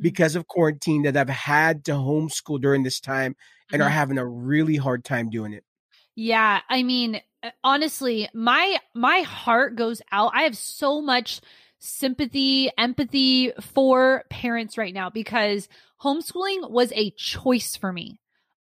because 0.00 0.36
of 0.36 0.46
quarantine 0.48 1.02
that 1.02 1.16
have 1.16 1.28
had 1.30 1.84
to 1.86 1.92
homeschool 1.92 2.60
during 2.60 2.84
this 2.84 3.00
time 3.00 3.36
and 3.72 3.82
are 3.82 3.88
Mhm. 3.88 3.90
having 3.90 4.18
a 4.18 4.26
really 4.26 4.76
hard 4.76 5.04
time 5.04 5.30
doing 5.30 5.52
it? 5.54 5.64
Yeah, 6.14 6.60
I 6.68 6.82
mean, 6.82 7.20
uh, 7.42 7.50
honestly, 7.64 8.28
my 8.34 8.78
my 8.94 9.20
heart 9.20 9.76
goes 9.76 10.02
out. 10.12 10.32
I 10.34 10.42
have 10.42 10.56
so 10.56 11.00
much 11.00 11.40
sympathy, 11.78 12.70
empathy 12.76 13.52
for 13.60 14.24
parents 14.28 14.76
right 14.76 14.92
now 14.92 15.08
because 15.10 15.68
homeschooling 16.02 16.70
was 16.70 16.92
a 16.94 17.10
choice 17.12 17.76
for 17.76 17.92
me. 17.92 18.18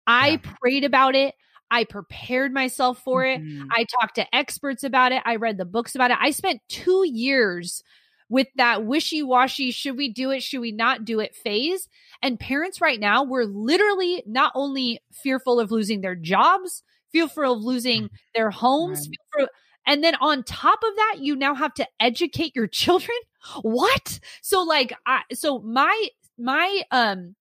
I 0.07 0.39
Yeah. 0.43 0.51
prayed 0.61 0.83
about 0.83 1.15
it. 1.15 1.35
I 1.71 1.83
prepared 1.85 2.53
myself 2.53 2.99
for 3.03 3.25
it. 3.25 3.41
Mhm. 3.41 3.67
I 3.71 3.85
talked 3.85 4.15
to 4.15 4.35
experts 4.35 4.83
about 4.83 5.11
it. 5.11 5.21
I 5.25 5.35
read 5.37 5.57
the 5.57 5.65
books 5.65 5.95
about 5.95 6.11
it. 6.11 6.17
I 6.19 6.31
spent 6.31 6.61
2 6.69 7.03
years 7.07 7.83
with 8.29 8.47
that 8.55 8.85
wishy-washy 8.85 9.71
should 9.71 9.95
we 9.97 10.11
do 10.11 10.31
it 10.31 10.41
should 10.41 10.59
we 10.61 10.71
not 10.71 11.05
do 11.05 11.19
it 11.19 11.35
phase 11.35 11.87
and 12.23 12.39
parents 12.39 12.81
right 12.81 12.99
now 12.99 13.23
we're 13.23 13.43
literally 13.45 14.23
not 14.25 14.51
only 14.55 14.99
fearful 15.13 15.59
of 15.59 15.71
losing 15.71 16.01
their 16.01 16.15
jobs 16.15 16.81
fearful 17.11 17.53
of 17.53 17.63
losing 17.63 18.09
their 18.35 18.49
homes 18.49 19.07
Right. 19.11 19.17
fearful- 19.37 19.53
and 19.85 20.03
then 20.03 20.15
on 20.15 20.43
top 20.43 20.79
of 20.83 20.95
that 20.95 21.17
you 21.19 21.35
now 21.35 21.53
have 21.53 21.73
to 21.75 21.87
educate 21.99 22.55
your 22.55 22.65
children 22.81 23.17
what 23.61 24.19
so 24.41 24.63
like 24.63 24.91
I, 25.05 25.21
so 25.33 25.59
my 25.59 26.07
my 26.39 26.81
um 26.91 27.35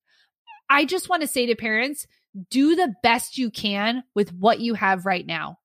i 0.71 0.85
just 0.85 1.09
want 1.09 1.23
to 1.23 1.29
say 1.29 1.47
to 1.47 1.57
parents 1.57 2.07
do 2.51 2.77
the 2.77 2.95
best 3.03 3.39
you 3.39 3.51
can 3.51 4.03
with 4.15 4.33
what 4.33 4.61
you 4.61 4.75
have 4.75 5.07
right 5.07 5.27
now 5.27 5.59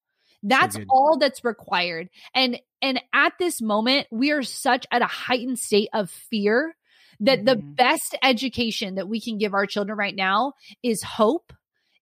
that's 0.44 0.78
good. 0.78 0.88
all 0.90 1.18
that's 1.18 1.44
required 1.44 2.10
and 2.34 2.60
and 2.82 3.02
at 3.14 3.34
this 3.40 3.62
moment 3.62 4.08
we 4.12 4.32
are 4.32 4.44
such 4.44 4.86
at 4.92 5.02
a 5.02 5.06
heightened 5.08 5.60
state 5.60 5.90
of 5.94 6.10
fear 6.10 6.76
that 7.20 7.44
the 7.46 7.56
Mhm. 7.56 7.76
best 7.76 8.16
education 8.24 8.96
that 8.96 9.10
we 9.10 9.20
can 9.20 9.38
give 9.38 9.54
our 9.54 9.66
children 9.66 9.98
right 9.98 10.16
now 10.16 10.54
is 10.84 11.04
hope 11.04 11.52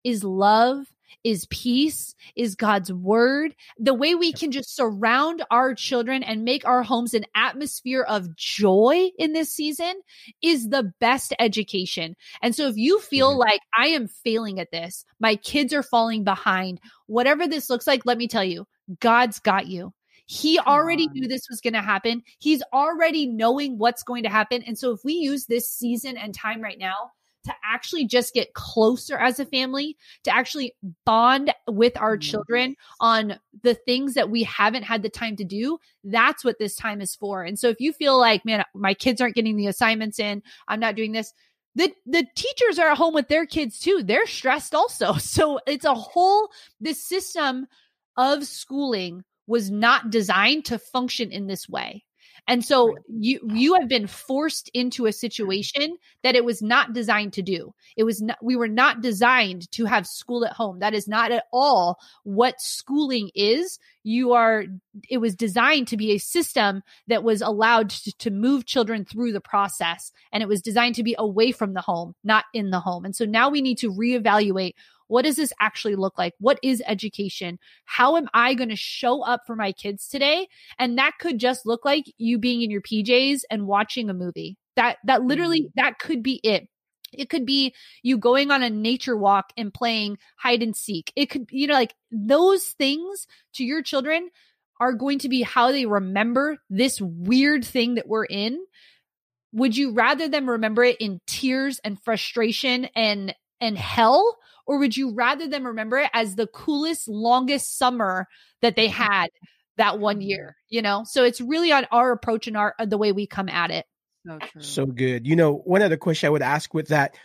is 0.03 0.24
love 0.24 0.86
is 1.24 1.45
peace 1.49 2.16
is 2.36 2.55
god's 2.55 2.91
word 2.91 3.55
the 3.78 3.93
way 3.93 4.16
we 4.16 4.32
can 4.34 4.51
just 4.51 4.76
surround 4.76 5.43
our 5.51 5.74
children 5.74 6.24
and 6.24 6.43
make 6.43 6.66
our 6.66 6.84
homes 6.84 7.14
an 7.14 7.26
atmosphere 7.36 8.03
of 8.03 8.36
joy 8.36 9.10
in 9.18 9.34
this 9.34 9.53
season 9.53 9.93
is 10.41 10.70
the 10.70 10.91
best 10.99 11.34
education 11.39 12.16
and 12.41 12.55
so 12.55 12.68
if 12.68 12.78
you 12.78 12.99
feel 12.99 13.36
Mhm. 13.36 13.39
like 13.39 13.62
i 13.78 13.88
am 13.88 14.08
failing 14.08 14.60
at 14.60 14.72
this 14.72 15.05
my 15.20 15.36
kids 15.36 15.74
are 15.74 15.84
falling 15.84 16.24
behind 16.24 16.80
whatever 17.08 17.47
this 17.47 17.70
looks 17.70 17.88
like 17.88 18.05
let 18.05 18.18
me 18.18 18.28
tell 18.28 18.43
you 18.43 18.66
god's 18.99 19.39
got 19.39 19.68
you 19.68 19.93
he 20.30 20.60
already 20.60 21.08
knew 21.08 21.26
this 21.26 21.47
was 21.49 21.62
going 21.62 21.74
to 21.74 21.82
happen. 21.82 22.22
He's 22.39 22.62
already 22.74 23.28
knowing 23.28 23.78
what's 23.78 24.03
going 24.03 24.24
to 24.24 24.30
happen. 24.30 24.62
And 24.64 24.78
so 24.78 24.91
if 24.91 24.99
we 25.05 25.14
use 25.14 25.45
this 25.45 25.70
season 25.70 26.18
and 26.18 26.34
time 26.36 26.60
right 26.62 26.78
now 26.78 27.12
to 27.47 27.55
actually 27.65 28.05
just 28.05 28.33
get 28.33 28.53
closer 28.53 29.17
as 29.17 29.39
a 29.39 29.45
family, 29.45 29.97
to 30.23 30.33
actually 30.33 30.73
bond 31.05 31.53
with 31.67 31.97
our 31.97 32.17
Mhm. 32.17 32.21
children 32.21 32.75
on 32.99 33.39
the 33.63 33.73
things 33.73 34.13
that 34.13 34.29
we 34.29 34.43
haven't 34.43 34.83
had 34.83 35.01
the 35.01 35.09
time 35.09 35.35
to 35.37 35.43
do, 35.43 35.79
that's 36.03 36.45
what 36.45 36.59
this 36.59 36.75
time 36.75 37.01
is 37.01 37.15
for. 37.15 37.43
And 37.43 37.57
so 37.57 37.69
if 37.69 37.79
you 37.79 37.91
feel 37.93 38.17
like, 38.19 38.45
man, 38.45 38.63
my 38.75 38.93
kids 38.93 39.19
aren't 39.19 39.35
getting 39.35 39.57
the 39.57 39.67
assignments 39.67 40.19
in, 40.19 40.43
I'm 40.67 40.79
not 40.79 40.95
doing 40.95 41.11
this, 41.11 41.33
the 41.75 41.93
the 42.05 42.25
teachers 42.35 42.79
are 42.79 42.89
at 42.89 42.97
home 42.97 43.13
with 43.13 43.27
their 43.27 43.45
kids 43.45 43.79
too. 43.79 44.01
They're 44.03 44.25
stressed 44.27 44.73
also. 44.73 45.13
So 45.19 45.59
it's 45.67 45.85
a 45.85 45.93
whole 45.93 46.49
this 46.79 47.03
system 47.03 47.67
of 48.17 48.45
schooling 48.47 49.23
was 49.45 49.69
not 49.71 50.09
designed 50.09 50.65
to 50.65 50.79
function 50.79 51.31
in 51.31 51.47
this 51.47 51.69
way. 51.69 52.03
And 52.47 52.63
so 52.63 52.95
you 53.09 53.39
you 53.53 53.73
have 53.73 53.89
been 53.89 54.07
forced 54.07 54.69
into 54.73 55.05
a 55.05 55.11
situation 55.11 55.97
that 56.23 56.35
it 56.35 56.45
was 56.45 56.61
not 56.61 56.93
designed 56.93 57.33
to 57.33 57.41
do. 57.41 57.73
It 57.97 58.05
was 58.05 58.21
not 58.21 58.37
we 58.41 58.55
were 58.55 58.69
not 58.69 59.01
designed 59.01 59.69
to 59.71 59.85
have 59.85 60.07
school 60.07 60.45
at 60.45 60.53
home. 60.53 60.79
That 60.79 60.93
is 60.93 61.07
not 61.07 61.31
at 61.31 61.43
all 61.51 61.99
what 62.23 62.61
schooling 62.61 63.31
is. 63.35 63.79
You 64.03 64.31
are 64.31 64.63
it 65.09 65.17
was 65.17 65.35
designed 65.35 65.89
to 65.89 65.97
be 65.97 66.11
a 66.11 66.19
system 66.19 66.83
that 67.07 67.23
was 67.23 67.41
allowed 67.41 67.89
to, 67.89 68.17
to 68.17 68.31
move 68.31 68.65
children 68.65 69.03
through 69.03 69.33
the 69.33 69.41
process 69.41 70.13
and 70.31 70.41
it 70.41 70.47
was 70.47 70.61
designed 70.61 70.95
to 70.95 71.03
be 71.03 71.15
away 71.19 71.51
from 71.51 71.73
the 71.73 71.81
home, 71.81 72.15
not 72.23 72.45
in 72.53 72.69
the 72.69 72.79
home. 72.79 73.03
And 73.03 73.15
so 73.15 73.25
now 73.25 73.49
we 73.49 73.61
need 73.61 73.77
to 73.79 73.91
reevaluate 73.91 74.73
what 75.08 75.24
does 75.24 75.36
this 75.38 75.53
actually 75.60 75.95
look 75.95 76.18
like? 76.18 76.34
What 76.39 76.60
is 76.62 76.84
education? 76.86 77.60
How 77.86 78.18
am 78.18 78.28
I 78.34 78.53
going 78.53 78.70
to 78.70 78.76
show 78.76 79.22
up 79.22 79.41
for 79.47 79.55
my 79.55 79.72
kids 79.72 80.08
today? 80.08 80.47
And 80.78 80.97
that 80.97 81.14
could 81.20 81.39
just 81.39 81.66
look 81.66 81.86
like 81.86 82.05
you 82.18 82.38
being 82.38 82.62
in 82.62 82.72
your 82.72 82.82
PJs 82.82 83.41
and 83.49 83.68
watching 83.68 84.10
a 84.10 84.14
movie. 84.14 84.58
That 84.76 84.97
that 85.05 85.24
literally 85.24 85.62
mm-hmm. 85.62 85.82
that 85.82 85.99
could 85.99 86.22
be 86.22 86.39
it. 86.43 86.68
It 87.14 87.30
could 87.30 87.45
be 87.45 87.74
you 88.03 88.18
going 88.18 88.51
on 88.51 88.64
a 88.64 88.70
nature 88.70 89.16
walk 89.16 89.51
and 89.58 89.74
playing 89.74 90.18
hide 90.36 90.62
and 90.62 90.76
seek. 90.76 91.12
It 91.16 91.28
could 91.28 91.47
you 91.49 91.68
know 91.68 91.74
like 91.74 91.95
those 92.12 92.66
things 92.70 93.28
to 93.53 93.64
your 93.64 93.82
children 93.82 94.30
are 94.80 94.93
going 94.93 95.20
to 95.20 95.30
be 95.30 95.41
how 95.41 95.72
they 95.72 95.86
remember 95.86 96.58
this 96.70 97.01
weird 97.01 97.66
thing 97.66 97.95
that 97.95 98.08
we're 98.08 98.26
in. 98.26 98.60
Would 99.53 99.76
you 99.76 99.93
rather 99.93 100.28
them 100.28 100.49
remember 100.49 100.84
it 100.84 100.97
in 100.99 101.22
tears 101.26 101.80
and 101.84 101.99
frustration 102.03 102.86
and 102.95 103.34
and 103.60 103.78
hell 103.78 104.38
or 104.68 104.78
would 104.80 104.95
you 104.95 105.13
rather 105.13 105.47
them 105.47 105.65
remember 105.65 105.97
it 105.97 106.09
as 106.13 106.36
the 106.36 106.47
coolest 106.47 107.07
longest 107.07 107.78
summer 107.78 108.28
that 108.61 108.76
they 108.76 108.88
had 108.88 109.28
that 109.78 109.99
one 109.99 110.22
year 110.22 110.55
you 110.70 110.82
know 110.82 111.03
so 111.05 111.24
it's 111.24 111.41
really 111.41 111.72
on 111.72 111.86
our 111.91 112.11
approach 112.11 112.47
and 112.47 112.57
our 112.57 112.76
the 112.86 112.97
way 112.97 113.11
we 113.11 113.26
come 113.26 113.49
at 113.49 113.72
it 113.72 113.86
So 114.28 114.39
true. 114.39 114.61
So 114.61 114.86
good. 114.86 115.26
You 115.26 115.36
know, 115.36 115.53
one 115.53 115.82
other 115.82 115.97
question 115.97 116.28
I 116.28 116.32
would 116.32 116.41
ask 116.41 116.74
with 116.74 116.89
that, 116.89 117.15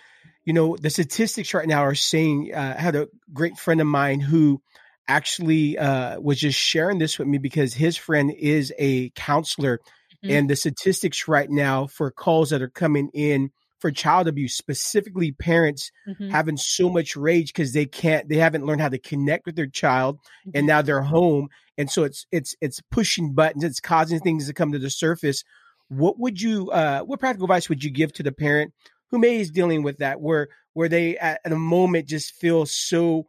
you 0.45 0.53
know, 0.53 0.77
the 0.77 0.91
statistics 0.91 1.53
right 1.55 1.67
now 1.67 1.83
are 1.83 1.95
saying, 1.95 2.53
uh, 2.55 2.75
I 2.79 2.81
had 2.81 2.95
a 2.97 3.09
great 3.33 3.59
friend 3.59 3.81
of 3.81 3.87
mine 3.87 4.21
who 4.21 4.63
actually 5.09 5.79
uh, 5.79 6.21
was 6.21 6.39
just 6.39 6.59
sharing 6.59 6.99
this 6.99 7.19
with 7.19 7.29
me 7.29 7.39
because 7.39 7.75
his 7.75 7.97
friend 7.97 8.33
is 8.37 8.73
a 8.79 9.11
counselor. 9.11 9.81
Mhm. 10.25 10.31
And 10.31 10.51
the 10.51 10.57
statistics 10.57 11.27
right 11.27 11.51
now 11.51 11.87
for 11.89 12.11
calls 12.13 12.51
that 12.51 12.63
are 12.63 12.69
coming 12.69 13.11
in 13.13 13.51
for 13.83 13.91
child 13.91 14.29
abuse, 14.29 14.55
specifically 14.57 15.33
parents 15.33 15.91
Mhm. 16.09 16.31
having 16.31 16.57
so 16.57 16.89
much 16.89 17.17
rage 17.17 17.53
because 17.53 17.75
they 17.75 17.85
can't, 17.85 18.29
they 18.31 18.37
haven't 18.37 18.65
learned 18.65 18.81
how 18.81 18.89
to 18.89 18.99
connect 18.99 19.45
with 19.45 19.57
their 19.57 19.67
child 19.67 20.17
Mm-hmm. 20.17 20.51
and 20.57 20.67
now 20.67 20.81
they're 20.81 21.03
home 21.03 21.49
and 21.77 21.91
so 21.91 22.05
it's 22.05 22.27
it's 22.33 22.55
it's 22.61 22.81
pushing 22.91 23.35
buttons 23.35 23.65
it's 23.65 23.81
causing 23.81 24.21
things 24.21 24.47
to 24.47 24.55
come 24.55 24.73
to 24.73 24.79
the 24.79 24.91
surface 24.91 25.43
what 25.89 26.19
would 26.19 26.41
you 26.41 26.71
uh 26.71 27.01
what 27.01 27.21
practical 27.21 27.45
advice 27.47 27.69
would 27.69 27.83
you 27.85 27.91
give 27.91 28.13
to 28.15 28.23
the 28.23 28.33
parent 28.33 28.73
who 29.11 29.19
may 29.19 29.39
is 29.41 29.51
dealing 29.51 29.83
with 29.83 29.99
that 29.99 30.21
where 30.21 30.49
where 30.75 30.89
they 30.89 31.19
at, 31.19 31.41
at 31.45 31.53
a 31.53 31.57
moment 31.57 32.09
just 32.09 32.35
feel 32.35 32.65
so 32.67 33.27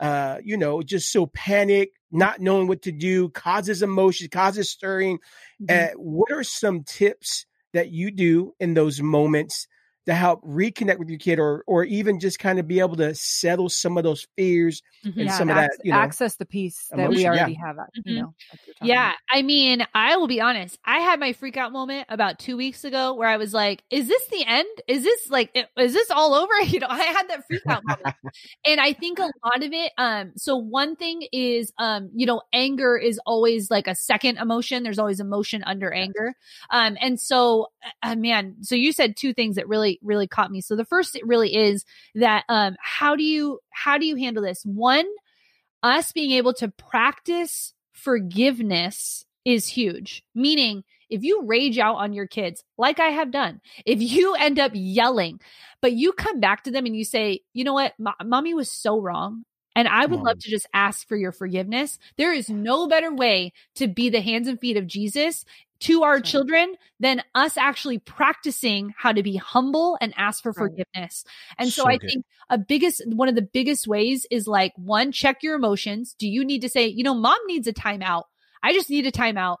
uh 0.00 0.38
you 0.44 0.56
know 0.56 0.82
just 0.82 1.10
so 1.12 1.26
panic 1.26 1.90
not 2.10 2.40
knowing 2.40 2.66
what 2.68 2.82
to 2.82 2.92
do 2.92 3.28
causes 3.30 3.82
emotion 3.82 4.28
causes 4.28 4.70
stirring 4.70 5.18
uh, 5.68 5.88
what 5.96 6.30
are 6.32 6.44
some 6.44 6.82
tips 6.84 7.46
that 7.72 7.90
you 7.90 8.10
do 8.10 8.52
in 8.60 8.74
those 8.74 9.00
moments 9.00 9.66
to 10.06 10.14
help 10.14 10.42
reconnect 10.44 10.98
with 10.98 11.08
your 11.08 11.18
kid 11.18 11.38
or 11.38 11.64
or 11.66 11.84
even 11.84 12.20
just 12.20 12.38
kind 12.38 12.58
of 12.58 12.66
be 12.68 12.80
able 12.80 12.96
to 12.96 13.14
settle 13.14 13.68
some 13.68 13.96
of 13.98 14.04
those 14.04 14.26
fears 14.36 14.82
Mhm. 15.04 15.12
and 15.18 15.24
yeah, 15.26 15.30
some 15.30 15.50
and 15.50 15.58
of 15.58 15.64
that 15.64 15.78
you 15.84 15.92
know 15.92 15.98
access 15.98 16.36
the 16.36 16.46
peace 16.46 16.88
that 16.96 17.08
emotion, 17.08 17.16
we 17.16 17.22
yeah. 17.22 17.28
already 17.28 17.54
have. 17.54 17.78
At, 17.78 17.88
Mhm. 17.98 18.02
You 18.06 18.14
know, 18.14 18.34
like 18.50 18.60
you're 18.66 18.74
talking 18.74 18.88
Yeah, 18.88 19.06
about. 19.08 19.16
I 19.30 19.42
mean, 19.42 19.86
I 19.94 20.16
will 20.16 20.26
be 20.28 20.40
honest. 20.40 20.78
I 20.84 20.98
had 21.00 21.18
my 21.20 21.32
freak 21.32 21.56
out 21.56 21.72
moment 21.72 22.06
about 22.08 22.38
two 22.38 22.56
weeks 22.56 22.84
ago 22.84 23.14
where 23.14 23.28
I 23.28 23.36
was 23.36 23.52
like, 23.54 23.82
"Is 23.90 24.08
this 24.08 24.26
the 24.28 24.44
end? 24.46 24.68
Is 24.88 25.02
this 25.02 25.28
like, 25.30 25.50
is 25.78 25.92
this 25.92 26.10
all 26.10 26.34
over?" 26.34 26.52
You 26.66 26.80
know, 26.80 26.88
I 26.90 27.04
had 27.04 27.28
that 27.30 27.46
freak 27.46 27.62
out 27.68 27.82
moment, 27.84 28.08
and 28.66 28.80
I 28.80 28.92
think 28.92 29.18
a 29.18 29.22
lot 29.22 29.62
of 29.62 29.72
it. 29.72 29.92
Um, 29.98 30.32
so 30.36 30.56
one 30.56 30.96
thing 30.96 31.22
is, 31.32 31.72
um, 31.78 32.10
you 32.14 32.26
know, 32.26 32.42
anger 32.52 32.96
is 32.96 33.18
always 33.26 33.70
like 33.70 33.86
a 33.86 33.94
second 33.94 34.38
emotion. 34.38 34.82
There's 34.82 34.98
always 34.98 35.20
emotion 35.20 35.62
under 35.64 35.92
anger. 35.92 36.34
Um, 36.70 36.96
and 37.00 37.20
so, 37.20 37.68
uh, 38.02 38.16
man, 38.16 38.56
so 38.62 38.74
you 38.74 38.92
said 38.92 39.16
two 39.16 39.32
things 39.32 39.56
that 39.56 39.68
really, 39.68 39.95
really 40.02 40.26
caught 40.26 40.50
me. 40.50 40.60
So 40.60 40.76
the 40.76 40.84
first, 40.84 41.16
it 41.16 41.26
really 41.26 41.54
is 41.54 41.84
that, 42.14 42.44
um, 42.48 42.76
how 42.80 43.16
do 43.16 43.24
you, 43.24 43.60
how 43.70 43.98
do 43.98 44.06
you 44.06 44.16
handle 44.16 44.42
this? 44.42 44.62
One, 44.64 45.06
us 45.82 46.12
being 46.12 46.32
able 46.32 46.54
to 46.54 46.68
practice 46.68 47.72
forgiveness 47.92 49.24
is 49.44 49.68
huge. 49.68 50.22
Meaning, 50.34 50.84
if 51.08 51.22
you 51.22 51.42
rage 51.44 51.78
out 51.78 51.96
on 51.96 52.12
your 52.12 52.26
kids, 52.26 52.64
like 52.76 52.98
I 52.98 53.08
have 53.08 53.30
done, 53.30 53.60
if 53.84 54.00
you 54.00 54.34
end 54.38 54.58
up 54.58 54.72
yelling, 54.74 55.40
but 55.80 55.92
you 55.92 56.12
come 56.12 56.40
back 56.40 56.64
to 56.64 56.70
them 56.70 56.86
and 56.86 56.96
you 56.96 57.04
say, 57.04 57.40
you 57.52 57.64
know 57.64 57.74
what, 57.74 57.94
Mo- 57.98 58.12
mommy 58.24 58.54
was 58.54 58.70
so 58.70 59.00
wrong. 59.00 59.44
And 59.76 59.86
I 59.86 60.06
would 60.06 60.20
love 60.20 60.38
to 60.38 60.50
just 60.50 60.66
ask 60.72 61.06
for 61.06 61.16
your 61.18 61.32
forgiveness. 61.32 61.98
There 62.16 62.32
is 62.32 62.48
no 62.48 62.88
better 62.88 63.14
way 63.14 63.52
to 63.74 63.86
be 63.86 64.08
the 64.08 64.22
hands 64.22 64.48
and 64.48 64.58
feet 64.58 64.78
of 64.78 64.86
Jesus 64.86 65.44
to 65.80 66.02
our 66.02 66.20
children 66.20 66.74
than 67.00 67.22
us 67.34 67.56
actually 67.56 67.98
practicing 67.98 68.94
how 68.96 69.12
to 69.12 69.22
be 69.22 69.36
humble 69.36 69.98
and 70.00 70.14
ask 70.16 70.42
for 70.42 70.50
Right. 70.50 70.70
forgiveness. 70.70 71.24
And 71.58 71.72
so, 71.72 71.82
So 71.84 71.88
I 71.88 71.98
good. 71.98 72.08
think 72.08 72.24
a 72.50 72.58
biggest 72.58 73.02
one 73.08 73.28
of 73.28 73.34
the 73.34 73.42
biggest 73.42 73.86
ways 73.86 74.26
is 74.30 74.46
like 74.46 74.72
one, 74.76 75.12
check 75.12 75.42
your 75.42 75.54
emotions. 75.56 76.14
Do 76.18 76.28
you 76.28 76.44
need 76.44 76.60
to 76.62 76.68
say, 76.68 76.86
you 76.86 77.02
know, 77.04 77.14
mom 77.14 77.38
needs 77.46 77.66
a 77.66 77.72
timeout? 77.72 78.24
I 78.62 78.72
just 78.72 78.88
need 78.90 79.06
a 79.06 79.12
timeout. 79.12 79.56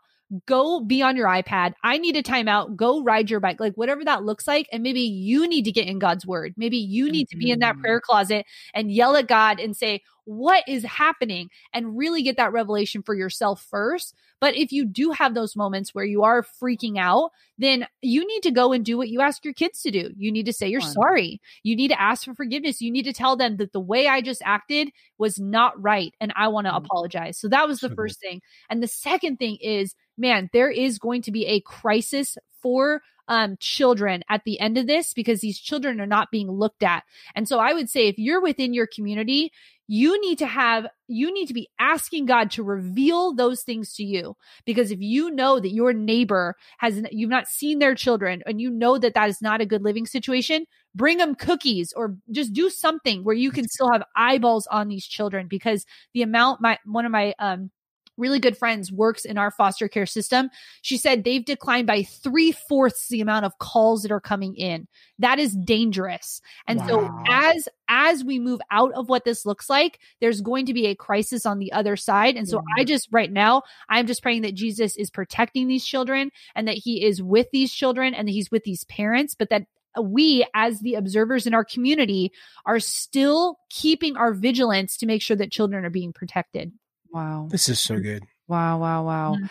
Go 0.46 0.80
be 0.80 1.02
on 1.02 1.14
your 1.16 1.28
iPad. 1.28 1.74
I 1.84 1.98
need 1.98 2.16
a 2.16 2.22
timeout. 2.22 2.74
Go 2.74 3.02
ride 3.02 3.30
your 3.30 3.38
bike, 3.38 3.60
like 3.60 3.74
whatever 3.74 4.04
that 4.04 4.24
looks 4.24 4.48
like. 4.48 4.68
And 4.72 4.82
maybe 4.82 5.00
you 5.02 5.46
need 5.46 5.64
to 5.66 5.72
get 5.72 5.86
in 5.86 6.00
God's 6.00 6.26
word. 6.26 6.54
Maybe 6.56 6.78
you 6.78 7.10
need 7.10 7.28
to 7.28 7.36
be 7.36 7.50
in 7.52 7.60
that 7.60 7.76
Mhm. 7.76 7.80
prayer 7.80 8.00
closet 8.00 8.44
and 8.74 8.90
yell 8.90 9.14
at 9.14 9.28
God 9.28 9.60
and 9.60 9.76
say, 9.76 10.02
What 10.26 10.64
is 10.68 10.84
happening? 10.84 11.48
And 11.72 11.96
really 11.96 12.22
get 12.22 12.36
that 12.36 12.52
revelation 12.52 13.02
for 13.02 13.14
yourself 13.14 13.62
first. 13.70 14.14
But 14.40 14.54
if 14.56 14.72
you 14.72 14.84
do 14.84 15.12
have 15.12 15.34
those 15.34 15.56
moments 15.56 15.94
where 15.94 16.04
you 16.04 16.22
are 16.24 16.42
freaking 16.42 16.98
out, 16.98 17.30
then 17.58 17.86
you 18.02 18.26
need 18.26 18.42
to 18.42 18.50
go 18.50 18.72
and 18.72 18.84
do 18.84 18.98
what 18.98 19.08
you 19.08 19.20
ask 19.22 19.44
your 19.44 19.54
kids 19.54 19.82
to 19.82 19.90
do. 19.90 20.10
You 20.16 20.30
need 20.30 20.46
to 20.46 20.52
say 20.52 20.68
you're 20.68 20.80
sorry. 20.82 21.40
You 21.62 21.76
need 21.76 21.88
to 21.88 22.00
ask 22.00 22.24
for 22.24 22.34
forgiveness. 22.34 22.82
You 22.82 22.90
need 22.92 23.04
to 23.04 23.12
tell 23.14 23.36
them 23.36 23.56
that 23.56 23.72
the 23.72 23.80
way 23.80 24.08
I 24.08 24.20
just 24.20 24.42
acted 24.44 24.90
was 25.18 25.38
not 25.38 25.80
right 25.82 26.12
and 26.20 26.32
I 26.36 26.48
want 26.48 26.66
to 26.66 26.72
Mhm. 26.72 26.84
apologize. 26.84 27.38
So 27.38 27.48
that 27.48 27.68
was 27.68 27.80
the 27.80 27.90
first 27.96 28.20
thing. 28.20 28.42
And 28.68 28.82
the 28.82 28.88
second 28.88 29.38
thing 29.38 29.56
is, 29.60 29.94
man, 30.18 30.50
there 30.52 30.70
is 30.70 30.98
going 30.98 31.22
to 31.22 31.32
be 31.32 31.46
a 31.46 31.60
crisis 31.60 32.36
for 32.62 33.00
um, 33.28 33.56
children 33.58 34.22
at 34.28 34.42
the 34.44 34.58
end 34.60 34.78
of 34.78 34.86
this 34.86 35.12
because 35.12 35.40
these 35.40 35.58
children 35.58 36.00
are 36.00 36.06
not 36.06 36.30
being 36.30 36.50
looked 36.50 36.82
at. 36.82 37.04
And 37.34 37.48
so 37.48 37.58
I 37.58 37.72
would 37.72 37.90
say 37.90 38.08
if 38.08 38.18
you're 38.18 38.40
within 38.40 38.74
your 38.74 38.86
community, 38.86 39.52
you 39.88 40.20
need 40.20 40.38
to 40.38 40.46
have, 40.46 40.86
you 41.06 41.32
need 41.32 41.46
to 41.46 41.54
be 41.54 41.68
asking 41.78 42.26
God 42.26 42.50
to 42.52 42.64
reveal 42.64 43.32
those 43.32 43.62
things 43.62 43.94
to 43.94 44.04
you. 44.04 44.36
Because 44.64 44.90
if 44.90 45.00
you 45.00 45.30
know 45.30 45.60
that 45.60 45.72
your 45.72 45.92
neighbor 45.92 46.56
has, 46.78 47.02
you've 47.12 47.30
not 47.30 47.46
seen 47.46 47.78
their 47.78 47.94
children 47.94 48.42
and 48.46 48.60
you 48.60 48.70
know 48.70 48.98
that 48.98 49.14
that 49.14 49.28
is 49.28 49.40
not 49.40 49.60
a 49.60 49.66
good 49.66 49.82
living 49.82 50.06
situation, 50.06 50.66
bring 50.94 51.18
them 51.18 51.34
cookies 51.36 51.92
or 51.94 52.16
just 52.32 52.52
do 52.52 52.68
something 52.68 53.22
where 53.22 53.36
you 53.36 53.52
can 53.52 53.68
still 53.68 53.92
have 53.92 54.02
eyeballs 54.16 54.66
on 54.68 54.88
these 54.88 55.06
children 55.06 55.46
because 55.46 55.86
the 56.14 56.22
amount 56.22 56.60
my, 56.60 56.78
one 56.84 57.06
of 57.06 57.12
my, 57.12 57.32
um, 57.38 57.70
really 58.16 58.38
good 58.38 58.56
friends 58.56 58.92
works 58.92 59.24
in 59.24 59.38
our 59.38 59.50
foster 59.50 59.88
care 59.88 60.06
system. 60.06 60.50
She 60.82 60.96
said 60.96 61.24
they've 61.24 61.44
declined 61.44 61.86
by 61.86 62.02
three 62.02 62.52
fourths 62.52 63.08
the 63.08 63.20
amount 63.20 63.44
of 63.44 63.58
calls 63.58 64.02
that 64.02 64.12
are 64.12 64.20
coming 64.20 64.54
in. 64.56 64.88
That 65.18 65.38
is 65.38 65.54
dangerous. 65.54 66.40
And 66.66 66.80
so 66.86 67.10
as 67.28 67.68
as 67.88 68.24
we 68.24 68.38
move 68.38 68.60
out 68.70 68.92
of 68.94 69.08
what 69.08 69.24
this 69.24 69.46
looks 69.46 69.70
like, 69.70 70.00
there's 70.20 70.40
going 70.40 70.66
to 70.66 70.74
be 70.74 70.86
a 70.86 70.94
crisis 70.94 71.46
on 71.46 71.58
the 71.58 71.72
other 71.72 71.96
side. 71.96 72.36
And 72.36 72.48
so 72.48 72.58
I 72.58 72.80
mm-hmm. 72.80 72.88
just 72.88 73.08
right 73.12 73.30
now, 73.30 73.62
I'm 73.88 74.06
just 74.06 74.22
praying 74.22 74.42
that 74.42 74.54
Jesus 74.54 74.96
is 74.96 75.10
protecting 75.10 75.68
these 75.68 75.84
children 75.84 76.30
and 76.54 76.66
that 76.68 76.76
he 76.76 77.04
is 77.04 77.22
with 77.22 77.46
these 77.52 77.72
children 77.72 78.14
and 78.14 78.26
that 78.26 78.32
he's 78.32 78.50
with 78.50 78.64
these 78.64 78.84
parents, 78.84 79.34
but 79.34 79.50
that 79.50 79.66
we 80.00 80.46
as 80.54 80.80
the 80.80 80.94
observers 80.94 81.46
in 81.46 81.54
our 81.54 81.64
community 81.64 82.32
are 82.64 82.80
still 82.80 83.58
keeping 83.70 84.16
our 84.16 84.32
vigilance 84.32 84.96
to 84.98 85.06
make 85.06 85.22
sure 85.22 85.36
that 85.36 85.50
children 85.50 85.84
are 85.84 85.90
being 85.90 86.12
protected. 86.12 86.72
Wow. 87.16 87.48
This 87.50 87.68
is 87.70 87.80
so 87.80 87.98
good. 87.98 88.24
Wow, 88.46 88.78
wow, 88.78 89.04
wow. 89.04 89.34
Mhm. 89.36 89.48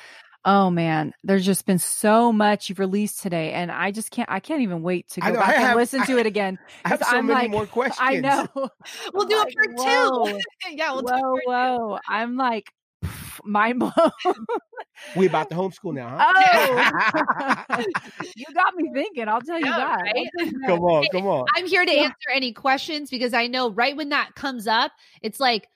Oh 0.47 0.69
man, 0.69 1.13
there's 1.23 1.43
just 1.43 1.65
been 1.65 1.79
so 1.79 2.31
much 2.31 2.69
you've 2.69 2.77
released 2.77 3.23
today 3.23 3.53
and 3.53 3.71
I 3.71 3.89
just 3.89 4.11
can't 4.11 4.29
I 4.31 4.39
can't 4.39 4.61
even 4.61 4.83
wait 4.83 5.09
to 5.09 5.19
go 5.21 5.29
know, 5.29 5.39
back 5.39 5.49
I 5.49 5.53
and 5.55 5.63
have- 5.63 5.75
listen 5.75 6.05
to 6.05 6.19
it 6.19 6.27
again. 6.27 6.59
I 6.85 6.89
have 6.89 6.99
'Cause 6.99 7.09
so 7.09 7.17
I'm 7.17 7.25
many 7.25 7.41
like- 7.41 7.51
more 7.51 7.65
questions. 7.79 7.97
I 7.99 8.17
know. 8.19 8.47
We'll 9.15 9.25
do 9.25 9.37
like, 9.37 9.47
it 9.49 9.53
for 9.55 9.73
whoa. 9.83 10.27
two. 10.33 10.39
yeah, 10.73 10.91
we'll 10.93 11.01
do 11.01 11.13
whoa, 11.13 11.35
it 11.37 11.43
for 11.45 11.51
whoa. 11.51 11.99
I'm 12.07 12.37
like 12.37 12.71
mind 13.43 13.79
blown. 13.79 13.91
We 15.15 15.25
about 15.25 15.49
to 15.49 15.55
homeschool 15.55 15.93
now, 15.95 16.15
huh? 16.19 17.63
Oh, 17.69 17.83
you 18.35 18.45
got 18.53 18.75
me 18.75 18.89
thinking. 18.93 19.27
I'll 19.27 19.41
tell 19.41 19.59
you 19.59 19.65
Yeah, 19.65 19.77
that. 19.77 20.01
right? 20.01 20.15
I'll 20.15 20.45
tell 20.45 20.53
you 20.53 20.67
come 20.67 20.79
on, 20.83 21.05
come 21.11 21.25
on. 21.27 21.45
I'm 21.55 21.65
here 21.67 21.83
to 21.85 21.91
Yeah. 21.91 22.03
answer 22.03 22.29
any 22.33 22.53
questions 22.53 23.09
because 23.09 23.33
I 23.33 23.47
know 23.47 23.71
right 23.71 23.95
when 23.97 24.09
that 24.09 24.35
comes 24.35 24.67
up, 24.67 24.91
it's 25.23 25.39
like 25.39 25.67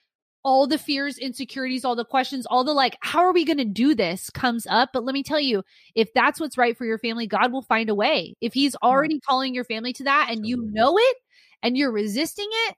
all 0.44 0.68
the 0.68 0.78
fears, 0.78 1.18
insecurities, 1.18 1.84
all 1.84 1.96
the 1.96 2.06
questions, 2.06 2.46
all 2.46 2.64
the 2.64 2.74
like, 2.74 2.98
how 3.02 3.20
are 3.20 3.34
we 3.34 3.46
going 3.46 3.58
to 3.58 3.66
do 3.66 3.94
this 3.94 4.30
comes 4.30 4.66
up. 4.70 4.90
But 4.94 5.04
let 5.04 5.14
me 5.14 5.24
tell 5.24 5.40
you, 5.40 5.64
if 5.96 6.14
that's 6.14 6.40
what's 6.40 6.58
right 6.58 6.78
for 6.78 6.86
your 6.86 7.00
family, 7.00 7.28
God 7.28 7.52
will 7.52 7.62
find 7.62 7.90
a 7.90 7.96
way. 7.96 8.36
If 8.42 8.54
He's 8.54 8.76
already 8.78 9.20
calling 9.20 9.54
your 9.54 9.66
family 9.66 9.94
to 9.94 10.04
that 10.06 10.28
and 10.30 10.46
you 10.46 10.58
know 10.72 10.98
it 10.98 11.18
and 11.62 11.78
you're 11.78 11.92
resisting 11.92 12.48
it, 12.68 12.76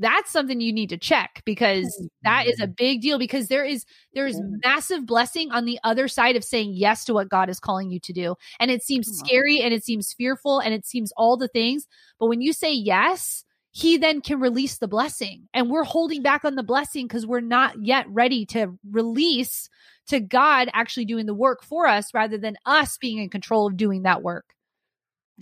that's 0.00 0.30
something 0.30 0.60
you 0.60 0.72
need 0.72 0.90
to 0.90 0.96
check 0.96 1.42
because 1.44 2.08
that 2.22 2.46
is 2.46 2.60
a 2.60 2.68
big 2.68 3.00
deal 3.00 3.18
because 3.18 3.48
there 3.48 3.64
is 3.64 3.84
there 4.14 4.26
is 4.26 4.40
massive 4.64 5.04
blessing 5.06 5.50
on 5.50 5.64
the 5.64 5.78
other 5.82 6.06
side 6.06 6.36
of 6.36 6.44
saying 6.44 6.70
yes 6.72 7.04
to 7.04 7.14
what 7.14 7.28
God 7.28 7.50
is 7.50 7.58
calling 7.58 7.90
you 7.90 7.98
to 8.00 8.12
do. 8.12 8.36
And 8.60 8.70
it 8.70 8.82
seems 8.82 9.08
scary 9.12 9.60
and 9.60 9.74
it 9.74 9.84
seems 9.84 10.12
fearful 10.12 10.60
and 10.60 10.72
it 10.72 10.86
seems 10.86 11.12
all 11.16 11.36
the 11.36 11.48
things, 11.48 11.88
but 12.20 12.28
when 12.28 12.40
you 12.40 12.52
say 12.52 12.72
yes, 12.72 13.44
he 13.78 13.96
then 13.96 14.20
can 14.20 14.40
release 14.40 14.78
the 14.78 14.88
blessing. 14.88 15.48
And 15.54 15.70
we're 15.70 15.84
holding 15.84 16.20
back 16.20 16.44
on 16.44 16.56
the 16.56 16.64
blessing 16.64 17.06
because 17.06 17.24
we're 17.24 17.38
not 17.40 17.80
yet 17.80 18.06
ready 18.08 18.44
to 18.46 18.76
release 18.90 19.68
to 20.08 20.18
God 20.18 20.68
actually 20.72 21.04
doing 21.04 21.26
the 21.26 21.34
work 21.34 21.62
for 21.62 21.86
us 21.86 22.12
rather 22.12 22.38
than 22.38 22.56
us 22.66 22.98
being 22.98 23.18
in 23.18 23.30
control 23.30 23.68
of 23.68 23.76
doing 23.76 24.02
that 24.02 24.20
work. 24.22 24.46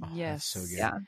Oh, 0.02 0.08
Yes. 0.12 0.44
so 0.44 0.60
good. 0.60 0.76
Yeah. 0.76 0.98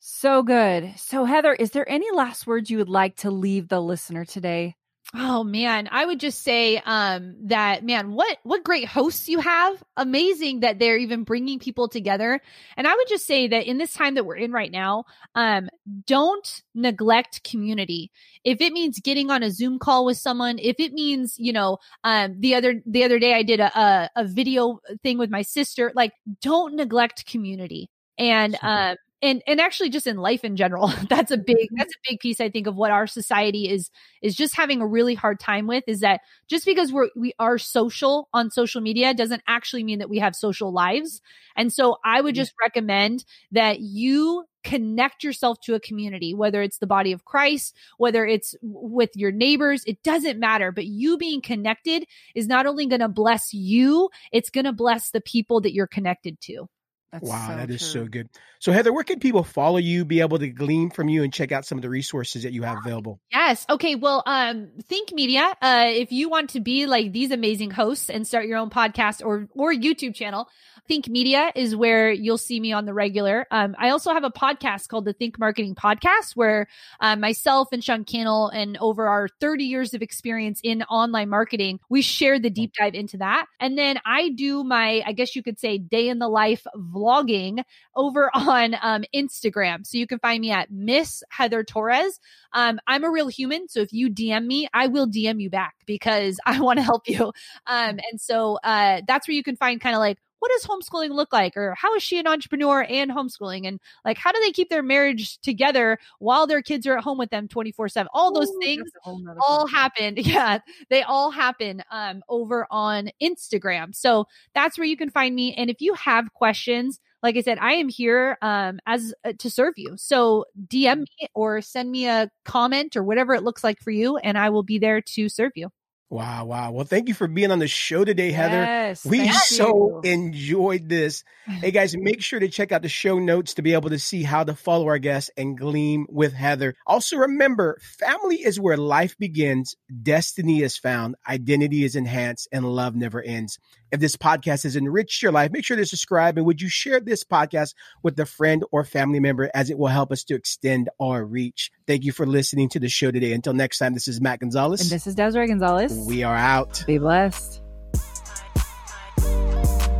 So 0.00 0.42
good. 0.42 0.92
So 0.96 1.24
Heather, 1.24 1.54
is 1.54 1.70
there 1.70 1.88
any 1.88 2.10
last 2.12 2.46
words 2.46 2.68
you 2.68 2.76
would 2.78 2.88
like 2.90 3.16
to 3.16 3.30
leave 3.30 3.68
the 3.68 3.80
listener 3.80 4.26
today? 4.26 4.76
Oh 5.14 5.42
man, 5.42 5.88
I 5.90 6.04
would 6.04 6.20
just 6.20 6.42
say 6.42 6.82
um 6.84 7.34
that 7.46 7.82
man, 7.82 8.12
what 8.12 8.36
what 8.42 8.62
great 8.62 8.86
hosts 8.86 9.26
you 9.26 9.38
have. 9.40 9.82
Amazing 9.96 10.60
that 10.60 10.78
they're 10.78 10.98
even 10.98 11.24
bringing 11.24 11.58
people 11.58 11.88
together. 11.88 12.40
And 12.76 12.86
I 12.86 12.94
would 12.94 13.08
just 13.08 13.26
say 13.26 13.48
that 13.48 13.66
in 13.66 13.78
this 13.78 13.94
time 13.94 14.16
that 14.16 14.24
we're 14.26 14.36
in 14.36 14.52
right 14.52 14.70
now, 14.70 15.04
um 15.34 15.70
don't 16.06 16.62
neglect 16.74 17.42
community. 17.42 18.10
If 18.44 18.60
it 18.60 18.74
means 18.74 19.00
getting 19.00 19.30
on 19.30 19.42
a 19.42 19.50
Zoom 19.50 19.78
call 19.78 20.04
with 20.04 20.18
someone, 20.18 20.58
if 20.58 20.76
it 20.78 20.92
means, 20.92 21.36
you 21.38 21.54
know, 21.54 21.78
um 22.04 22.38
the 22.38 22.54
other 22.54 22.82
the 22.84 23.02
other 23.04 23.18
day 23.18 23.32
I 23.32 23.42
did 23.42 23.60
a 23.60 23.78
a, 23.78 24.10
a 24.16 24.24
video 24.26 24.78
thing 25.02 25.16
with 25.16 25.30
my 25.30 25.40
sister, 25.42 25.90
like 25.94 26.12
don't 26.42 26.74
neglect 26.74 27.24
community. 27.24 27.88
And 28.18 28.58
um 28.62 28.96
and 29.22 29.42
and 29.46 29.60
actually 29.60 29.90
just 29.90 30.06
in 30.06 30.16
life 30.16 30.44
in 30.44 30.56
general 30.56 30.88
that's 31.08 31.30
a 31.30 31.36
big 31.36 31.56
mm-hmm. 31.56 31.76
that's 31.76 31.94
a 31.94 32.10
big 32.10 32.20
piece 32.20 32.40
i 32.40 32.48
think 32.48 32.66
of 32.66 32.76
what 32.76 32.90
our 32.90 33.06
society 33.06 33.68
is 33.68 33.90
is 34.22 34.34
just 34.34 34.56
having 34.56 34.80
a 34.80 34.86
really 34.86 35.14
hard 35.14 35.40
time 35.40 35.66
with 35.66 35.84
is 35.86 36.00
that 36.00 36.20
just 36.48 36.64
because 36.64 36.92
we're 36.92 37.08
we 37.16 37.32
are 37.38 37.58
social 37.58 38.28
on 38.32 38.50
social 38.50 38.80
media 38.80 39.14
doesn't 39.14 39.42
actually 39.46 39.84
mean 39.84 39.98
that 39.98 40.10
we 40.10 40.18
have 40.18 40.34
social 40.34 40.72
lives. 40.72 41.20
And 41.56 41.72
so 41.72 41.98
i 42.04 42.20
would 42.20 42.34
mm-hmm. 42.34 42.40
just 42.40 42.54
recommend 42.60 43.24
that 43.52 43.80
you 43.80 44.44
connect 44.64 45.22
yourself 45.24 45.58
to 45.60 45.74
a 45.74 45.80
community 45.80 46.34
whether 46.34 46.60
it's 46.60 46.78
the 46.78 46.86
body 46.86 47.12
of 47.12 47.24
christ 47.24 47.74
whether 47.96 48.26
it's 48.26 48.56
with 48.60 49.10
your 49.14 49.30
neighbors 49.30 49.82
it 49.86 50.02
doesn't 50.02 50.38
matter. 50.38 50.72
But 50.72 50.86
you 50.86 51.16
being 51.16 51.40
connected 51.40 52.06
is 52.34 52.46
not 52.46 52.66
only 52.66 52.86
going 52.86 53.00
to 53.00 53.08
bless 53.08 53.52
you 53.52 54.10
it's 54.32 54.50
going 54.50 54.66
to 54.66 54.72
bless 54.72 55.10
the 55.10 55.20
people 55.20 55.60
that 55.62 55.74
you're 55.74 55.86
connected 55.86 56.40
to 56.42 56.68
That's 57.12 57.26
Wow, 57.26 57.48
so 57.48 57.56
that 57.56 57.70
is 57.70 57.80
so 57.80 58.04
good. 58.04 58.28
So, 58.58 58.70
Heather, 58.70 58.92
where 58.92 59.04
can 59.04 59.18
people 59.18 59.42
follow 59.42 59.78
you, 59.78 60.04
be 60.04 60.20
able 60.20 60.38
to 60.38 60.48
glean 60.48 60.90
from 60.90 61.08
you, 61.08 61.22
and 61.22 61.32
check 61.32 61.52
out 61.52 61.64
some 61.64 61.78
of 61.78 61.82
the 61.82 61.88
resources 61.88 62.42
that 62.42 62.52
you 62.52 62.62
have 62.62 62.78
available? 62.84 63.20
Yes. 63.32 63.64
Okay. 63.70 63.94
Well, 63.94 64.22
um, 64.26 64.68
Think 64.84 65.12
Media. 65.12 65.54
Uh, 65.62 65.86
if 65.88 66.12
you 66.12 66.28
want 66.28 66.50
to 66.50 66.60
be 66.60 66.86
like 66.86 67.12
these 67.12 67.30
amazing 67.30 67.70
hosts 67.70 68.10
and 68.10 68.26
start 68.26 68.46
your 68.46 68.58
own 68.58 68.68
podcast 68.68 69.24
or 69.24 69.48
or 69.54 69.72
YouTube 69.72 70.14
channel, 70.14 70.48
Think 70.88 71.06
Media 71.06 71.52
is 71.54 71.76
where 71.76 72.10
you'll 72.10 72.38
see 72.38 72.58
me 72.58 72.72
on 72.72 72.86
the 72.86 72.94
regular. 72.94 73.46
Um, 73.50 73.76
I 73.78 73.90
also 73.90 74.12
have 74.12 74.24
a 74.24 74.30
podcast 74.30 74.88
called 74.88 75.04
the 75.04 75.12
Think 75.12 75.38
Marketing 75.38 75.74
Podcast, 75.74 76.34
where 76.34 76.66
uh, 77.00 77.14
myself 77.14 77.68
and 77.72 77.84
Sean 77.84 78.04
Cannell 78.04 78.48
and 78.48 78.78
over 78.78 79.06
our 79.06 79.28
30 79.28 79.64
years 79.64 79.92
of 79.92 80.00
experience 80.00 80.60
in 80.64 80.82
online 80.84 81.28
marketing, 81.28 81.78
we 81.90 82.00
share 82.00 82.38
the 82.38 82.48
deep 82.48 82.72
dive 82.72 82.94
into 82.94 83.18
that. 83.18 83.46
And 83.60 83.76
then 83.76 83.98
I 84.06 84.30
do 84.30 84.64
my, 84.64 85.02
I 85.06 85.12
guess 85.12 85.36
you 85.36 85.42
could 85.42 85.60
say, 85.60 85.76
day 85.76 86.08
in 86.08 86.18
the 86.18 86.28
life 86.28 86.66
vlogging 86.98 87.62
over 87.94 88.30
on 88.34 88.76
um, 88.82 89.04
Instagram. 89.14 89.86
So 89.86 89.98
you 89.98 90.06
can 90.06 90.18
find 90.18 90.40
me 90.40 90.50
at 90.50 90.70
Miss 90.70 91.22
Heather 91.30 91.62
Torres. 91.62 92.18
Um, 92.52 92.80
I'm 92.86 93.04
a 93.04 93.10
real 93.10 93.28
human. 93.28 93.68
So 93.68 93.80
if 93.80 93.92
you 93.92 94.10
DM 94.10 94.46
me, 94.46 94.68
I 94.72 94.88
will 94.88 95.06
DM 95.06 95.40
you 95.40 95.50
back 95.50 95.74
because 95.86 96.38
I 96.46 96.60
want 96.60 96.78
to 96.78 96.82
help 96.82 97.08
you. 97.08 97.32
Um, 97.66 97.98
and 98.10 98.20
so 98.20 98.58
uh, 98.64 99.02
that's 99.06 99.28
where 99.28 99.34
you 99.34 99.42
can 99.42 99.56
find 99.56 99.80
kind 99.80 99.94
of 99.94 100.00
like, 100.00 100.18
what 100.38 100.50
does 100.52 100.64
homeschooling 100.64 101.10
look 101.10 101.32
like? 101.32 101.56
Or 101.56 101.74
how 101.74 101.94
is 101.94 102.02
she 102.02 102.18
an 102.18 102.26
entrepreneur 102.26 102.86
and 102.88 103.10
homeschooling? 103.10 103.66
And 103.66 103.80
like, 104.04 104.18
how 104.18 104.32
do 104.32 104.40
they 104.40 104.52
keep 104.52 104.70
their 104.70 104.82
marriage 104.82 105.38
together 105.40 105.98
while 106.18 106.46
their 106.46 106.62
kids 106.62 106.86
are 106.86 106.96
at 106.96 107.04
home 107.04 107.18
with 107.18 107.30
them 107.30 107.48
24 107.48 107.88
7? 107.88 108.08
All 108.12 108.32
those 108.32 108.50
Ooh, 108.50 108.58
things 108.62 108.84
that's 108.84 108.96
a 108.96 109.08
whole 109.08 109.18
nother 109.18 109.40
all 109.46 109.66
happened. 109.66 110.18
Yeah, 110.28 110.58
they 110.90 111.02
all 111.02 111.30
happen 111.30 111.82
um, 111.90 112.22
over 112.28 112.66
on 112.70 113.08
Instagram. 113.22 113.94
So 113.94 114.26
that's 114.54 114.76
where 114.76 114.86
you 114.86 114.96
can 114.96 115.08
find 115.08 115.34
me. 115.34 115.54
And 115.54 115.70
if 115.70 115.80
you 115.80 115.94
have 115.94 116.34
questions, 116.34 117.00
like 117.22 117.36
I 117.36 117.40
said, 117.40 117.58
I 117.58 117.72
am 117.74 117.88
here 117.88 118.36
um, 118.42 118.78
as 118.86 119.14
uh, 119.24 119.32
to 119.38 119.50
serve 119.50 119.74
you. 119.76 119.94
So 119.96 120.44
DM 120.66 121.00
me 121.00 121.28
or 121.34 121.62
send 121.62 121.90
me 121.90 122.06
a 122.06 122.30
comment 122.44 122.96
or 122.96 123.02
whatever 123.02 123.34
it 123.34 123.42
looks 123.42 123.64
like 123.64 123.80
for 123.80 123.90
you, 123.90 124.18
and 124.18 124.36
I 124.36 124.50
will 124.50 124.62
be 124.62 124.78
there 124.78 125.00
to 125.00 125.28
serve 125.28 125.52
you. 125.54 125.70
Wow, 126.10 126.46
wow. 126.46 126.70
Well, 126.70 126.86
thank 126.86 127.08
you 127.08 127.14
for 127.14 127.28
being 127.28 127.50
on 127.50 127.58
the 127.58 127.68
show 127.68 128.02
today, 128.02 128.30
Heather. 128.32 128.62
Yes, 128.62 129.04
we 129.04 129.28
so 129.30 130.00
you. 130.02 130.10
enjoyed 130.10 130.88
this. 130.88 131.22
Hey 131.48 131.70
guys, 131.70 131.96
make 131.96 132.20
sure 132.22 132.38
to 132.38 132.48
check 132.48 132.72
out 132.72 132.82
the 132.82 132.90
show 132.90 133.18
notes 133.18 133.54
to 133.54 133.62
be 133.62 133.72
able 133.72 133.88
to 133.88 133.98
see 133.98 134.22
how 134.22 134.44
to 134.44 134.54
follow 134.54 134.86
our 134.86 134.98
guests 134.98 135.30
and 135.36 135.56
gleam 135.56 136.06
with 136.10 136.34
Heather. 136.34 136.74
Also 136.86 137.16
remember, 137.16 137.78
family 137.80 138.36
is 138.36 138.60
where 138.60 138.76
life 138.76 139.16
begins, 139.18 139.74
destiny 140.02 140.60
is 140.62 140.76
found, 140.76 141.16
identity 141.26 141.84
is 141.84 141.96
enhanced, 141.96 142.48
and 142.52 142.66
love 142.66 142.94
never 142.94 143.22
ends. 143.22 143.58
If 143.90 144.00
this 144.00 144.16
podcast 144.16 144.64
has 144.64 144.76
enriched 144.76 145.22
your 145.22 145.32
life, 145.32 145.50
make 145.50 145.64
sure 145.64 145.76
to 145.76 145.86
subscribe 145.86 146.36
and 146.36 146.46
would 146.46 146.60
you 146.60 146.68
share 146.68 147.00
this 147.00 147.24
podcast 147.24 147.74
with 148.02 148.18
a 148.20 148.26
friend 148.26 148.64
or 148.70 148.84
family 148.84 149.20
member 149.20 149.50
as 149.54 149.70
it 149.70 149.78
will 149.78 149.88
help 149.88 150.12
us 150.12 150.24
to 150.24 150.34
extend 150.34 150.88
our 151.00 151.24
reach. 151.24 151.70
Thank 151.86 152.04
you 152.04 152.12
for 152.12 152.26
listening 152.26 152.68
to 152.70 152.80
the 152.80 152.88
show 152.88 153.10
today. 153.10 153.32
Until 153.32 153.54
next 153.54 153.78
time, 153.78 153.94
this 153.94 154.08
is 154.08 154.20
Matt 154.20 154.40
Gonzalez. 154.40 154.80
And 154.80 154.90
this 154.90 155.06
is 155.06 155.14
Desiree 155.14 155.48
Gonzalez. 155.48 155.92
we 156.06 156.22
are 156.22 156.36
out. 156.36 156.84
Be 156.86 156.98
blessed. 156.98 157.62